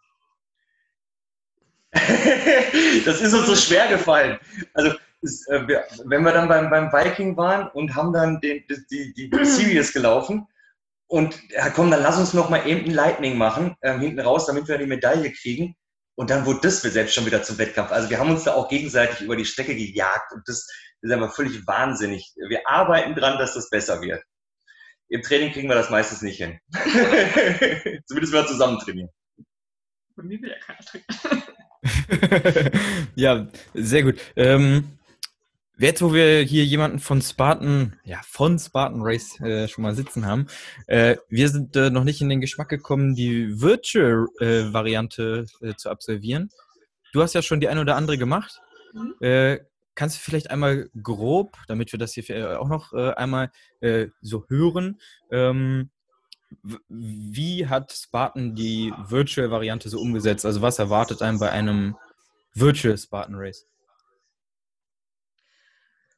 das 3.05 3.21
ist 3.21 3.33
uns 3.33 3.47
so 3.47 3.55
schwer 3.55 3.87
gefallen. 3.89 4.37
Also, 4.73 4.91
äh, 5.21 5.67
wenn 6.05 6.23
wir 6.23 6.31
dann 6.31 6.47
beim, 6.47 6.69
beim 6.69 6.91
Viking 6.91 7.37
waren 7.37 7.67
und 7.69 7.95
haben 7.95 8.13
dann 8.13 8.39
den, 8.41 8.63
die, 8.69 9.13
die, 9.13 9.29
die 9.29 9.45
Series 9.45 9.93
gelaufen 9.93 10.47
und 11.07 11.39
ja, 11.49 11.69
komm, 11.69 11.89
dann 11.89 12.01
lass 12.03 12.17
uns 12.17 12.33
noch 12.33 12.49
mal 12.49 12.67
eben 12.67 12.85
ein 12.85 12.93
Lightning 12.93 13.37
machen, 13.37 13.75
äh, 13.81 13.97
hinten 13.97 14.19
raus, 14.19 14.45
damit 14.45 14.67
wir 14.67 14.77
die 14.77 14.85
Medaille 14.85 15.31
kriegen. 15.31 15.75
Und 16.15 16.29
dann 16.29 16.45
wurde 16.45 16.61
das 16.63 16.81
selbst 16.81 17.13
schon 17.13 17.25
wieder 17.25 17.43
zum 17.43 17.57
Wettkampf. 17.59 17.91
Also 17.91 18.09
wir 18.09 18.19
haben 18.19 18.31
uns 18.31 18.43
da 18.43 18.55
auch 18.55 18.67
gegenseitig 18.69 19.21
über 19.21 19.35
die 19.35 19.45
Strecke 19.45 19.75
gejagt 19.75 20.33
und 20.33 20.41
das, 20.47 20.67
das 21.01 21.09
ist 21.09 21.11
einfach 21.11 21.35
völlig 21.35 21.65
wahnsinnig. 21.67 22.33
Wir 22.49 22.67
arbeiten 22.67 23.13
dran, 23.13 23.37
dass 23.37 23.53
das 23.53 23.69
besser 23.69 24.01
wird. 24.01 24.23
Im 25.09 25.21
Training 25.21 25.53
kriegen 25.53 25.69
wir 25.69 25.75
das 25.75 25.89
meistens 25.89 26.21
nicht 26.21 26.37
hin. 26.37 26.59
Zumindest 28.07 28.33
wir 28.33 28.47
zusammen 28.47 28.79
trainieren. 28.79 29.09
Bei 30.15 30.23
mir 30.23 30.41
will 30.41 30.49
ja 30.49 30.57
keiner 30.57 30.79
trainieren. 30.79 31.57
ja, 33.15 33.47
sehr 33.73 34.03
gut. 34.03 34.19
Ähm, 34.35 34.96
Jetzt, 35.79 36.01
wo 36.01 36.11
wir 36.11 36.41
hier 36.41 36.65
jemanden 36.65 36.97
von 36.97 37.21
Spartan, 37.21 37.99
ja, 38.03 38.19
von 38.23 38.57
Spartan 38.57 39.01
Race 39.03 39.39
äh, 39.41 39.67
schon 39.67 39.83
mal 39.83 39.93
sitzen 39.93 40.25
haben, 40.25 40.47
äh, 40.87 41.17
wir 41.29 41.49
sind 41.49 41.75
äh, 41.75 41.91
noch 41.91 42.03
nicht 42.03 42.19
in 42.19 42.29
den 42.29 42.41
Geschmack 42.41 42.69
gekommen, 42.69 43.13
die 43.13 43.61
Virtual-Variante 43.61 45.45
äh, 45.61 45.75
zu 45.75 45.91
absolvieren. 45.91 46.49
Du 47.13 47.21
hast 47.21 47.33
ja 47.33 47.43
schon 47.43 47.59
die 47.59 47.67
eine 47.67 47.81
oder 47.81 47.95
andere 47.95 48.17
gemacht. 48.17 48.59
Mhm. 48.93 49.13
Äh, 49.21 49.59
kannst 49.93 50.17
du 50.17 50.21
vielleicht 50.21 50.49
einmal 50.49 50.89
grob, 51.03 51.55
damit 51.67 51.91
wir 51.91 51.99
das 51.99 52.13
hier 52.13 52.27
äh, 52.31 52.55
auch 52.55 52.69
noch 52.69 52.93
einmal 52.93 53.51
so 54.21 54.45
hören, 54.47 54.99
ähm, 55.31 55.91
wie 56.89 57.67
hat 57.67 57.91
Spartan 57.91 58.55
die 58.55 58.91
Virtual-Variante 59.07 59.89
so 59.89 59.99
umgesetzt? 59.99 60.45
Also 60.45 60.63
was 60.63 60.79
erwartet 60.79 61.21
einem 61.21 61.37
bei 61.37 61.51
einem 61.51 61.95
Virtual 62.55 62.97
Spartan 62.97 63.35
Race? 63.35 63.67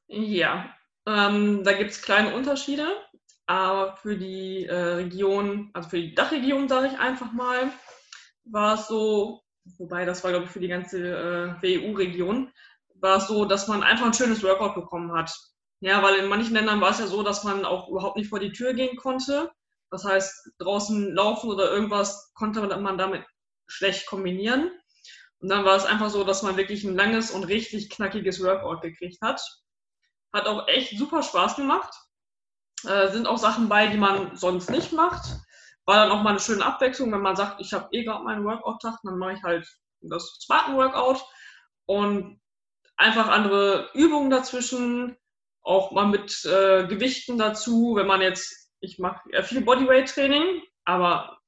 Ja, 0.10 0.74
ähm, 1.06 1.64
da 1.64 1.74
gibt 1.74 1.92
es 1.92 2.02
kleine 2.02 2.36
Unterschiede, 2.36 2.88
aber 3.46 3.96
für 3.98 4.18
die 4.18 4.66
äh, 4.66 4.74
Region, 4.74 5.70
also 5.74 5.90
für 5.90 6.02
die 6.02 6.16
Dachregion, 6.16 6.68
sage 6.68 6.88
ich 6.88 7.00
einfach 7.00 7.32
mal, 7.32 7.72
war 8.46 8.74
es 8.74 8.88
so, 8.88 9.44
wobei 9.78 10.06
das 10.06 10.24
war, 10.24 10.32
glaube 10.32 10.46
ich, 10.46 10.52
für 10.52 10.60
die 10.60 10.68
ganze 10.68 10.98
äh, 11.00 11.62
WEU-Region, 11.62 12.52
war 12.96 13.18
es 13.18 13.28
so, 13.28 13.46
dass 13.46 13.68
man 13.68 13.84
einfach 13.84 14.08
ein 14.08 14.14
schönes 14.16 14.44
Workout 14.44 14.74
bekommen 14.74 15.12
hat. 15.14 15.32
Ja, 15.80 16.02
weil 16.02 16.16
in 16.16 16.28
manchen 16.28 16.56
Ländern 16.56 16.82
war 16.82 16.90
es 16.90 17.00
ja 17.00 17.08
so, 17.08 17.22
dass 17.22 17.44
man 17.44 17.64
auch 17.64 17.88
überhaupt 17.88 18.18
nicht 18.18 18.30
vor 18.30 18.40
die 18.40 18.52
Tür 18.52 18.74
gehen 18.74 18.98
konnte. 18.98 19.52
Das 19.92 20.04
heißt, 20.06 20.54
draußen 20.58 21.14
laufen 21.14 21.50
oder 21.52 21.72
irgendwas 21.72 22.34
konnte 22.34 22.62
man 22.62 22.98
damit 22.98 23.24
schlecht 23.68 24.08
kombinieren. 24.08 24.72
Und 25.40 25.50
dann 25.50 25.66
war 25.66 25.78
es 25.78 25.86
einfach 25.86 26.10
so, 26.10 26.24
dass 26.24 26.44
man 26.44 26.58
wirklich 26.58 26.84
ein 26.84 26.96
langes 26.96 27.32
und 27.32 27.44
richtig 27.46 27.90
knackiges 27.92 28.44
Workout 28.44 28.82
gekriegt 28.82 29.22
hat. 29.22 29.40
Hat 30.34 30.48
auch 30.48 30.68
echt 30.68 30.98
super 30.98 31.24
Spaß 31.24 31.56
gemacht. 31.56 31.94
Äh, 32.88 33.10
sind 33.12 33.28
auch 33.28 33.38
Sachen 33.38 33.68
bei, 33.70 33.88
die 33.88 33.98
man 33.98 34.36
sonst 34.36 34.70
nicht 34.70 34.94
macht. 34.94 35.26
war 35.86 35.96
dann 35.96 36.12
auch 36.12 36.22
mal 36.22 36.32
eine 36.32 36.40
schöne 36.40 36.66
Abwechslung, 36.66 37.12
wenn 37.12 37.22
man 37.22 37.36
sagt, 37.36 37.60
ich 37.60 37.74
habe 37.74 37.88
eh 37.92 38.04
gerade 38.04 38.24
meinen 38.24 38.46
Workout-Tag, 38.46 39.00
dann 39.04 39.18
mache 39.18 39.34
ich 39.34 39.44
halt 39.44 39.68
das 40.02 40.38
Spartan-Workout 40.44 41.26
und 41.88 42.40
einfach 42.96 43.28
andere 43.28 43.90
Übungen 43.94 44.30
dazwischen, 44.30 45.18
auch 45.62 45.92
mal 45.92 46.06
mit 46.06 46.46
äh, 46.46 46.86
Gewichten 46.88 47.38
dazu, 47.38 47.96
wenn 47.96 48.08
man 48.08 48.22
jetzt, 48.22 48.72
ich 48.82 49.00
mache 49.00 49.22
viel 49.44 49.62
Bodyweight-Training, 49.62 50.62
aber 50.86 51.40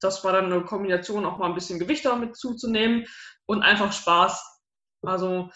das 0.00 0.24
war 0.24 0.32
dann 0.32 0.46
eine 0.46 0.64
Kombination, 0.64 1.24
auch 1.24 1.38
mal 1.38 1.46
ein 1.46 1.54
bisschen 1.54 1.78
Gewicht 1.78 2.04
damit 2.04 2.36
zuzunehmen 2.36 3.06
und 3.46 3.62
einfach 3.62 3.92
Spaß. 3.92 4.44
Also 5.02 5.50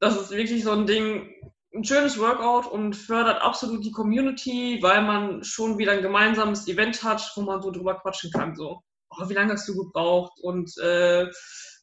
das 0.00 0.16
ist 0.16 0.30
wirklich 0.30 0.64
so 0.64 0.72
ein 0.72 0.86
Ding, 0.86 1.34
ein 1.74 1.84
schönes 1.84 2.18
Workout 2.18 2.66
und 2.70 2.94
fördert 2.94 3.42
absolut 3.42 3.84
die 3.84 3.90
Community, 3.90 4.78
weil 4.80 5.02
man 5.02 5.42
schon 5.42 5.78
wieder 5.78 5.92
ein 5.92 6.02
gemeinsames 6.02 6.68
Event 6.68 7.02
hat, 7.02 7.32
wo 7.34 7.42
man 7.42 7.62
so 7.62 7.70
drüber 7.70 7.98
quatschen 8.00 8.30
kann. 8.30 8.54
So, 8.54 8.82
oh, 9.10 9.28
wie 9.28 9.34
lange 9.34 9.52
hast 9.52 9.68
du 9.68 9.74
gebraucht 9.74 10.38
und 10.40 10.76
äh, 10.78 11.26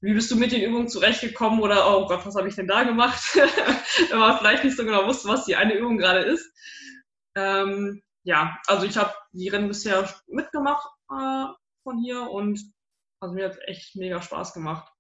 wie 0.02 0.14
bist 0.14 0.32
du 0.32 0.36
mit 0.36 0.52
den 0.52 0.62
Übungen 0.62 0.88
zurechtgekommen 0.88 1.60
oder 1.60 1.96
oh 1.96 2.08
Gott, 2.08 2.26
was 2.26 2.36
habe 2.36 2.48
ich 2.48 2.56
denn 2.56 2.68
da 2.68 2.84
gemacht? 2.84 3.22
Wenn 4.10 4.20
man 4.20 4.38
vielleicht 4.38 4.64
nicht 4.64 4.78
so 4.78 4.86
genau 4.86 5.06
wusste, 5.06 5.28
was 5.28 5.46
die 5.46 5.56
eine 5.56 5.76
Übung 5.76 5.98
gerade 5.98 6.22
ist. 6.22 6.50
Ähm, 7.36 8.02
ja, 8.24 8.58
also 8.68 8.86
ich 8.86 8.98
habe 8.98 9.14
die 9.34 9.50
Rennen 9.50 9.68
bisher 9.68 10.10
mitgemacht 10.28 10.88
äh, 11.12 11.46
von 11.84 12.00
hier 12.02 12.30
und 12.30 12.60
also 13.20 13.36
mir 13.36 13.46
hat 13.46 13.58
echt 13.68 13.96
mega 13.96 14.22
Spaß 14.22 14.54
gemacht. 14.54 14.92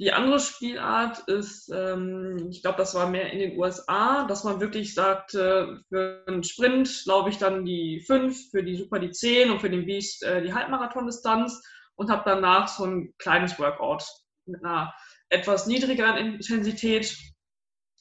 Die 0.00 0.12
andere 0.12 0.38
Spielart 0.38 1.18
ist, 1.28 1.70
ähm, 1.74 2.48
ich 2.50 2.62
glaube, 2.62 2.78
das 2.78 2.94
war 2.94 3.10
mehr 3.10 3.32
in 3.32 3.40
den 3.40 3.58
USA, 3.58 4.26
dass 4.28 4.44
man 4.44 4.60
wirklich 4.60 4.94
sagt, 4.94 5.34
äh, 5.34 5.66
für 5.88 6.24
einen 6.28 6.44
Sprint 6.44 7.04
laufe 7.06 7.30
ich 7.30 7.38
dann 7.38 7.64
die 7.64 8.00
5, 8.06 8.50
für 8.50 8.62
die 8.62 8.76
Super 8.76 9.00
die 9.00 9.10
10 9.10 9.50
und 9.50 9.60
für 9.60 9.70
den 9.70 9.86
Beast 9.86 10.22
äh, 10.22 10.40
die 10.40 10.54
Halbmarathon-Distanz 10.54 11.60
und 11.96 12.10
habe 12.10 12.22
danach 12.24 12.68
so 12.68 12.84
ein 12.84 13.12
kleines 13.18 13.58
Workout 13.58 14.04
mit 14.46 14.64
einer 14.64 14.94
etwas 15.30 15.66
niedrigeren 15.66 16.16
Intensität, 16.16 17.16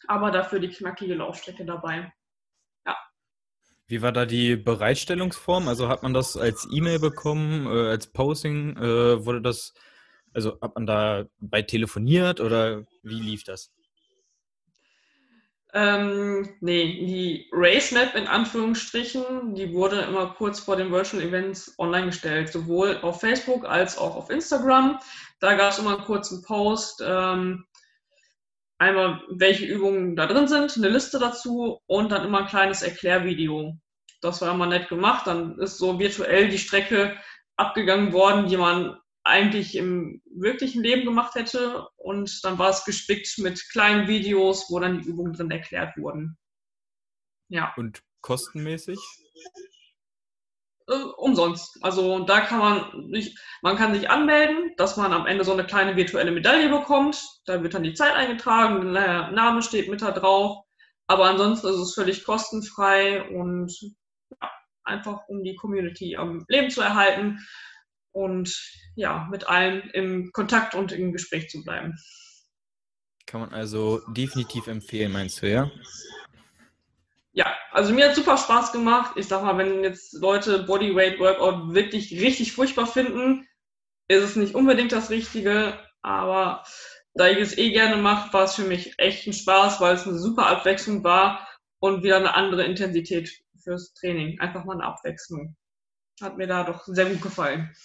aber 0.08 0.30
dafür 0.30 0.60
die 0.60 0.70
knackige 0.70 1.16
Laufstrecke 1.16 1.66
dabei. 1.66 2.14
Wie 3.89 4.02
war 4.02 4.12
da 4.12 4.26
die 4.26 4.58
Bereitstellungsform? 4.58 5.70
Also 5.70 5.88
hat 5.88 6.04
man 6.04 6.14
das 6.14 6.36
als 6.36 6.68
E-Mail 6.70 7.00
bekommen, 7.00 7.66
äh, 7.68 7.89
als 7.89 8.08
Posting? 8.08 8.76
Äh, 8.76 9.26
wurde 9.26 9.41
das 9.41 9.74
also 10.38 10.60
hat 10.62 10.76
man 10.76 10.86
da 10.86 11.26
bei 11.40 11.64
telefoniert 11.64 12.40
oder 12.40 12.86
wie 13.02 13.20
lief 13.20 13.44
das? 13.44 13.74
Ähm, 15.74 16.48
nee, 16.62 17.06
die 17.08 17.50
Race 17.52 17.92
Map 17.92 18.14
in 18.16 18.28
Anführungsstrichen, 18.28 19.56
die 19.56 19.74
wurde 19.74 20.02
immer 20.02 20.28
kurz 20.36 20.60
vor 20.60 20.76
den 20.76 20.92
Virtual 20.92 21.24
Events 21.24 21.74
online 21.80 22.08
gestellt, 22.08 22.52
sowohl 22.52 23.00
auf 23.02 23.20
Facebook 23.20 23.66
als 23.68 23.98
auch 23.98 24.16
auf 24.16 24.30
Instagram. 24.30 25.00
Da 25.40 25.56
gab 25.56 25.72
es 25.72 25.80
immer 25.80 25.96
einen 25.96 26.06
kurzen 26.06 26.44
Post, 26.44 27.04
ähm, 27.04 27.66
einmal 28.78 29.24
welche 29.32 29.66
Übungen 29.66 30.16
da 30.16 30.28
drin 30.28 30.48
sind, 30.48 30.78
eine 30.78 30.90
Liste 30.90 31.18
dazu 31.18 31.82
und 31.88 32.12
dann 32.12 32.26
immer 32.26 32.42
ein 32.42 32.48
kleines 32.48 32.84
Erklärvideo. 32.84 33.76
Das 34.22 34.42
war 34.42 34.54
immer 34.54 34.68
nett 34.68 34.88
gemacht. 34.88 35.26
Dann 35.26 35.58
ist 35.58 35.80
so 35.80 35.98
virtuell 35.98 36.50
die 36.50 36.60
Strecke 36.60 37.18
abgegangen 37.56 38.14
worden, 38.14 38.48
die 38.48 38.58
man 38.58 38.98
eigentlich 39.28 39.75
im 39.75 40.21
wirklichen 40.25 40.84
Leben 40.84 41.05
gemacht 41.05 41.36
hätte. 41.36 41.88
Und 41.97 42.43
dann 42.43 42.57
war 42.57 42.69
es 42.69 42.86
gespickt 42.86 43.38
mit 43.39 43.69
kleinen 43.69 44.07
Videos, 44.07 44.67
wo 44.69 44.80
dann 44.80 45.01
die 45.01 45.07
Übungen 45.07 45.34
drin 45.34 45.51
erklärt 45.51 45.95
wurden. 45.97 46.38
Ja. 47.49 47.73
Und 47.78 48.01
kostenmäßig? 48.21 48.99
Äh, 50.89 50.93
umsonst. 51.17 51.78
Also 51.82 52.19
da 52.19 52.41
kann 52.41 52.59
man 52.59 53.13
sich, 53.13 53.38
man 53.61 53.75
kann 53.75 53.93
sich 53.93 54.09
anmelden, 54.09 54.73
dass 54.78 54.95
man 54.95 55.11
am 55.11 55.28
Ende 55.28 55.43
so 55.43 55.51
eine 55.51 55.65
kleine 55.65 55.95
virtuelle 55.95 56.32
Medaille 56.32 56.69
bekommt. 56.69 57.21
Da 57.45 57.61
wird 57.61 57.73
dann 57.73 57.84
die 57.84 57.93
Zeit 57.93 58.13
eingetragen, 58.15 58.93
der 58.93 59.32
Name 59.32 59.61
steht 59.61 59.89
mit 59.89 60.01
da 60.01 60.11
drauf. 60.11 60.63
Aber 61.07 61.25
ansonsten 61.25 61.67
ist 61.67 61.75
es 61.75 61.93
völlig 61.93 62.25
kostenfrei 62.25 63.30
und 63.30 63.71
ja, 64.41 64.51
einfach 64.84 65.28
um 65.28 65.43
die 65.43 65.55
Community 65.55 66.15
am 66.15 66.45
Leben 66.47 66.69
zu 66.69 66.82
erhalten 66.82 67.39
und 68.12 68.55
ja, 68.95 69.28
mit 69.30 69.47
allen 69.47 69.89
im 69.91 70.32
Kontakt 70.32 70.76
und 70.76 70.91
im 70.91 71.12
Gespräch 71.12 71.49
zu 71.49 71.64
bleiben. 71.64 71.95
Kann 73.26 73.41
man 73.41 73.53
also 73.53 74.01
definitiv 74.08 74.68
empfehlen, 74.68 75.12
meinst 75.12 75.41
du, 75.41 75.49
ja? 75.49 75.70
Ja, 77.34 77.53
also 77.72 77.93
mir 77.93 78.10
hat 78.10 78.16
super 78.16 78.38
Spaß 78.38 78.72
gemacht. 78.72 79.18
Ich 79.18 79.28
sag 79.28 79.43
mal, 79.43 79.58
wenn 79.58 79.84
jetzt 79.84 80.14
Leute 80.14 80.64
Bodyweight 80.64 81.20
Workout 81.20 81.74
wirklich 81.74 82.12
richtig 82.14 82.53
furchtbar 82.53 82.88
finden, 82.88 83.47
ist 84.08 84.24
es 84.24 84.36
nicht 84.36 84.55
unbedingt 84.55 84.91
das 84.91 85.10
Richtige, 85.10 85.78
aber 86.01 86.64
da 87.14 87.28
ich 87.28 87.38
es 87.38 87.58
eh 87.58 87.72
gerne 87.72 87.97
mache, 87.97 88.32
war 88.34 88.45
es 88.45 88.55
für 88.55 88.64
mich 88.64 88.93
echt 88.97 89.28
ein 89.28 89.34
Spaß, 89.34 89.82
weil 89.82 89.95
es 89.95 90.08
eine 90.08 90.18
super 90.18 90.47
Abwechslung 90.47 91.03
war 91.03 91.47
und 91.80 92.03
wieder 92.03 92.18
eine 92.18 92.34
andere 92.34 92.64
Intensität 92.64 93.30
fürs 93.64 93.93
Training. 93.93 94.39
Einfach 94.39 94.64
mal 94.66 94.74
eine 94.74 94.86
Abwechslung. 94.86 95.55
Hat 96.22 96.38
mir 96.38 96.47
da 96.47 96.64
doch 96.64 96.86
sehr 96.86 97.05
gut 97.05 97.22
gefallen. 97.22 97.76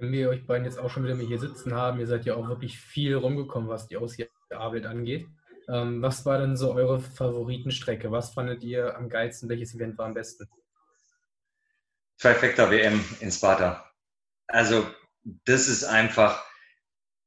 Wenn 0.00 0.12
wir 0.12 0.30
euch 0.30 0.46
beiden 0.46 0.64
jetzt 0.64 0.78
auch 0.78 0.88
schon 0.88 1.04
wieder 1.04 1.14
hier 1.16 1.38
sitzen 1.38 1.74
haben, 1.74 2.00
ihr 2.00 2.06
seid 2.06 2.24
ja 2.24 2.34
auch 2.34 2.48
wirklich 2.48 2.80
viel 2.80 3.14
rumgekommen, 3.14 3.68
was 3.68 3.86
die 3.86 3.98
Ausarbeit 3.98 4.86
angeht. 4.86 5.28
Ähm, 5.68 6.00
was 6.00 6.24
war 6.24 6.38
denn 6.38 6.56
so 6.56 6.72
eure 6.72 7.00
Favoritenstrecke? 7.00 8.10
Was 8.10 8.32
fandet 8.32 8.64
ihr 8.64 8.96
am 8.96 9.10
geilsten? 9.10 9.48
Welches 9.50 9.74
Event 9.74 9.98
war 9.98 10.06
am 10.06 10.14
besten? 10.14 10.48
Trifecta 12.18 12.70
WM 12.70 13.04
in 13.20 13.30
Sparta. 13.30 13.84
Also, 14.46 14.86
das 15.44 15.68
ist 15.68 15.84
einfach. 15.84 16.44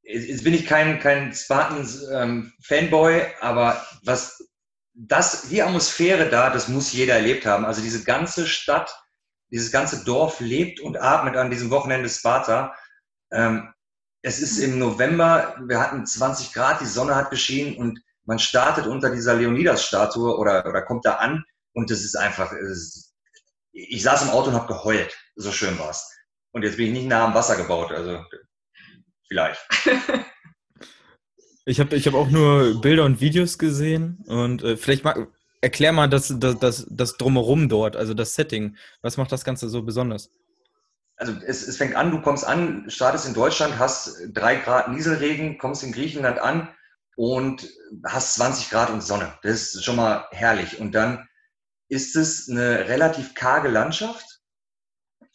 Jetzt 0.01 0.43
bin 0.43 0.53
ich 0.53 0.65
kein, 0.65 0.99
kein 0.99 1.34
Spartans-Fanboy, 1.34 3.19
ähm, 3.19 3.32
aber 3.39 3.86
was 4.03 4.49
das, 4.93 5.49
die 5.49 5.61
Atmosphäre 5.61 6.30
da, 6.30 6.49
das 6.49 6.67
muss 6.67 6.91
jeder 6.91 7.15
erlebt 7.15 7.45
haben. 7.45 7.65
Also 7.65 7.82
diese 7.82 8.03
ganze 8.03 8.47
Stadt 8.47 8.93
dieses 9.53 9.71
ganze 9.71 10.03
Dorf 10.03 10.39
lebt 10.39 10.79
und 10.79 10.99
atmet 10.99 11.37
an 11.37 11.51
diesem 11.51 11.69
Wochenende 11.69 12.09
Sparta. 12.09 12.75
Ähm, 13.31 13.71
es 14.23 14.39
ist 14.39 14.57
im 14.57 14.79
November, 14.79 15.55
wir 15.67 15.79
hatten 15.79 16.07
20 16.07 16.53
Grad, 16.53 16.81
die 16.81 16.87
Sonne 16.87 17.15
hat 17.15 17.29
geschienen 17.29 17.77
und 17.77 18.01
man 18.25 18.39
startet 18.39 18.87
unter 18.87 19.11
dieser 19.11 19.35
Leonidas-Statue 19.35 20.35
oder, 20.37 20.65
oder 20.65 20.81
kommt 20.81 21.05
da 21.05 21.15
an 21.15 21.45
und 21.73 21.91
das 21.91 22.03
ist 22.03 22.15
einfach, 22.15 22.51
ist, 22.51 23.13
ich 23.73 24.01
saß 24.01 24.23
im 24.23 24.29
Auto 24.31 24.49
und 24.49 24.55
habe 24.55 24.73
geheult. 24.73 25.15
So 25.35 25.51
schön 25.51 25.77
war 25.77 25.91
es. 25.91 26.11
Und 26.51 26.63
jetzt 26.63 26.77
bin 26.77 26.87
ich 26.87 26.93
nicht 26.93 27.07
nah 27.07 27.25
am 27.25 27.35
Wasser 27.35 27.55
gebaut, 27.55 27.91
also 27.91 28.25
vielleicht. 29.27 29.59
Ich 31.65 31.79
habe 31.79 31.95
ich 31.95 32.05
hab 32.07 32.13
auch 32.13 32.29
nur 32.29 32.81
Bilder 32.81 33.05
und 33.05 33.21
Videos 33.21 33.57
gesehen 33.57 34.21
und 34.27 34.61
äh, 34.63 34.75
vielleicht 34.75 35.05
mag, 35.05 35.29
erklär 35.64 35.93
mal 35.93 36.09
das, 36.09 36.34
das, 36.38 36.59
das, 36.59 36.86
das 36.89 37.18
Drumherum 37.18 37.70
dort, 37.70 37.95
also 37.95 38.14
das 38.14 38.36
Setting. 38.36 38.76
Was 39.01 39.16
macht 39.16 39.32
das 39.32 39.45
Ganze 39.45 39.70
so 39.70 39.82
besonders? 39.82 40.30
Also 41.16 41.34
es, 41.45 41.66
es 41.66 41.78
fängt 41.78 41.95
an, 41.95 42.11
du 42.11 42.22
kommst 42.22 42.45
an, 42.45 42.89
startest 42.89 43.26
in 43.26 43.34
Deutschland, 43.34 43.80
hast 43.80 44.18
drei 44.34 44.57
Grad 44.57 44.89
Nieselregen, 44.89 45.57
kommst 45.57 45.84
in 45.84 45.93
Griechenland 45.93 46.39
an 46.39 46.68
und 47.16 47.70
hast 48.05 48.36
20 48.36 48.72
Grad 48.72 48.89
und 48.89 49.01
Sonne. 49.01 49.34
Das 49.41 49.74
ist 49.74 49.86
schon 49.86 49.95
mal 49.95 50.28
herrlich. 50.32 50.80
Und 50.80 50.93
dann 50.93 51.30
ist 51.88 52.18
es 52.18 52.49
eine 52.49 52.89
relativ 52.89 53.34
karge 53.34 53.70
Landschaft, 53.70 54.41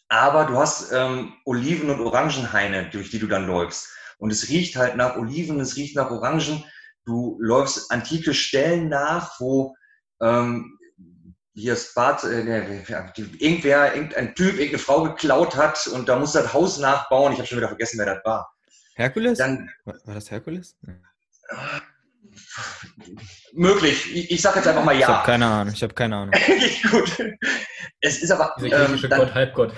aber 0.09 0.45
du 0.45 0.57
hast 0.57 0.91
ähm, 0.91 1.33
Oliven- 1.45 1.89
und 1.89 2.01
Orangenhaine, 2.01 2.89
durch 2.91 3.09
die 3.09 3.19
du 3.19 3.27
dann 3.27 3.47
läufst. 3.47 3.87
Und 4.19 4.31
es 4.31 4.49
riecht 4.49 4.75
halt 4.75 4.95
nach 4.95 5.15
Oliven, 5.15 5.59
es 5.59 5.75
riecht 5.75 5.95
nach 5.95 6.11
Orangen. 6.11 6.65
Du 7.05 7.37
läufst 7.39 7.89
antike 7.91 8.35
Stellen 8.35 8.89
nach, 8.89 9.39
wo 9.39 9.75
ähm, 10.21 10.77
hier 11.53 11.73
das 11.73 11.93
Bad, 11.93 12.23
äh, 12.23 12.39
irgendwer, 13.39 13.93
irgendein 13.95 14.35
Typ, 14.35 14.53
irgendeine 14.53 14.79
Frau 14.79 15.03
geklaut 15.03 15.55
hat 15.55 15.87
und 15.87 16.07
da 16.07 16.17
muss 16.17 16.31
das 16.31 16.53
Haus 16.53 16.79
nachbauen. 16.79 17.33
Ich 17.33 17.39
habe 17.39 17.47
schon 17.47 17.57
wieder 17.57 17.67
vergessen, 17.67 17.99
wer 17.99 18.15
das 18.15 18.23
war. 18.23 18.53
Herkules? 18.95 19.37
Dann, 19.37 19.69
war 19.85 20.13
das 20.13 20.31
Herkules? 20.31 20.77
Möglich. 23.53 24.15
Ich, 24.15 24.31
ich 24.31 24.41
sage 24.41 24.57
jetzt 24.57 24.67
einfach 24.67 24.83
mal 24.83 24.93
ja. 24.93 24.99
Ich 24.99 25.07
habe 25.07 25.25
keine 25.25 25.45
Ahnung. 25.45 25.73
Ich 25.73 25.83
habe 25.83 25.93
keine 25.93 26.15
Ahnung. 26.15 26.35
Gut. 26.91 27.35
Es 28.01 28.21
ist 28.21 28.31
aber. 28.31 28.55
Ähm, 28.61 28.99
dann, 29.09 29.19
Gott, 29.19 29.33
Halbgott. 29.33 29.73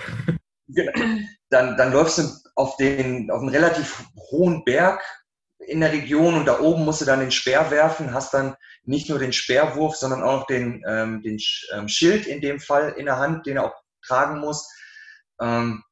Dann, 1.50 1.76
dann 1.76 1.92
läufst 1.92 2.16
du 2.16 2.22
auf 2.54 2.78
den 2.78 3.30
auf 3.30 3.40
einen 3.40 3.50
relativ 3.50 4.06
hohen 4.30 4.64
Berg 4.64 5.02
in 5.66 5.80
der 5.80 5.92
Region 5.92 6.34
und 6.34 6.46
da 6.46 6.60
oben 6.60 6.84
musst 6.84 7.00
du 7.00 7.04
dann 7.04 7.20
den 7.20 7.30
Speer 7.30 7.70
werfen, 7.70 8.12
hast 8.12 8.34
dann 8.34 8.56
nicht 8.84 9.08
nur 9.08 9.18
den 9.18 9.32
Speerwurf, 9.32 9.96
sondern 9.96 10.22
auch 10.22 10.46
den, 10.46 10.82
ähm, 10.86 11.22
den 11.22 11.38
ähm, 11.72 11.88
Schild 11.88 12.26
in 12.26 12.40
dem 12.40 12.60
Fall 12.60 12.94
in 12.96 13.06
der 13.06 13.18
Hand, 13.18 13.46
den 13.46 13.56
er 13.56 13.66
auch 13.66 13.74
tragen 14.04 14.40
muss. 14.40 14.68
Ähm, 15.40 15.82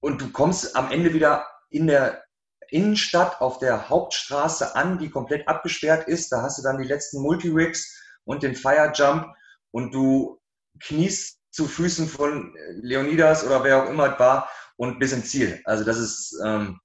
und 0.00 0.20
du 0.20 0.30
kommst 0.30 0.76
am 0.76 0.90
Ende 0.90 1.12
wieder 1.12 1.46
in 1.70 1.86
der 1.86 2.24
Innenstadt 2.70 3.40
auf 3.40 3.58
der 3.58 3.88
Hauptstraße 3.88 4.74
an, 4.74 4.98
die 4.98 5.10
komplett 5.10 5.48
abgesperrt 5.48 6.06
ist. 6.06 6.30
Da 6.30 6.42
hast 6.42 6.58
du 6.58 6.62
dann 6.62 6.78
die 6.78 6.88
letzten 6.88 7.20
Multi-Rigs 7.20 8.02
und 8.24 8.42
den 8.42 8.54
Fire 8.54 8.92
Jump 8.94 9.26
und 9.70 9.94
du 9.94 10.40
Knies 10.80 11.40
zu 11.50 11.66
Füßen 11.66 12.08
von 12.08 12.54
Leonidas 12.82 13.44
oder 13.44 13.64
wer 13.64 13.82
auch 13.82 13.90
immer 13.90 14.12
es 14.12 14.18
war 14.18 14.48
und 14.76 14.98
bis 14.98 15.12
ins 15.12 15.30
Ziel. 15.30 15.60
Also 15.64 15.84
das 15.84 15.98
ist, 15.98 16.38
ähm, 16.44 16.78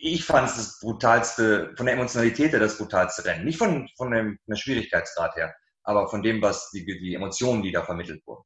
ich 0.00 0.24
fand 0.24 0.48
es 0.48 0.56
das 0.56 0.80
brutalste, 0.80 1.72
von 1.76 1.86
der 1.86 1.94
Emotionalität 1.94 2.52
her 2.52 2.60
das 2.60 2.78
brutalste 2.78 3.24
Rennen. 3.24 3.44
Nicht 3.44 3.58
von, 3.58 3.88
von 3.96 4.10
dem, 4.10 4.38
von 4.44 4.54
der 4.54 4.56
Schwierigkeitsgrad 4.56 5.36
her, 5.36 5.54
aber 5.82 6.08
von 6.08 6.22
dem, 6.22 6.42
was 6.42 6.70
die, 6.70 6.84
die 6.84 7.14
Emotionen, 7.14 7.62
die 7.62 7.72
da 7.72 7.84
vermittelt 7.84 8.26
wurden. 8.26 8.44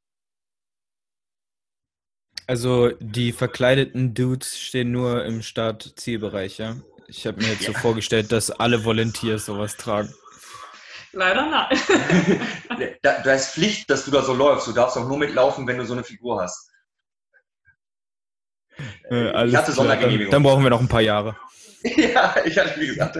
Also 2.47 2.91
die 3.01 3.33
verkleideten 3.33 4.15
Dudes 4.15 4.59
stehen 4.59 4.91
nur 4.91 5.25
im 5.25 5.43
Start-Zielbereich, 5.43 6.59
ja? 6.59 6.77
Ich 7.07 7.27
habe 7.27 7.43
mir 7.43 7.49
jetzt 7.49 7.67
ja. 7.67 7.73
so 7.73 7.79
vorgestellt, 7.79 8.33
dass 8.33 8.51
alle 8.51 8.85
Volunteers 8.85 9.47
sowas 9.47 9.77
tragen. 9.77 10.13
Leider 11.13 11.47
nein. 11.47 11.79
da, 13.03 13.21
da 13.23 13.35
ist 13.35 13.53
Pflicht, 13.53 13.89
dass 13.91 14.05
du 14.05 14.11
da 14.11 14.23
so 14.23 14.35
läufst. 14.35 14.67
Du 14.67 14.73
darfst 14.73 14.97
auch 14.97 15.09
nur 15.09 15.19
mitlaufen, 15.19 15.67
wenn 15.67 15.79
du 15.79 15.87
so 15.87 15.95
eine 15.95 16.05
Figur 16.05 16.41
hast. 16.41 16.68
Äh, 19.11 19.49
ich 19.49 19.57
hatte 19.57 19.73
Sondergenehmigung. 19.73 20.31
Dann, 20.31 20.43
dann 20.43 20.51
brauchen 20.51 20.63
wir 20.63 20.71
noch 20.71 20.81
ein 20.81 20.89
paar 20.89 21.01
Jahre. 21.01 21.37
ja, 21.83 22.37
ich 22.45 22.59
hatte, 22.59 22.81
wie 22.81 22.87
gesagt. 22.87 23.19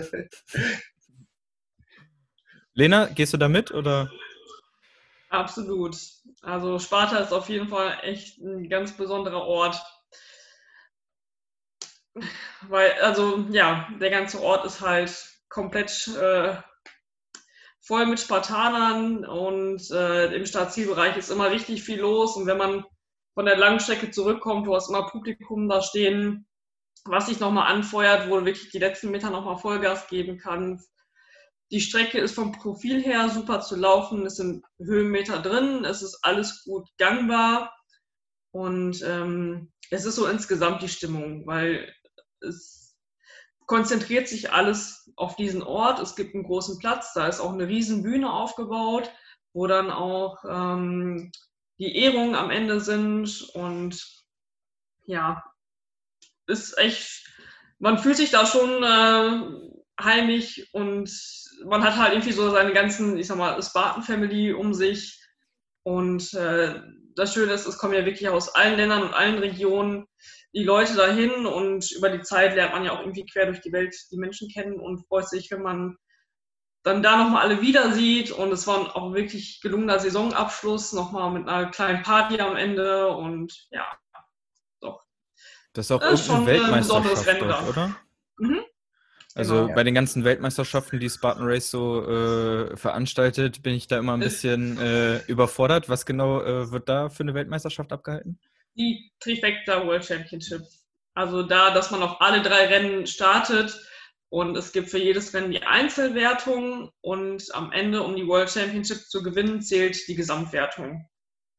Lena, 2.75 3.07
gehst 3.07 3.33
du 3.33 3.37
da 3.37 3.49
mit 3.49 3.73
oder? 3.73 4.11
Absolut. 5.31 5.97
Also 6.43 6.79
Sparta 6.79 7.19
ist 7.19 7.33
auf 7.33 7.49
jeden 7.49 7.69
Fall 7.69 7.99
echt 8.03 8.39
ein 8.39 8.69
ganz 8.69 8.97
besonderer 8.97 9.43
Ort. 9.43 9.83
Weil, 12.63 12.93
also 13.03 13.45
ja, 13.51 13.89
der 14.01 14.11
ganze 14.11 14.41
Ort 14.41 14.65
ist 14.65 14.81
halt 14.81 15.13
komplett 15.49 16.09
äh, 16.09 16.57
voll 17.81 18.07
mit 18.07 18.21
Spartanern 18.21 19.25
und 19.25 19.91
äh, 19.91 20.35
im 20.35 20.47
Startzielbereich 20.47 21.17
ist 21.17 21.31
immer 21.31 21.51
richtig 21.51 21.83
viel 21.83 22.01
los. 22.01 22.37
Und 22.37 22.47
wenn 22.47 22.59
man 22.59 22.85
von 23.39 23.47
der 23.47 23.57
Langstrecke 23.57 24.11
zurückkommt, 24.11 24.67
du 24.67 24.75
hast 24.75 24.89
immer 24.89 25.07
Publikum 25.07 25.69
da 25.69 25.81
stehen, 25.81 26.45
was 27.05 27.29
sich 27.29 27.39
nochmal 27.39 27.73
anfeuert, 27.73 28.29
wo 28.29 28.41
du 28.41 28.45
wirklich 28.45 28.71
die 28.73 28.81
letzten 28.81 29.13
Meter 29.13 29.31
nochmal 29.31 29.59
Vollgas 29.59 30.09
geben 30.09 30.39
kannst. 30.39 30.91
Die 31.71 31.81
Strecke 31.81 32.19
ist 32.19 32.35
vom 32.35 32.51
Profil 32.51 33.01
her 33.01 33.29
super 33.29 33.61
zu 33.61 33.77
laufen, 33.77 34.27
es 34.27 34.39
sind 34.39 34.65
Höhenmeter 34.81 35.41
drin, 35.41 35.85
es 35.85 36.03
ist 36.03 36.19
alles 36.23 36.65
gut 36.65 36.89
gangbar 36.99 37.73
und 38.51 39.05
ähm, 39.07 39.71
es 39.93 40.05
ist 40.05 40.17
so 40.17 40.27
insgesamt 40.27 40.83
die 40.83 40.89
Stimmung, 40.89 41.47
weil 41.47 41.95
es 42.41 42.97
konzentriert 43.67 44.27
sich 44.27 44.51
alles 44.51 45.13
auf 45.15 45.37
diesen 45.37 45.63
Ort. 45.63 46.01
Es 46.01 46.17
gibt 46.17 46.35
einen 46.35 46.43
großen 46.43 46.81
Platz, 46.81 47.13
da 47.13 47.29
ist 47.29 47.39
auch 47.39 47.53
eine 47.53 47.69
riesen 47.69 48.03
Bühne 48.03 48.33
aufgebaut, 48.33 49.13
wo 49.53 49.69
dann 49.69 49.93
auch 49.93 50.45
ähm, 50.45 51.31
die 51.79 51.97
Ehrungen 51.97 52.35
am 52.35 52.51
Ende 52.51 52.81
sind 52.81 53.49
und 53.55 54.05
ja, 55.07 55.43
ist 56.47 56.77
echt, 56.79 57.27
man 57.79 57.99
fühlt 57.99 58.17
sich 58.17 58.31
da 58.31 58.47
schon 58.47 58.83
äh, 58.83 60.03
heimisch 60.03 60.69
und 60.73 61.11
man 61.65 61.83
hat 61.83 61.97
halt 61.97 62.13
irgendwie 62.13 62.33
so 62.33 62.51
seine 62.51 62.73
ganzen, 62.73 63.17
ich 63.19 63.27
sag 63.27 63.37
mal, 63.37 63.61
Spartan-Family 63.63 64.53
um 64.53 64.75
sich. 64.75 65.21
Und 65.83 66.35
äh, 66.35 66.81
das 67.15 67.33
Schöne 67.33 67.53
ist, 67.53 67.67
es 67.67 67.79
kommen 67.79 67.95
ja 67.95 68.05
wirklich 68.05 68.29
aus 68.29 68.55
allen 68.55 68.77
Ländern 68.77 69.03
und 69.03 69.15
allen 69.15 69.39
Regionen 69.39 70.07
die 70.55 70.65
Leute 70.65 70.95
dahin 70.95 71.47
und 71.47 71.91
über 71.93 72.11
die 72.11 72.23
Zeit 72.23 72.55
lernt 72.55 72.73
man 72.73 72.85
ja 72.85 72.93
auch 72.93 73.01
irgendwie 73.01 73.27
quer 73.27 73.47
durch 73.47 73.61
die 73.61 73.73
Welt 73.73 73.95
die 74.11 74.19
Menschen 74.19 74.49
kennen 74.49 74.81
und 74.81 75.07
freut 75.07 75.29
sich, 75.29 75.51
wenn 75.51 75.63
man 75.63 75.97
dann 76.83 77.03
da 77.03 77.17
nochmal 77.17 77.43
alle 77.43 77.61
wieder 77.61 77.93
sieht. 77.93 78.31
Und 78.31 78.53
es 78.53 78.67
war 78.67 78.97
auch 78.97 79.13
wirklich 79.13 79.61
gelungener 79.61 79.99
Saisonabschluss, 79.99 80.93
nochmal 80.93 81.31
mit 81.31 81.49
einer 81.49 81.71
kleinen 81.71 82.03
Party 82.03 82.41
am 82.41 82.57
Ende 82.57 83.09
und 83.09 83.69
ja, 83.71 83.87
doch. 84.81 85.03
Das 85.73 85.87
ist 85.87 85.93
auch 85.93 86.01
das 86.01 86.21
ist 86.21 86.29
irgendeine 86.29 86.61
Weltmeisterschaft 86.61 87.41
dort, 87.43 87.69
oder? 87.69 87.97
Mhm. 88.39 88.61
Also 89.35 89.63
genau, 89.63 89.75
bei 89.75 89.85
den 89.85 89.95
ganzen 89.95 90.25
Weltmeisterschaften, 90.25 90.99
die 90.99 91.09
Spartan 91.09 91.47
Race 91.47 91.71
so 91.71 92.05
äh, 92.05 92.77
veranstaltet, 92.77 93.63
bin 93.63 93.75
ich 93.75 93.87
da 93.87 93.99
immer 93.99 94.15
ein 94.15 94.21
bisschen 94.21 94.79
äh, 94.79 95.19
überfordert. 95.27 95.89
Was 95.89 96.07
genau 96.07 96.43
äh, 96.43 96.73
wird 96.73 96.89
da 96.89 97.09
für 97.09 97.23
eine 97.23 97.35
Weltmeisterschaft 97.35 97.93
abgehalten? 97.93 98.41
Die 98.75 99.13
Trifecta 99.21 99.87
World 99.87 100.05
Championship. 100.05 100.63
Also 101.15 101.43
da, 101.43 101.73
dass 101.73 101.91
man 101.91 102.03
auf 102.03 102.21
alle 102.21 102.43
drei 102.43 102.67
Rennen 102.67 103.07
startet 103.07 103.79
und 104.31 104.57
es 104.57 104.73
gibt 104.73 104.91
für 104.91 104.99
jedes 104.99 105.33
Rennen 105.35 105.51
die 105.51 105.63
Einzelwertung 105.63 106.91
und 107.01 107.55
am 107.55 107.73
Ende, 107.73 108.03
um 108.03 108.17
die 108.17 108.27
World 108.27 108.51
Championship 108.51 108.99
zu 109.09 109.23
gewinnen, 109.23 109.63
zählt 109.63 110.07
die 110.09 110.15
Gesamtwertung. 110.15 111.09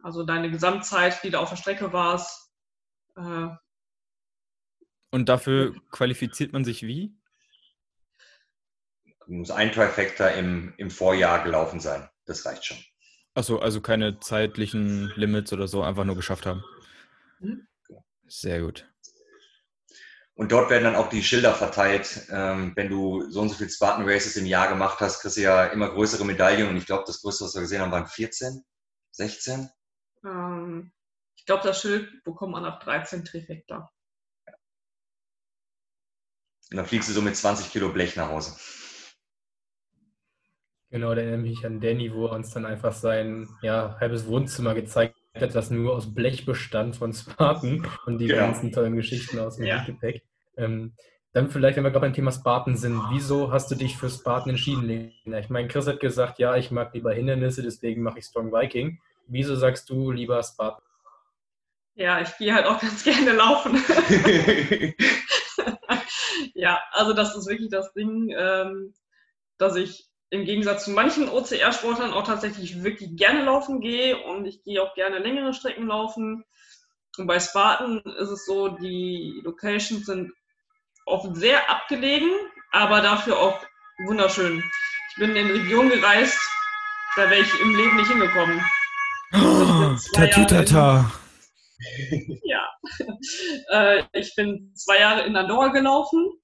Also 0.02 0.24
deine 0.24 0.52
Gesamtzeit, 0.52 1.24
die 1.24 1.32
du 1.32 1.40
auf 1.40 1.50
der 1.50 1.58
Strecke 1.58 1.92
warst. 1.92 2.52
Äh, 3.18 3.48
und 5.12 5.28
dafür 5.28 5.76
qualifiziert 5.92 6.54
man 6.54 6.64
sich 6.64 6.84
wie? 6.84 7.20
muss 9.30 9.52
ein 9.52 9.72
Trifecta 9.72 10.28
im, 10.30 10.74
im 10.78 10.90
Vorjahr 10.90 11.44
gelaufen 11.44 11.80
sein. 11.80 12.10
Das 12.26 12.46
reicht 12.46 12.66
schon. 12.66 12.78
Achso, 13.36 13.60
also 13.60 13.80
keine 13.80 14.20
zeitlichen 14.20 15.14
Limits 15.16 15.54
oder 15.54 15.68
so, 15.68 15.84
einfach 15.84 16.04
nur 16.04 16.16
geschafft 16.16 16.46
haben. 16.46 16.64
Mhm. 17.40 17.68
Sehr 18.28 18.62
gut. 18.62 18.92
Und 20.40 20.54
dort 20.54 20.70
werden 20.70 20.86
dann 20.86 20.96
auch 20.96 21.10
die 21.10 21.22
Schilder 21.22 21.54
verteilt. 21.54 22.26
Ähm, 22.32 22.72
wenn 22.78 22.88
du 22.88 23.30
so 23.30 23.42
und 23.42 23.50
so 23.50 23.56
viele 23.56 23.70
Spartan 23.70 24.08
Races 24.08 24.38
im 24.38 24.46
Jahr 24.46 24.70
gemacht 24.70 25.02
hast, 25.02 25.20
kriegst 25.20 25.36
du 25.36 25.42
ja 25.42 25.66
immer 25.66 25.90
größere 25.90 26.24
Medaillen. 26.24 26.70
Und 26.70 26.78
ich 26.78 26.86
glaube, 26.86 27.04
das 27.06 27.22
größte, 27.22 27.44
was 27.44 27.56
wir 27.56 27.62
gesehen 27.64 27.82
haben, 27.82 27.92
waren 27.92 28.08
14, 28.08 28.64
16. 29.12 29.70
Ähm, 30.24 30.94
ich 31.36 31.46
glaube, 31.46 31.64
das 31.64 31.82
Schild 31.82 32.24
bekommt 32.24 32.54
man 32.54 32.64
ab 32.64 32.80
13 32.80 33.26
Trifecta. 33.26 33.92
Und 36.72 36.78
dann 36.78 36.86
fliegst 36.86 37.10
du 37.10 37.14
so 37.14 37.22
mit 37.22 37.36
20 37.36 37.70
Kilo 37.70 37.90
Blech 37.90 38.16
nach 38.16 38.30
Hause. 38.30 38.56
Genau, 40.90 41.14
da 41.16 41.20
erinnere 41.20 41.40
mich 41.40 41.66
an 41.66 41.82
Danny, 41.82 42.14
wo 42.14 42.28
er 42.28 42.32
uns 42.32 42.52
dann 42.52 42.66
einfach 42.66 42.94
sein 42.94 43.50
ja, 43.62 43.98
halbes 44.00 44.26
Wohnzimmer 44.26 44.74
gezeigt 44.74 45.18
hat, 45.18 45.19
das 45.34 45.70
nur 45.70 45.96
aus 45.96 46.14
Blech 46.14 46.46
bestand 46.46 46.96
von 46.96 47.14
Spartan 47.14 47.88
und 48.06 48.18
die 48.18 48.28
ja. 48.28 48.38
ganzen 48.38 48.72
tollen 48.72 48.96
Geschichten 48.96 49.40
aus 49.40 49.58
dem 49.58 49.66
ja. 49.66 49.84
Gepäck. 49.84 50.24
Ähm, 50.58 50.94
dann 51.32 51.50
vielleicht, 51.50 51.78
wenn 51.78 51.84
wir 51.84 51.92
gerade 51.92 52.08
beim 52.08 52.14
Thema 52.14 52.32
Spartan 52.32 52.76
sind, 52.76 53.00
wieso 53.12 53.52
hast 53.52 53.70
du 53.70 53.76
dich 53.76 53.98
für 53.98 54.10
Spartan 54.10 54.52
entschieden, 54.52 54.84
Lena? 54.84 55.40
Ich 55.40 55.50
meine, 55.50 55.68
Chris 55.68 55.86
hat 55.88 56.00
gesagt, 56.00 56.40
ja, 56.40 56.56
ich 56.56 56.72
mag 56.72 56.94
lieber 56.94 57.14
Hindernisse, 57.14 57.62
deswegen 57.62 58.02
mache 58.02 58.20
ich 58.20 58.26
Strong 58.26 58.52
Viking. 58.52 59.00
Wieso 59.28 59.56
sagst 59.56 59.90
du 59.90 60.12
lieber 60.12 60.42
Spartan? 60.42 60.84
Ja, 61.94 62.20
ich 62.22 62.36
gehe 62.38 62.54
halt 62.54 62.66
auch 62.66 62.80
ganz 62.82 63.04
gerne 63.04 63.34
laufen. 63.34 63.76
ja, 66.56 66.80
also 66.92 67.14
das 67.14 67.36
ist 67.36 67.48
wirklich 67.48 67.70
das 67.70 67.94
Ding, 67.94 68.34
ähm, 68.36 68.94
dass 69.60 69.76
ich 69.76 70.09
im 70.32 70.46
Gegensatz 70.46 70.86
zu 70.86 70.92
manchen 70.92 71.30
OCR-Sportlern 71.30 72.14
auch 72.14 72.26
tatsächlich 72.26 72.84
wirklich 72.84 73.16
gerne 73.16 73.44
laufen 73.44 73.82
gehe 73.82 74.18
und 74.18 74.46
ich 74.46 74.64
gehe 74.64 74.82
auch 74.82 74.94
gerne 74.94 75.20
längere 75.20 75.54
Strecken 75.54 75.88
laufen. 75.88 76.44
Und 77.18 77.28
bei 77.28 77.40
Spartan 77.40 78.00
ist 78.20 78.30
es 78.30 78.46
so, 78.46 78.70
die 78.70 79.42
Locations 79.44 80.06
sind 80.06 80.32
oft 81.06 81.36
sehr 81.36 81.70
abgelegen, 81.70 82.30
aber 82.72 83.02
dafür 83.02 83.40
auch 83.40 83.60
wunderschön. 84.06 84.64
Ich 85.12 85.16
bin 85.18 85.36
in 85.36 85.50
Regionen 85.50 85.90
gereist, 85.90 86.40
da 87.16 87.30
wäre 87.30 87.42
ich 87.42 87.62
im 87.62 87.76
Leben 87.76 87.98
nicht 87.98 88.10
hingekommen. 88.10 88.62
Oh, 89.32 89.96
Tatütata. 90.16 91.12
ja. 92.44 92.66
Äh, 93.72 94.04
ich 94.14 94.34
bin 94.36 94.74
zwei 94.74 95.00
Jahre 95.00 95.22
in 95.28 95.36
Andorra 95.36 95.68
gelaufen 95.68 96.39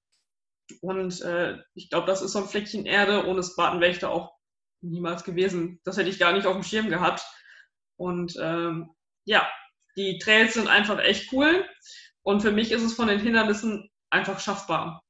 und 0.80 1.20
äh, 1.22 1.58
ich 1.74 1.90
glaube, 1.90 2.06
das 2.06 2.22
ist 2.22 2.32
so 2.32 2.40
ein 2.40 2.48
Fleckchen 2.48 2.86
Erde. 2.86 3.26
Ohne 3.26 3.42
Spartan 3.42 3.80
wäre 3.80 3.92
ich 3.92 3.98
da 3.98 4.08
auch 4.08 4.34
niemals 4.82 5.24
gewesen. 5.24 5.80
Das 5.84 5.96
hätte 5.96 6.10
ich 6.10 6.18
gar 6.18 6.32
nicht 6.32 6.46
auf 6.46 6.54
dem 6.54 6.62
Schirm 6.62 6.88
gehabt. 6.88 7.24
Und 7.96 8.34
ähm, 8.40 8.90
ja, 9.24 9.48
die 9.96 10.18
Trails 10.18 10.54
sind 10.54 10.68
einfach 10.68 10.98
echt 10.98 11.32
cool. 11.32 11.64
Und 12.22 12.40
für 12.40 12.52
mich 12.52 12.72
ist 12.72 12.82
es 12.82 12.94
von 12.94 13.08
den 13.08 13.20
Hindernissen 13.20 13.88
einfach 14.10 14.40
schaffbar. 14.40 15.02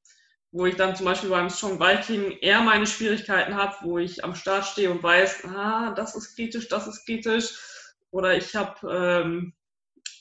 Wo 0.53 0.67
ich 0.67 0.77
dann 0.77 0.97
zum 0.97 1.07
Beispiel 1.07 1.31
beim 1.31 1.51
Strong 1.51 1.81
Viking 1.81 2.39
eher 2.41 2.61
meine 2.63 2.87
Schwierigkeiten 2.87 3.57
habe, 3.57 3.77
wo 3.83 3.99
ich 3.99 4.25
am 4.25 4.35
Start 4.35 4.65
stehe 4.65 4.91
und 4.91 5.03
weiß, 5.03 5.45
ah, 5.47 5.93
das 5.95 6.15
ist 6.15 6.37
kritisch, 6.37 6.69
das 6.69 6.87
ist 6.87 7.05
kritisch. 7.05 7.55
Oder 8.11 8.37
ich 8.37 8.55
habe 8.55 8.89
ähm, 8.89 9.56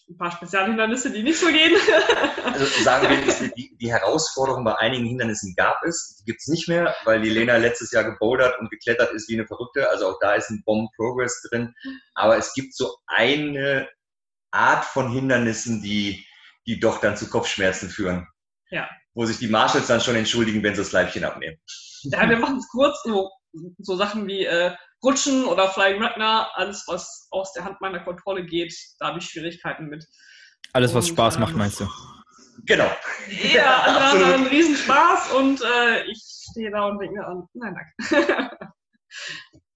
ein 0.08 0.18
paar 0.18 0.32
Spezialhindernisse, 0.32 1.12
die 1.12 1.24
nicht 1.24 1.40
so 1.40 1.48
gehen. 1.48 1.76
also 2.44 2.66
sagen 2.84 3.10
wir, 3.10 3.50
die, 3.58 3.76
die 3.76 3.92
Herausforderung 3.92 4.64
bei 4.64 4.76
einigen 4.76 5.06
Hindernissen 5.06 5.56
gab 5.56 5.84
es, 5.84 6.18
die 6.20 6.26
gibt 6.26 6.42
es 6.42 6.48
nicht 6.48 6.68
mehr, 6.68 6.96
weil 7.06 7.22
die 7.22 7.30
Lena 7.30 7.58
letztes 7.58 7.92
Jahr 7.92 8.04
gebouldert 8.04 8.60
und 8.60 8.70
geklettert 8.70 9.14
ist 9.14 9.28
wie 9.30 9.34
eine 9.34 9.48
Verrückte. 9.48 9.90
Also 9.90 10.08
auch 10.08 10.20
da 10.20 10.36
ist 10.36 10.50
ein 10.52 10.64
Bomb-Progress 10.64 11.42
drin. 11.50 11.74
Aber 12.14 12.38
es 12.38 12.54
gibt 12.54 12.76
so 12.76 12.98
eine 13.08 13.90
Art 14.52 14.86
von 14.86 15.12
Hindernissen, 15.12 15.82
die, 15.82 16.24
die 16.68 16.80
doch 16.80 17.00
dann 17.02 17.18
zu 17.18 17.30
Kopfschmerzen 17.30 17.90
führen. 17.90 18.28
Ja. 18.70 18.88
Wo 19.16 19.26
sich 19.26 19.40
die 19.40 19.48
Marshalls 19.48 19.88
dann 19.88 20.02
schon 20.02 20.16
entschuldigen, 20.16 20.62
wenn 20.62 20.76
sie 20.76 20.82
das 20.82 20.92
Leibchen 20.92 21.24
abnehmen. 21.24 21.58
Ja, 22.04 22.30
wir 22.30 22.38
machen 22.38 22.58
es 22.58 22.68
kurz, 22.68 23.02
so, 23.04 23.32
so 23.80 23.96
Sachen 23.96 24.28
wie 24.28 24.46
äh, 24.46 24.76
Rutschen 25.04 25.46
oder 25.46 25.70
Flying 25.70 26.02
Ragnar, 26.02 26.52
alles, 26.56 26.84
was 26.88 27.28
aus 27.32 27.54
der 27.54 27.64
Hand 27.64 27.80
meiner 27.82 28.04
Kontrolle 28.04 28.46
geht, 28.46 28.74
da 29.00 29.08
habe 29.08 29.20
ich 29.20 29.26
Schwierigkeiten 29.26 29.86
mit. 29.88 30.06
Alles, 30.74 30.94
was 30.94 31.10
Und, 31.10 31.16
Spaß 31.16 31.36
ähm, 31.36 31.42
macht, 31.42 31.56
meinst 31.56 31.80
du? 31.80 31.88
Genau. 32.66 32.90
Ja, 33.54 33.82
alle 33.84 34.00
haben 34.00 34.18
Absolut. 34.18 34.34
einen 34.34 34.48
riesen 34.48 34.76
Spaß 34.76 35.32
und 35.34 35.62
äh, 35.62 36.04
ich 36.06 36.22
stehe 36.52 36.72
da 36.72 36.88
und 36.88 37.00
denke 37.00 37.16
mir 37.16 37.28
an, 37.28 37.44
nein, 37.54 37.76
danke. 38.10 38.58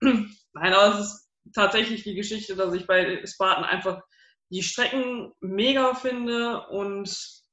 nein, 0.53 0.73
aber 0.73 0.95
es 0.95 1.05
ist 1.05 1.29
tatsächlich 1.53 2.03
die 2.03 2.15
Geschichte, 2.15 2.55
dass 2.55 2.73
ich 2.73 2.87
bei 2.87 3.23
Spartan 3.25 3.63
einfach 3.63 4.01
die 4.51 4.63
Strecken 4.63 5.31
mega 5.41 5.93
finde 5.93 6.67
und 6.69 7.43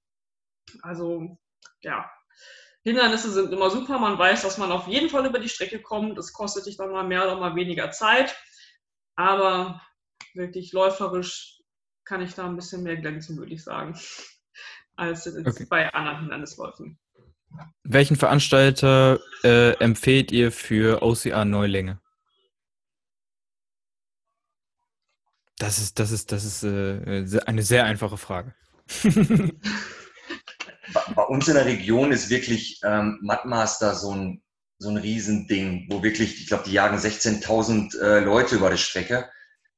also, 0.83 1.39
ja, 1.83 2.11
Hindernisse 2.87 3.33
sind 3.33 3.53
immer 3.53 3.69
super. 3.69 3.99
Man 3.99 4.17
weiß, 4.17 4.43
dass 4.43 4.59
man 4.59 4.71
auf 4.71 4.87
jeden 4.87 5.11
Fall 5.11 5.27
über 5.27 5.41
die 5.41 5.49
Strecke 5.49 5.83
kommt. 5.83 6.17
Es 6.19 6.33
kostet 6.33 6.67
dich 6.67 6.77
dann 6.77 6.93
mal 6.93 7.03
mehr 7.03 7.25
oder 7.25 7.35
mal 7.37 7.57
weniger 7.57 7.91
Zeit. 7.91 8.37
Aber 9.17 9.83
wirklich 10.35 10.73
läuferisch 10.73 11.59
kann 12.05 12.21
ich 12.23 12.35
da 12.35 12.47
ein 12.47 12.55
bisschen 12.55 12.85
mehr 12.85 12.97
glänzen, 12.97 13.39
würde 13.39 13.53
ich 13.53 13.65
sagen, 13.65 13.99
als 14.97 15.27
Okay. 15.27 15.67
bei 15.69 15.93
anderen 15.93 16.21
Hindernisläufen. 16.21 16.97
Welchen 17.83 18.15
Veranstalter 18.15 19.19
äh, 19.43 19.73
empfehlt 19.81 20.31
ihr 20.31 20.53
für 20.53 21.03
OCR 21.03 21.45
Neulinge? 21.45 22.01
Das 25.59 25.79
ist, 25.79 25.99
das 25.99 26.13
ist, 26.13 26.31
das 26.31 26.45
ist 26.45 26.63
äh, 26.63 27.25
se- 27.27 27.49
eine 27.49 27.63
sehr 27.65 27.85
einfache 27.85 28.17
Frage. 28.17 28.55
Bei 31.17 31.23
uns 31.23 31.49
in 31.49 31.55
der 31.55 31.65
Region 31.65 32.13
ist 32.13 32.29
wirklich 32.29 32.79
ähm, 32.85 33.19
Mudmaster 33.23 33.95
so 33.95 34.15
ein, 34.15 34.43
so 34.79 34.91
ein 34.91 34.99
Riesending, 34.99 35.87
wo 35.91 36.03
wirklich, 36.03 36.39
ich 36.43 36.47
glaube, 36.47 36.65
die 36.65 36.73
jagen 36.73 36.99
16.000 36.99 37.99
äh, 37.99 38.21
Leute 38.21 38.57
über 38.57 38.69
die 38.69 38.77
Strecke. 38.77 39.31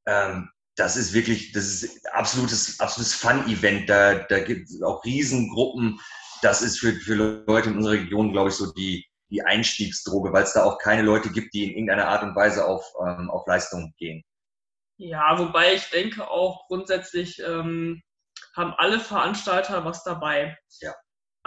Ähm, 0.05 0.51
das 0.75 0.97
ist 0.97 1.13
wirklich, 1.13 1.53
das 1.53 1.65
ist 1.65 2.07
absolutes, 2.13 2.81
absolutes 2.81 3.15
Fun-Event. 3.15 3.89
Da, 3.89 4.15
da 4.15 4.41
gibt 4.41 4.69
es 4.69 4.83
auch 4.83 5.05
Riesengruppen. 5.05 6.01
Das 6.43 6.61
ist 6.61 6.81
für, 6.81 6.93
für 6.93 7.15
Leute 7.15 7.71
in 7.71 7.77
unserer 7.77 7.95
Region, 7.95 8.33
glaube 8.33 8.51
ich, 8.51 8.57
so 8.57 8.73
die, 8.73 9.07
die 9.31 9.43
Einstiegsdroge, 9.43 10.33
weil 10.33 10.43
es 10.43 10.55
da 10.55 10.65
auch 10.65 10.79
keine 10.79 11.03
Leute 11.03 11.31
gibt, 11.31 11.55
die 11.55 11.65
in 11.65 11.71
irgendeiner 11.71 12.09
Art 12.09 12.25
und 12.25 12.35
Weise 12.35 12.67
auf, 12.67 12.85
ähm, 13.07 13.31
auf 13.31 13.47
Leistung 13.47 13.95
gehen. 13.97 14.25
Ja, 14.97 15.39
wobei 15.39 15.75
ich 15.75 15.89
denke 15.91 16.29
auch 16.29 16.67
grundsätzlich 16.67 17.41
ähm, 17.47 18.03
haben 18.57 18.75
alle 18.77 18.99
Veranstalter 18.99 19.85
was 19.85 20.03
dabei. 20.03 20.59
Ja. 20.81 20.95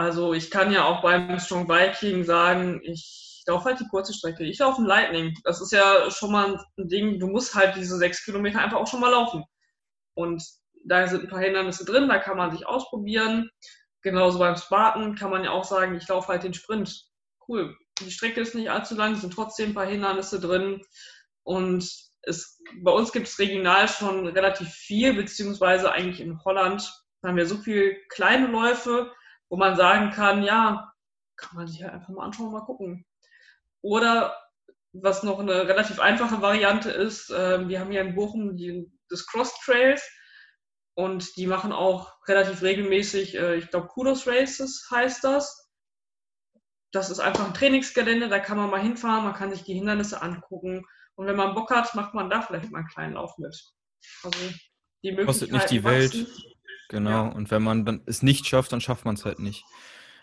Also 0.01 0.33
ich 0.33 0.49
kann 0.49 0.71
ja 0.71 0.85
auch 0.85 1.03
beim 1.03 1.37
Strong 1.37 1.69
Viking 1.69 2.23
sagen, 2.23 2.81
ich 2.83 3.43
laufe 3.45 3.65
halt 3.65 3.79
die 3.79 3.87
kurze 3.87 4.15
Strecke. 4.15 4.43
Ich 4.43 4.57
laufe 4.57 4.81
ein 4.81 4.87
Lightning. 4.87 5.37
Das 5.43 5.61
ist 5.61 5.71
ja 5.71 6.09
schon 6.09 6.31
mal 6.31 6.59
ein 6.77 6.87
Ding, 6.87 7.19
du 7.19 7.27
musst 7.27 7.53
halt 7.53 7.75
diese 7.75 7.97
sechs 7.97 8.25
Kilometer 8.25 8.61
einfach 8.61 8.77
auch 8.77 8.87
schon 8.87 8.99
mal 8.99 9.11
laufen. 9.11 9.43
Und 10.15 10.43
da 10.85 11.07
sind 11.07 11.21
ein 11.21 11.29
paar 11.29 11.41
Hindernisse 11.41 11.85
drin, 11.85 12.09
da 12.09 12.17
kann 12.17 12.35
man 12.35 12.49
sich 12.49 12.65
ausprobieren. 12.65 13.51
Genauso 14.01 14.39
beim 14.39 14.55
Spartan 14.55 15.13
kann 15.13 15.29
man 15.29 15.43
ja 15.43 15.51
auch 15.51 15.65
sagen, 15.65 15.95
ich 15.95 16.07
laufe 16.07 16.29
halt 16.29 16.41
den 16.41 16.55
Sprint. 16.55 17.05
Cool. 17.47 17.77
Die 17.99 18.09
Strecke 18.09 18.41
ist 18.41 18.55
nicht 18.55 18.71
allzu 18.71 18.95
lang, 18.95 19.15
sind 19.15 19.33
trotzdem 19.33 19.69
ein 19.69 19.75
paar 19.75 19.85
Hindernisse 19.85 20.39
drin. 20.39 20.81
Und 21.43 21.87
es, 22.23 22.59
bei 22.81 22.91
uns 22.91 23.11
gibt 23.11 23.27
es 23.27 23.37
regional 23.37 23.87
schon 23.87 24.25
relativ 24.25 24.69
viel, 24.69 25.13
beziehungsweise 25.13 25.91
eigentlich 25.91 26.21
in 26.21 26.43
Holland 26.43 26.91
haben 27.23 27.37
wir 27.37 27.45
so 27.45 27.57
viele 27.57 27.97
kleine 28.09 28.47
Läufe, 28.47 29.11
wo 29.51 29.57
man 29.57 29.75
sagen 29.75 30.11
kann, 30.11 30.43
ja, 30.43 30.93
kann 31.35 31.57
man 31.57 31.67
sich 31.67 31.83
halt 31.83 31.93
einfach 31.93 32.09
mal 32.09 32.23
anschauen, 32.23 32.53
mal 32.53 32.61
gucken. 32.61 33.05
Oder 33.81 34.35
was 34.93 35.23
noch 35.23 35.39
eine 35.39 35.67
relativ 35.67 35.99
einfache 35.99 36.41
Variante 36.41 36.89
ist, 36.89 37.29
äh, 37.29 37.67
wir 37.67 37.79
haben 37.81 37.91
hier 37.91 38.01
in 38.01 38.15
Bochum 38.15 38.55
die, 38.55 38.89
das 39.09 39.27
Cross 39.27 39.59
Trails 39.65 40.01
und 40.95 41.35
die 41.35 41.47
machen 41.47 41.73
auch 41.73 42.13
relativ 42.27 42.61
regelmäßig, 42.61 43.35
äh, 43.35 43.55
ich 43.57 43.69
glaube, 43.69 43.87
Kudos 43.87 44.25
Races 44.25 44.87
heißt 44.89 45.23
das. 45.23 45.69
Das 46.93 47.09
ist 47.09 47.19
einfach 47.19 47.45
ein 47.45 47.53
Trainingsgelände, 47.53 48.29
da 48.29 48.39
kann 48.39 48.57
man 48.57 48.69
mal 48.69 48.81
hinfahren, 48.81 49.25
man 49.25 49.33
kann 49.33 49.51
sich 49.51 49.63
die 49.63 49.73
Hindernisse 49.73 50.21
angucken 50.21 50.85
und 51.15 51.27
wenn 51.27 51.35
man 51.35 51.55
Bock 51.55 51.71
hat, 51.71 51.93
macht 51.95 52.13
man 52.13 52.29
da 52.29 52.41
vielleicht 52.41 52.71
mal 52.71 52.79
einen 52.79 52.87
kleinen 52.87 53.13
Lauf 53.15 53.37
mit. 53.37 53.61
Also 54.23 54.39
die 55.03 55.15
Kostet 55.15 55.51
nicht 55.51 55.69
die 55.69 55.81
Möglichkeiten 55.81 56.23
Welt. 56.23 56.50
Genau. 56.91 57.09
Ja. 57.09 57.21
Und 57.21 57.49
wenn 57.51 57.63
man 57.63 57.85
dann 57.85 58.01
es 58.05 58.21
nicht 58.21 58.45
schafft, 58.45 58.73
dann 58.73 58.81
schafft 58.81 59.05
man 59.05 59.15
es 59.15 59.23
halt 59.23 59.39
nicht. 59.39 59.63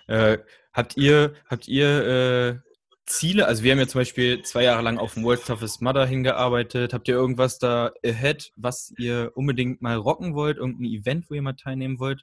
Äh, 0.06 0.38
habt 0.74 0.96
ihr, 0.98 1.32
habt 1.48 1.66
ihr 1.66 2.06
äh, 2.06 2.68
Ziele? 3.06 3.46
Also 3.46 3.62
wir 3.62 3.72
haben 3.72 3.78
ja 3.78 3.88
zum 3.88 4.02
Beispiel 4.02 4.42
zwei 4.42 4.64
Jahre 4.64 4.82
lang 4.82 4.98
auf 4.98 5.14
dem 5.14 5.24
World's 5.24 5.46
Toughest 5.46 5.80
Mudder 5.80 6.04
hingearbeitet. 6.06 6.92
Habt 6.92 7.08
ihr 7.08 7.14
irgendwas 7.14 7.58
da 7.58 7.90
ahead, 8.04 8.52
was 8.56 8.92
ihr 8.98 9.32
unbedingt 9.34 9.80
mal 9.80 9.96
rocken 9.96 10.34
wollt? 10.34 10.58
Irgendein 10.58 10.84
Event, 10.84 11.30
wo 11.30 11.34
ihr 11.34 11.42
mal 11.42 11.54
teilnehmen 11.54 11.98
wollt? 11.98 12.22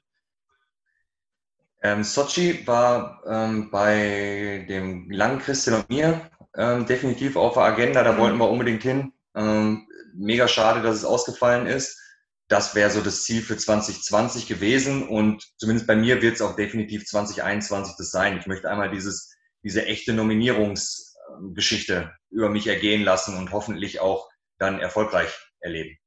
Ähm, 1.82 2.04
Sochi 2.04 2.64
war 2.68 3.20
ähm, 3.28 3.70
bei 3.70 4.64
dem 4.68 5.10
langen 5.10 5.40
Christian 5.40 5.80
und 5.80 5.90
mir 5.90 6.30
ähm, 6.56 6.86
definitiv 6.86 7.34
auf 7.36 7.54
der 7.54 7.64
Agenda. 7.64 8.04
Da 8.04 8.12
Mhm. 8.12 8.18
wollten 8.18 8.38
wir 8.38 8.48
unbedingt 8.48 8.82
hin. 8.84 9.12
Ähm, 9.34 9.88
mega 10.14 10.46
schade, 10.46 10.82
dass 10.82 10.94
es 10.96 11.04
ausgefallen 11.04 11.66
ist. 11.66 12.00
Das 12.48 12.74
wäre 12.74 12.90
so 12.90 13.00
das 13.00 13.24
Ziel 13.24 13.42
für 13.42 13.56
2020 13.56 14.46
gewesen 14.46 15.08
und 15.08 15.42
zumindest 15.58 15.86
bei 15.86 15.96
mir 15.96 16.22
wird 16.22 16.36
es 16.36 16.42
auch 16.42 16.54
definitiv 16.54 17.04
2021 17.04 17.96
das 17.98 18.10
sein. 18.10 18.38
Ich 18.38 18.46
möchte 18.46 18.70
einmal 18.70 18.90
dieses, 18.90 19.34
diese 19.64 19.84
echte 19.86 20.12
Nominierungsgeschichte 20.12 22.14
über 22.30 22.48
mich 22.48 22.68
ergehen 22.68 23.02
lassen 23.02 23.36
und 23.36 23.50
hoffentlich 23.50 24.00
auch 24.00 24.28
dann 24.58 24.78
erfolgreich 24.78 25.30
erleben. 25.60 25.98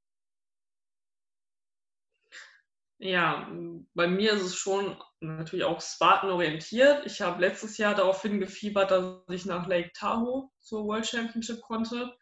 Ja, 3.02 3.50
bei 3.94 4.08
mir 4.08 4.34
ist 4.34 4.42
es 4.42 4.56
schon 4.56 5.02
natürlich 5.22 5.64
auch 5.64 5.82
Spartan 5.82 6.32
orientiert. 6.32 7.06
Ich 7.06 7.22
habe 7.22 7.40
letztes 7.40 7.78
Jahr 7.78 7.96
darauf 7.96 8.22
hingefiebert, 8.22 8.92
dass 8.92 9.22
ich 9.30 9.46
nach 9.46 9.68
Lake 9.68 9.92
Tahoe 9.94 10.50
zur 10.60 10.86
World 10.86 11.08
Championship 11.08 11.62
konnte. 11.62 12.14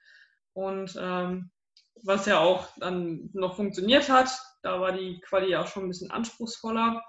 Und 0.53 0.95
ähm, 0.99 1.49
was 2.03 2.25
ja 2.25 2.39
auch 2.39 2.67
dann 2.77 3.29
noch 3.33 3.55
funktioniert 3.55 4.09
hat, 4.09 4.29
da 4.63 4.79
war 4.81 4.91
die 4.91 5.19
Quali 5.21 5.51
ja 5.51 5.61
auch 5.61 5.67
schon 5.67 5.83
ein 5.83 5.89
bisschen 5.89 6.11
anspruchsvoller. 6.11 7.03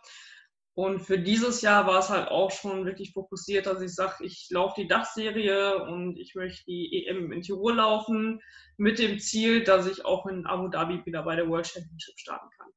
Und 0.74 1.00
für 1.00 1.18
dieses 1.18 1.60
Jahr 1.60 1.88
war 1.88 1.98
es 1.98 2.08
halt 2.08 2.28
auch 2.28 2.52
schon 2.52 2.84
wirklich 2.84 3.12
fokussiert, 3.12 3.66
dass 3.66 3.80
ich 3.80 3.92
sage, 3.94 4.24
ich 4.24 4.46
laufe 4.50 4.80
die 4.80 4.86
Dachserie 4.86 5.82
und 5.82 6.16
ich 6.18 6.36
möchte 6.36 6.64
die 6.66 7.04
EM 7.04 7.32
in 7.32 7.42
Tirol 7.42 7.74
laufen, 7.74 8.40
mit 8.76 9.00
dem 9.00 9.18
Ziel, 9.18 9.64
dass 9.64 9.88
ich 9.88 10.04
auch 10.04 10.26
in 10.26 10.46
Abu 10.46 10.68
Dhabi 10.68 11.04
wieder 11.04 11.24
bei 11.24 11.34
der 11.34 11.48
World 11.48 11.66
Championship 11.66 12.16
starten 12.16 12.48
kann. 12.56 12.68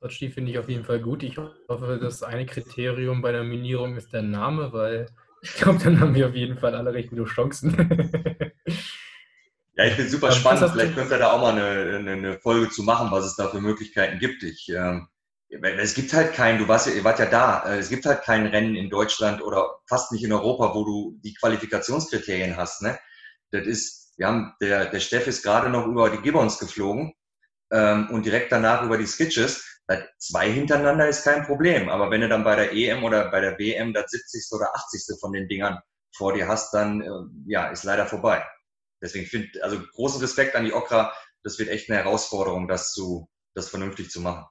Sochi 0.00 0.30
finde 0.30 0.52
ich 0.52 0.58
auf 0.58 0.68
jeden 0.68 0.84
Fall 0.84 1.00
gut. 1.00 1.22
Ich 1.22 1.38
hoffe, 1.38 1.98
das 2.00 2.22
eine 2.22 2.46
Kriterium 2.46 3.20
bei 3.20 3.32
der 3.32 3.42
Nominierung 3.42 3.96
ist 3.96 4.12
der 4.12 4.22
Name, 4.22 4.72
weil 4.72 5.06
ich 5.44 5.54
glaube, 5.54 5.78
dann 5.82 6.00
haben 6.00 6.14
wir 6.14 6.28
auf 6.28 6.34
jeden 6.34 6.58
Fall 6.58 6.74
alle 6.74 6.92
recht 6.92 7.10
gute 7.10 7.24
Chancen. 7.24 8.52
Ja, 9.76 9.84
ich 9.86 9.96
bin 9.96 10.08
super 10.08 10.28
Ähm, 10.28 10.34
spannend. 10.34 10.60
was 10.62 10.70
hast 10.70 10.76
Vielleicht 10.76 10.94
könnt 10.94 11.10
ihr 11.10 11.18
da 11.18 11.32
auch 11.32 11.40
mal 11.40 11.52
eine, 11.52 11.96
eine, 11.98 12.12
eine 12.12 12.38
Folge 12.40 12.70
zu 12.70 12.82
machen, 12.84 13.10
was 13.10 13.24
es 13.24 13.36
da 13.36 13.48
für 13.48 13.60
Möglichkeiten 13.60 14.18
gibt. 14.20 14.42
Ich, 14.44 14.68
weil 14.68 15.78
es 15.78 15.94
gibt 15.94 16.12
halt 16.12 16.32
kein, 16.32 16.58
du 16.58 16.68
warst 16.68 16.86
ja, 16.86 16.92
ihr 16.92 17.04
wart 17.04 17.18
ja 17.18 17.26
da, 17.26 17.64
äh, 17.66 17.78
es 17.78 17.88
gibt 17.88 18.06
halt 18.06 18.22
kein 18.22 18.46
Rennen 18.46 18.76
in 18.76 18.90
Deutschland 18.90 19.42
oder 19.42 19.80
fast 19.88 20.12
nicht 20.12 20.24
in 20.24 20.32
Europa, 20.32 20.74
wo 20.74 20.84
du 20.84 21.20
die 21.22 21.34
Qualifikationskriterien 21.34 22.56
hast. 22.56 22.82
Ne? 22.82 22.98
Das 23.50 23.66
ist, 23.66 24.12
wir 24.16 24.26
haben, 24.26 24.54
der, 24.60 24.86
der 24.86 25.00
Steff 25.00 25.26
ist 25.26 25.42
gerade 25.42 25.68
noch 25.70 25.86
über 25.86 26.10
die 26.10 26.22
Gibbons 26.22 26.58
geflogen 26.58 27.14
ähm, 27.72 28.08
und 28.10 28.26
direkt 28.26 28.52
danach 28.52 28.82
über 28.84 28.98
die 28.98 29.06
Skitches. 29.06 29.73
Zwei 30.18 30.50
hintereinander 30.50 31.08
ist 31.08 31.24
kein 31.24 31.44
Problem, 31.44 31.90
aber 31.90 32.10
wenn 32.10 32.22
du 32.22 32.28
dann 32.28 32.44
bei 32.44 32.56
der 32.56 32.72
EM 32.72 33.04
oder 33.04 33.30
bei 33.30 33.40
der 33.40 33.58
WM 33.58 33.92
das 33.92 34.10
70. 34.10 34.46
oder 34.52 34.74
80. 34.74 35.18
von 35.20 35.32
den 35.32 35.46
Dingern 35.46 35.78
vor 36.16 36.32
dir 36.32 36.48
hast, 36.48 36.72
dann 36.72 37.02
äh, 37.02 37.10
ja, 37.46 37.68
ist 37.68 37.84
leider 37.84 38.06
vorbei. 38.06 38.44
Deswegen 39.02 39.26
finde 39.26 39.62
also 39.62 39.78
großen 39.92 40.20
Respekt 40.20 40.56
an 40.56 40.64
die 40.64 40.72
Okra. 40.72 41.12
Das 41.42 41.58
wird 41.58 41.68
echt 41.68 41.90
eine 41.90 41.98
Herausforderung, 41.98 42.68
das 42.68 42.92
zu, 42.92 43.28
das 43.54 43.68
vernünftig 43.68 44.10
zu 44.10 44.20
machen. 44.20 44.46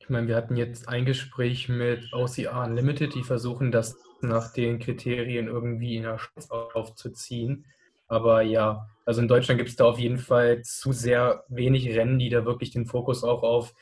Ich 0.00 0.10
meine, 0.10 0.28
wir 0.28 0.36
hatten 0.36 0.56
jetzt 0.56 0.88
ein 0.88 1.06
Gespräch 1.06 1.68
mit 1.68 2.12
OCR 2.12 2.64
Unlimited, 2.64 3.14
die 3.14 3.22
versuchen 3.22 3.70
das 3.70 3.96
nach 4.20 4.52
den 4.52 4.78
Kriterien 4.78 5.46
irgendwie 5.46 5.96
in 5.96 6.02
der 6.02 6.18
Schweiz 6.18 6.50
aufzuziehen. 6.50 7.64
Aber 8.10 8.42
ja, 8.42 8.88
also 9.06 9.22
in 9.22 9.28
Deutschland 9.28 9.58
gibt 9.58 9.70
es 9.70 9.76
da 9.76 9.84
auf 9.84 10.00
jeden 10.00 10.18
Fall 10.18 10.62
zu 10.62 10.90
sehr 10.92 11.44
wenig 11.48 11.96
Rennen, 11.96 12.18
die 12.18 12.28
da 12.28 12.44
wirklich 12.44 12.72
den 12.72 12.86
Fokus 12.86 13.22
auch 13.22 13.44
auf 13.44 13.72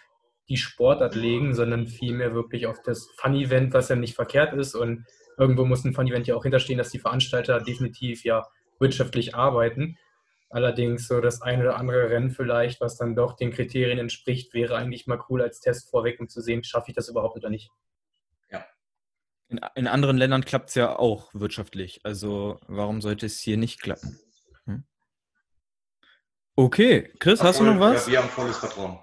die 0.50 0.58
Sportart 0.58 1.14
legen, 1.14 1.54
sondern 1.54 1.86
vielmehr 1.86 2.34
wirklich 2.34 2.66
auf 2.66 2.82
das 2.82 3.08
Fun-Event, 3.16 3.72
was 3.72 3.88
ja 3.88 3.96
nicht 3.96 4.14
verkehrt 4.14 4.52
ist. 4.52 4.74
Und 4.74 5.06
irgendwo 5.38 5.64
muss 5.64 5.84
ein 5.84 5.94
Fun-Event 5.94 6.26
ja 6.26 6.36
auch 6.36 6.42
hinterstehen, 6.42 6.76
dass 6.76 6.90
die 6.90 6.98
Veranstalter 6.98 7.58
definitiv 7.60 8.22
ja 8.22 8.46
wirtschaftlich 8.78 9.34
arbeiten. 9.34 9.96
Allerdings 10.50 11.08
so 11.08 11.22
das 11.22 11.40
eine 11.40 11.62
oder 11.62 11.76
andere 11.78 12.10
Rennen 12.10 12.30
vielleicht, 12.30 12.82
was 12.82 12.98
dann 12.98 13.16
doch 13.16 13.34
den 13.34 13.50
Kriterien 13.50 13.98
entspricht, 13.98 14.52
wäre 14.52 14.76
eigentlich 14.76 15.06
mal 15.06 15.20
cool 15.30 15.40
als 15.40 15.60
Test 15.60 15.90
vorweg, 15.90 16.20
um 16.20 16.28
zu 16.28 16.42
sehen, 16.42 16.64
schaffe 16.64 16.90
ich 16.90 16.94
das 16.94 17.08
überhaupt 17.08 17.36
oder 17.36 17.48
nicht. 17.48 17.70
In, 19.48 19.60
in 19.74 19.86
anderen 19.86 20.18
Ländern 20.18 20.44
klappt 20.44 20.70
es 20.70 20.74
ja 20.74 20.96
auch 20.96 21.30
wirtschaftlich. 21.32 22.00
Also 22.04 22.60
warum 22.66 23.00
sollte 23.00 23.26
es 23.26 23.38
hier 23.40 23.56
nicht 23.56 23.80
klappen? 23.80 24.18
Hm? 24.66 24.84
Okay, 26.54 27.10
Chris, 27.18 27.42
hast 27.42 27.60
du 27.60 27.64
noch 27.64 27.80
was? 27.80 28.06
Ja, 28.06 28.12
wir 28.12 28.22
haben 28.22 28.28
volles 28.28 28.58
Vertrauen. 28.58 28.98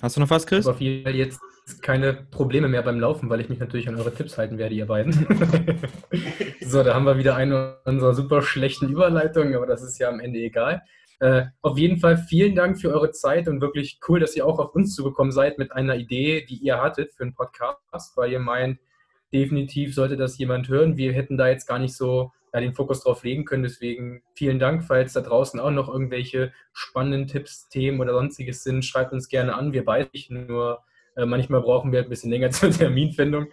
Hast 0.00 0.16
du 0.16 0.20
noch 0.20 0.30
was, 0.30 0.46
Chris? 0.46 0.66
Aber 0.66 0.76
viel 0.76 1.06
jetzt 1.14 1.40
keine 1.80 2.12
Probleme 2.14 2.68
mehr 2.68 2.82
beim 2.82 2.98
Laufen, 2.98 3.30
weil 3.30 3.40
ich 3.40 3.48
mich 3.48 3.60
natürlich 3.60 3.88
an 3.88 3.96
eure 3.96 4.12
Tipps 4.12 4.36
halten 4.36 4.58
werde, 4.58 4.74
ihr 4.74 4.86
beiden. 4.86 5.12
so, 6.60 6.82
da 6.82 6.94
haben 6.94 7.06
wir 7.06 7.18
wieder 7.18 7.36
eine 7.36 7.78
unserer 7.84 8.14
super 8.14 8.42
schlechten 8.42 8.88
Überleitungen, 8.88 9.54
aber 9.54 9.66
das 9.66 9.82
ist 9.82 9.98
ja 9.98 10.08
am 10.08 10.18
Ende 10.18 10.40
egal. 10.40 10.82
Äh, 11.22 11.46
auf 11.60 11.78
jeden 11.78 11.98
Fall 11.98 12.16
vielen 12.16 12.56
Dank 12.56 12.80
für 12.80 12.92
eure 12.92 13.12
Zeit 13.12 13.46
und 13.46 13.60
wirklich 13.60 14.00
cool, 14.08 14.18
dass 14.18 14.34
ihr 14.34 14.44
auch 14.44 14.58
auf 14.58 14.74
uns 14.74 14.92
zugekommen 14.96 15.30
seid 15.30 15.56
mit 15.56 15.70
einer 15.70 15.94
Idee, 15.94 16.44
die 16.44 16.56
ihr 16.56 16.82
hattet 16.82 17.14
für 17.14 17.22
einen 17.22 17.32
Podcast, 17.32 18.16
weil 18.16 18.32
ihr 18.32 18.40
meint, 18.40 18.80
definitiv 19.32 19.94
sollte 19.94 20.16
das 20.16 20.36
jemand 20.38 20.68
hören. 20.68 20.96
Wir 20.96 21.12
hätten 21.12 21.36
da 21.36 21.46
jetzt 21.46 21.68
gar 21.68 21.78
nicht 21.78 21.96
so 21.96 22.32
ja, 22.52 22.58
den 22.58 22.74
Fokus 22.74 23.04
drauf 23.04 23.22
legen 23.22 23.44
können. 23.44 23.62
Deswegen 23.62 24.24
vielen 24.34 24.58
Dank, 24.58 24.82
falls 24.82 25.12
da 25.12 25.20
draußen 25.20 25.60
auch 25.60 25.70
noch 25.70 25.88
irgendwelche 25.88 26.52
spannenden 26.72 27.28
Tipps, 27.28 27.68
Themen 27.68 28.00
oder 28.00 28.14
sonstiges 28.14 28.64
sind, 28.64 28.84
schreibt 28.84 29.12
uns 29.12 29.28
gerne 29.28 29.54
an. 29.54 29.72
Wir 29.72 29.84
beide 29.84 30.10
nicht 30.12 30.28
nur 30.28 30.82
äh, 31.14 31.24
manchmal 31.24 31.60
brauchen 31.60 31.92
wir 31.92 32.00
ein 32.00 32.08
bisschen 32.08 32.32
länger 32.32 32.50
zur 32.50 32.72
Terminfindung. 32.72 33.46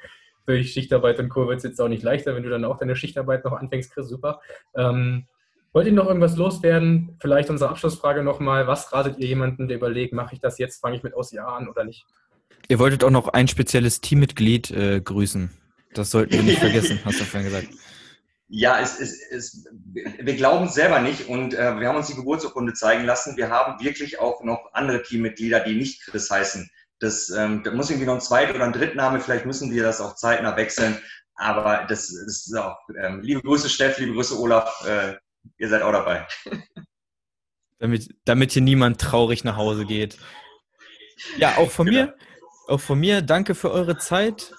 Durch 0.48 0.72
Schichtarbeit 0.72 1.20
und 1.20 1.30
Co. 1.30 1.48
wird 1.48 1.58
es 1.58 1.64
jetzt 1.66 1.80
auch 1.80 1.88
nicht 1.88 2.02
leichter, 2.02 2.34
wenn 2.34 2.42
du 2.42 2.50
dann 2.50 2.66
auch 2.66 2.80
deine 2.80 2.96
Schichtarbeit 2.96 3.46
noch 3.46 3.54
anfängst, 3.54 3.94
Chris, 3.94 4.08
super. 4.08 4.42
Ähm, 4.76 5.28
wollt 5.74 5.88
ihr 5.88 5.94
noch 5.94 6.08
irgendwas 6.08 6.36
loswerden? 6.36 7.18
Vielleicht 7.22 7.50
unsere 7.50 7.70
Abschlussfrage 7.70 8.24
nochmal. 8.24 8.68
Was 8.68 8.92
ratet 8.92 9.18
ihr 9.20 9.28
jemandem, 9.28 9.68
der 9.68 9.78
überlegt, 9.78 10.14
mache 10.14 10.36
ich 10.36 10.42
das 10.42 10.58
jetzt, 10.58 10.82
fange 10.82 10.98
ich 10.98 11.04
mit 11.04 11.16
OCA 11.16 11.58
an 11.58 11.68
oder 11.68 11.84
nicht? 11.84 12.06
Ihr 12.68 12.80
wolltet 12.80 13.04
auch 13.04 13.10
noch 13.10 13.30
ein 13.30 13.48
spezielles 13.48 14.02
Teammitglied 14.02 14.72
äh, 14.72 15.02
grüßen. 15.02 15.50
Das 15.94 16.12
sollten 16.12 16.34
wir 16.34 16.44
nicht 16.44 16.60
vergessen, 16.60 17.00
hast 17.04 17.20
du 17.20 17.24
vorhin 17.24 17.50
gesagt. 17.50 17.70
Ja, 18.52 18.80
es, 18.80 19.00
es, 19.00 19.22
es, 19.30 19.66
wir 19.94 20.36
glauben 20.36 20.66
es 20.66 20.74
selber 20.74 21.00
nicht 21.00 21.28
und 21.30 21.54
äh, 21.54 21.80
wir 21.80 21.88
haben 21.88 21.98
uns 21.98 22.08
die 22.08 22.16
Geburtsurkunde 22.16 22.74
zeigen 22.74 23.06
lassen. 23.06 23.38
Wir 23.38 23.50
haben 23.50 23.84
wirklich 23.84 24.20
auch 24.20 24.44
noch 24.44 24.74
andere 24.74 25.04
Teammitglieder, 25.04 25.60
die 25.60 25.76
nicht 25.76 26.02
Chris 26.04 26.32
heißen. 26.32 26.70
Das, 27.00 27.30
ähm, 27.30 27.62
da 27.64 27.72
muss 27.72 27.90
irgendwie 27.90 28.08
noch 28.08 28.16
ein 28.16 28.22
Zweit- 28.22 28.54
oder 28.54 28.66
ein 28.66 28.74
Drittname, 28.74 29.20
vielleicht 29.20 29.46
müssen 29.46 29.72
wir 29.72 29.84
das 29.84 30.02
auch 30.02 30.16
zeitnah 30.16 30.58
wechseln. 30.58 30.98
Aber 31.36 31.86
das, 31.88 32.08
das 32.08 32.48
ist 32.48 32.58
auch, 32.58 32.78
ähm, 33.02 33.22
liebe 33.22 33.42
Grüße 33.42 33.70
Steff, 33.70 34.00
liebe 34.00 34.14
Grüße 34.14 34.38
Olaf, 34.38 34.86
äh, 34.86 35.14
ihr 35.58 35.70
seid 35.70 35.82
auch 35.82 35.92
dabei. 35.92 36.28
Damit, 37.80 38.10
damit 38.26 38.52
hier 38.52 38.62
niemand 38.62 39.00
traurig 39.00 39.44
nach 39.44 39.56
Hause 39.56 39.86
geht. 39.86 40.18
Ja, 41.38 41.58
auch 41.58 41.72
von 41.72 41.88
genau. 41.88 42.08
mir, 42.08 42.16
auch 42.68 42.80
von 42.80 43.00
mir, 43.00 43.22
danke 43.22 43.56
für 43.56 43.72
eure 43.72 43.98
Zeit. 43.98 44.54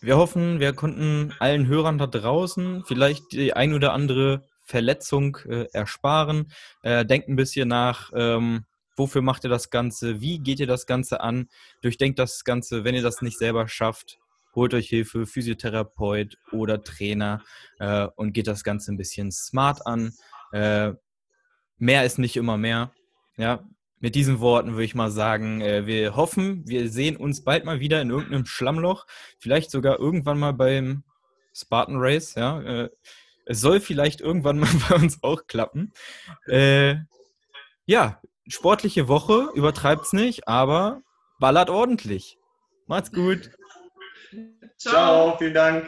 Wir 0.00 0.16
hoffen, 0.16 0.60
wir 0.60 0.72
konnten 0.72 1.34
allen 1.40 1.66
Hörern 1.66 1.98
da 1.98 2.06
draußen 2.06 2.84
vielleicht 2.86 3.32
die 3.32 3.52
ein 3.52 3.74
oder 3.74 3.92
andere 3.92 4.46
Verletzung 4.64 5.36
äh, 5.48 5.66
ersparen. 5.72 6.52
Äh, 6.82 7.04
denkt 7.04 7.28
ein 7.28 7.36
bisschen 7.36 7.68
nach, 7.68 8.10
ähm, 8.14 8.64
wofür 8.96 9.20
macht 9.20 9.44
ihr 9.44 9.50
das 9.50 9.70
Ganze, 9.70 10.20
wie 10.20 10.38
geht 10.38 10.60
ihr 10.60 10.66
das 10.66 10.86
Ganze 10.86 11.20
an, 11.20 11.48
durchdenkt 11.82 12.18
das 12.18 12.44
Ganze, 12.44 12.84
wenn 12.84 12.94
ihr 12.94 13.02
das 13.02 13.20
nicht 13.20 13.38
selber 13.38 13.68
schafft, 13.68 14.18
holt 14.54 14.74
euch 14.74 14.88
Hilfe, 14.88 15.26
Physiotherapeut 15.26 16.36
oder 16.52 16.82
Trainer 16.82 17.42
äh, 17.78 18.06
und 18.16 18.32
geht 18.32 18.46
das 18.46 18.64
Ganze 18.64 18.92
ein 18.92 18.96
bisschen 18.96 19.30
smart 19.32 19.86
an. 19.86 20.12
Äh, 20.52 20.92
mehr 21.78 22.04
ist 22.04 22.18
nicht 22.18 22.36
immer 22.36 22.56
mehr. 22.56 22.92
Ja, 23.36 23.64
mit 24.00 24.14
diesen 24.14 24.40
Worten 24.40 24.72
würde 24.72 24.84
ich 24.84 24.94
mal 24.94 25.10
sagen, 25.10 25.60
äh, 25.60 25.86
wir 25.86 26.16
hoffen, 26.16 26.66
wir 26.66 26.88
sehen 26.90 27.16
uns 27.16 27.44
bald 27.44 27.64
mal 27.64 27.80
wieder 27.80 28.00
in 28.00 28.10
irgendeinem 28.10 28.46
Schlammloch, 28.46 29.06
vielleicht 29.38 29.70
sogar 29.70 29.98
irgendwann 29.98 30.38
mal 30.38 30.52
beim 30.52 31.04
Spartan 31.54 31.96
Race. 31.98 32.34
Ja, 32.34 32.60
äh, 32.62 32.90
es 33.44 33.60
soll 33.60 33.80
vielleicht 33.80 34.20
irgendwann 34.20 34.58
mal 34.58 34.68
bei 34.88 34.96
uns 34.96 35.22
auch 35.22 35.46
klappen. 35.46 35.92
Äh, 36.46 36.96
ja, 37.84 38.20
sportliche 38.48 39.08
Woche, 39.08 39.50
übertreibt's 39.54 40.12
nicht, 40.12 40.48
aber 40.48 41.02
ballert 41.38 41.70
ordentlich. 41.70 42.38
Macht's 42.86 43.12
gut. 43.12 43.50
Ciao, 44.78 45.36
Ciao 45.36 45.36
vielen 45.38 45.54
Dank. 45.54 45.78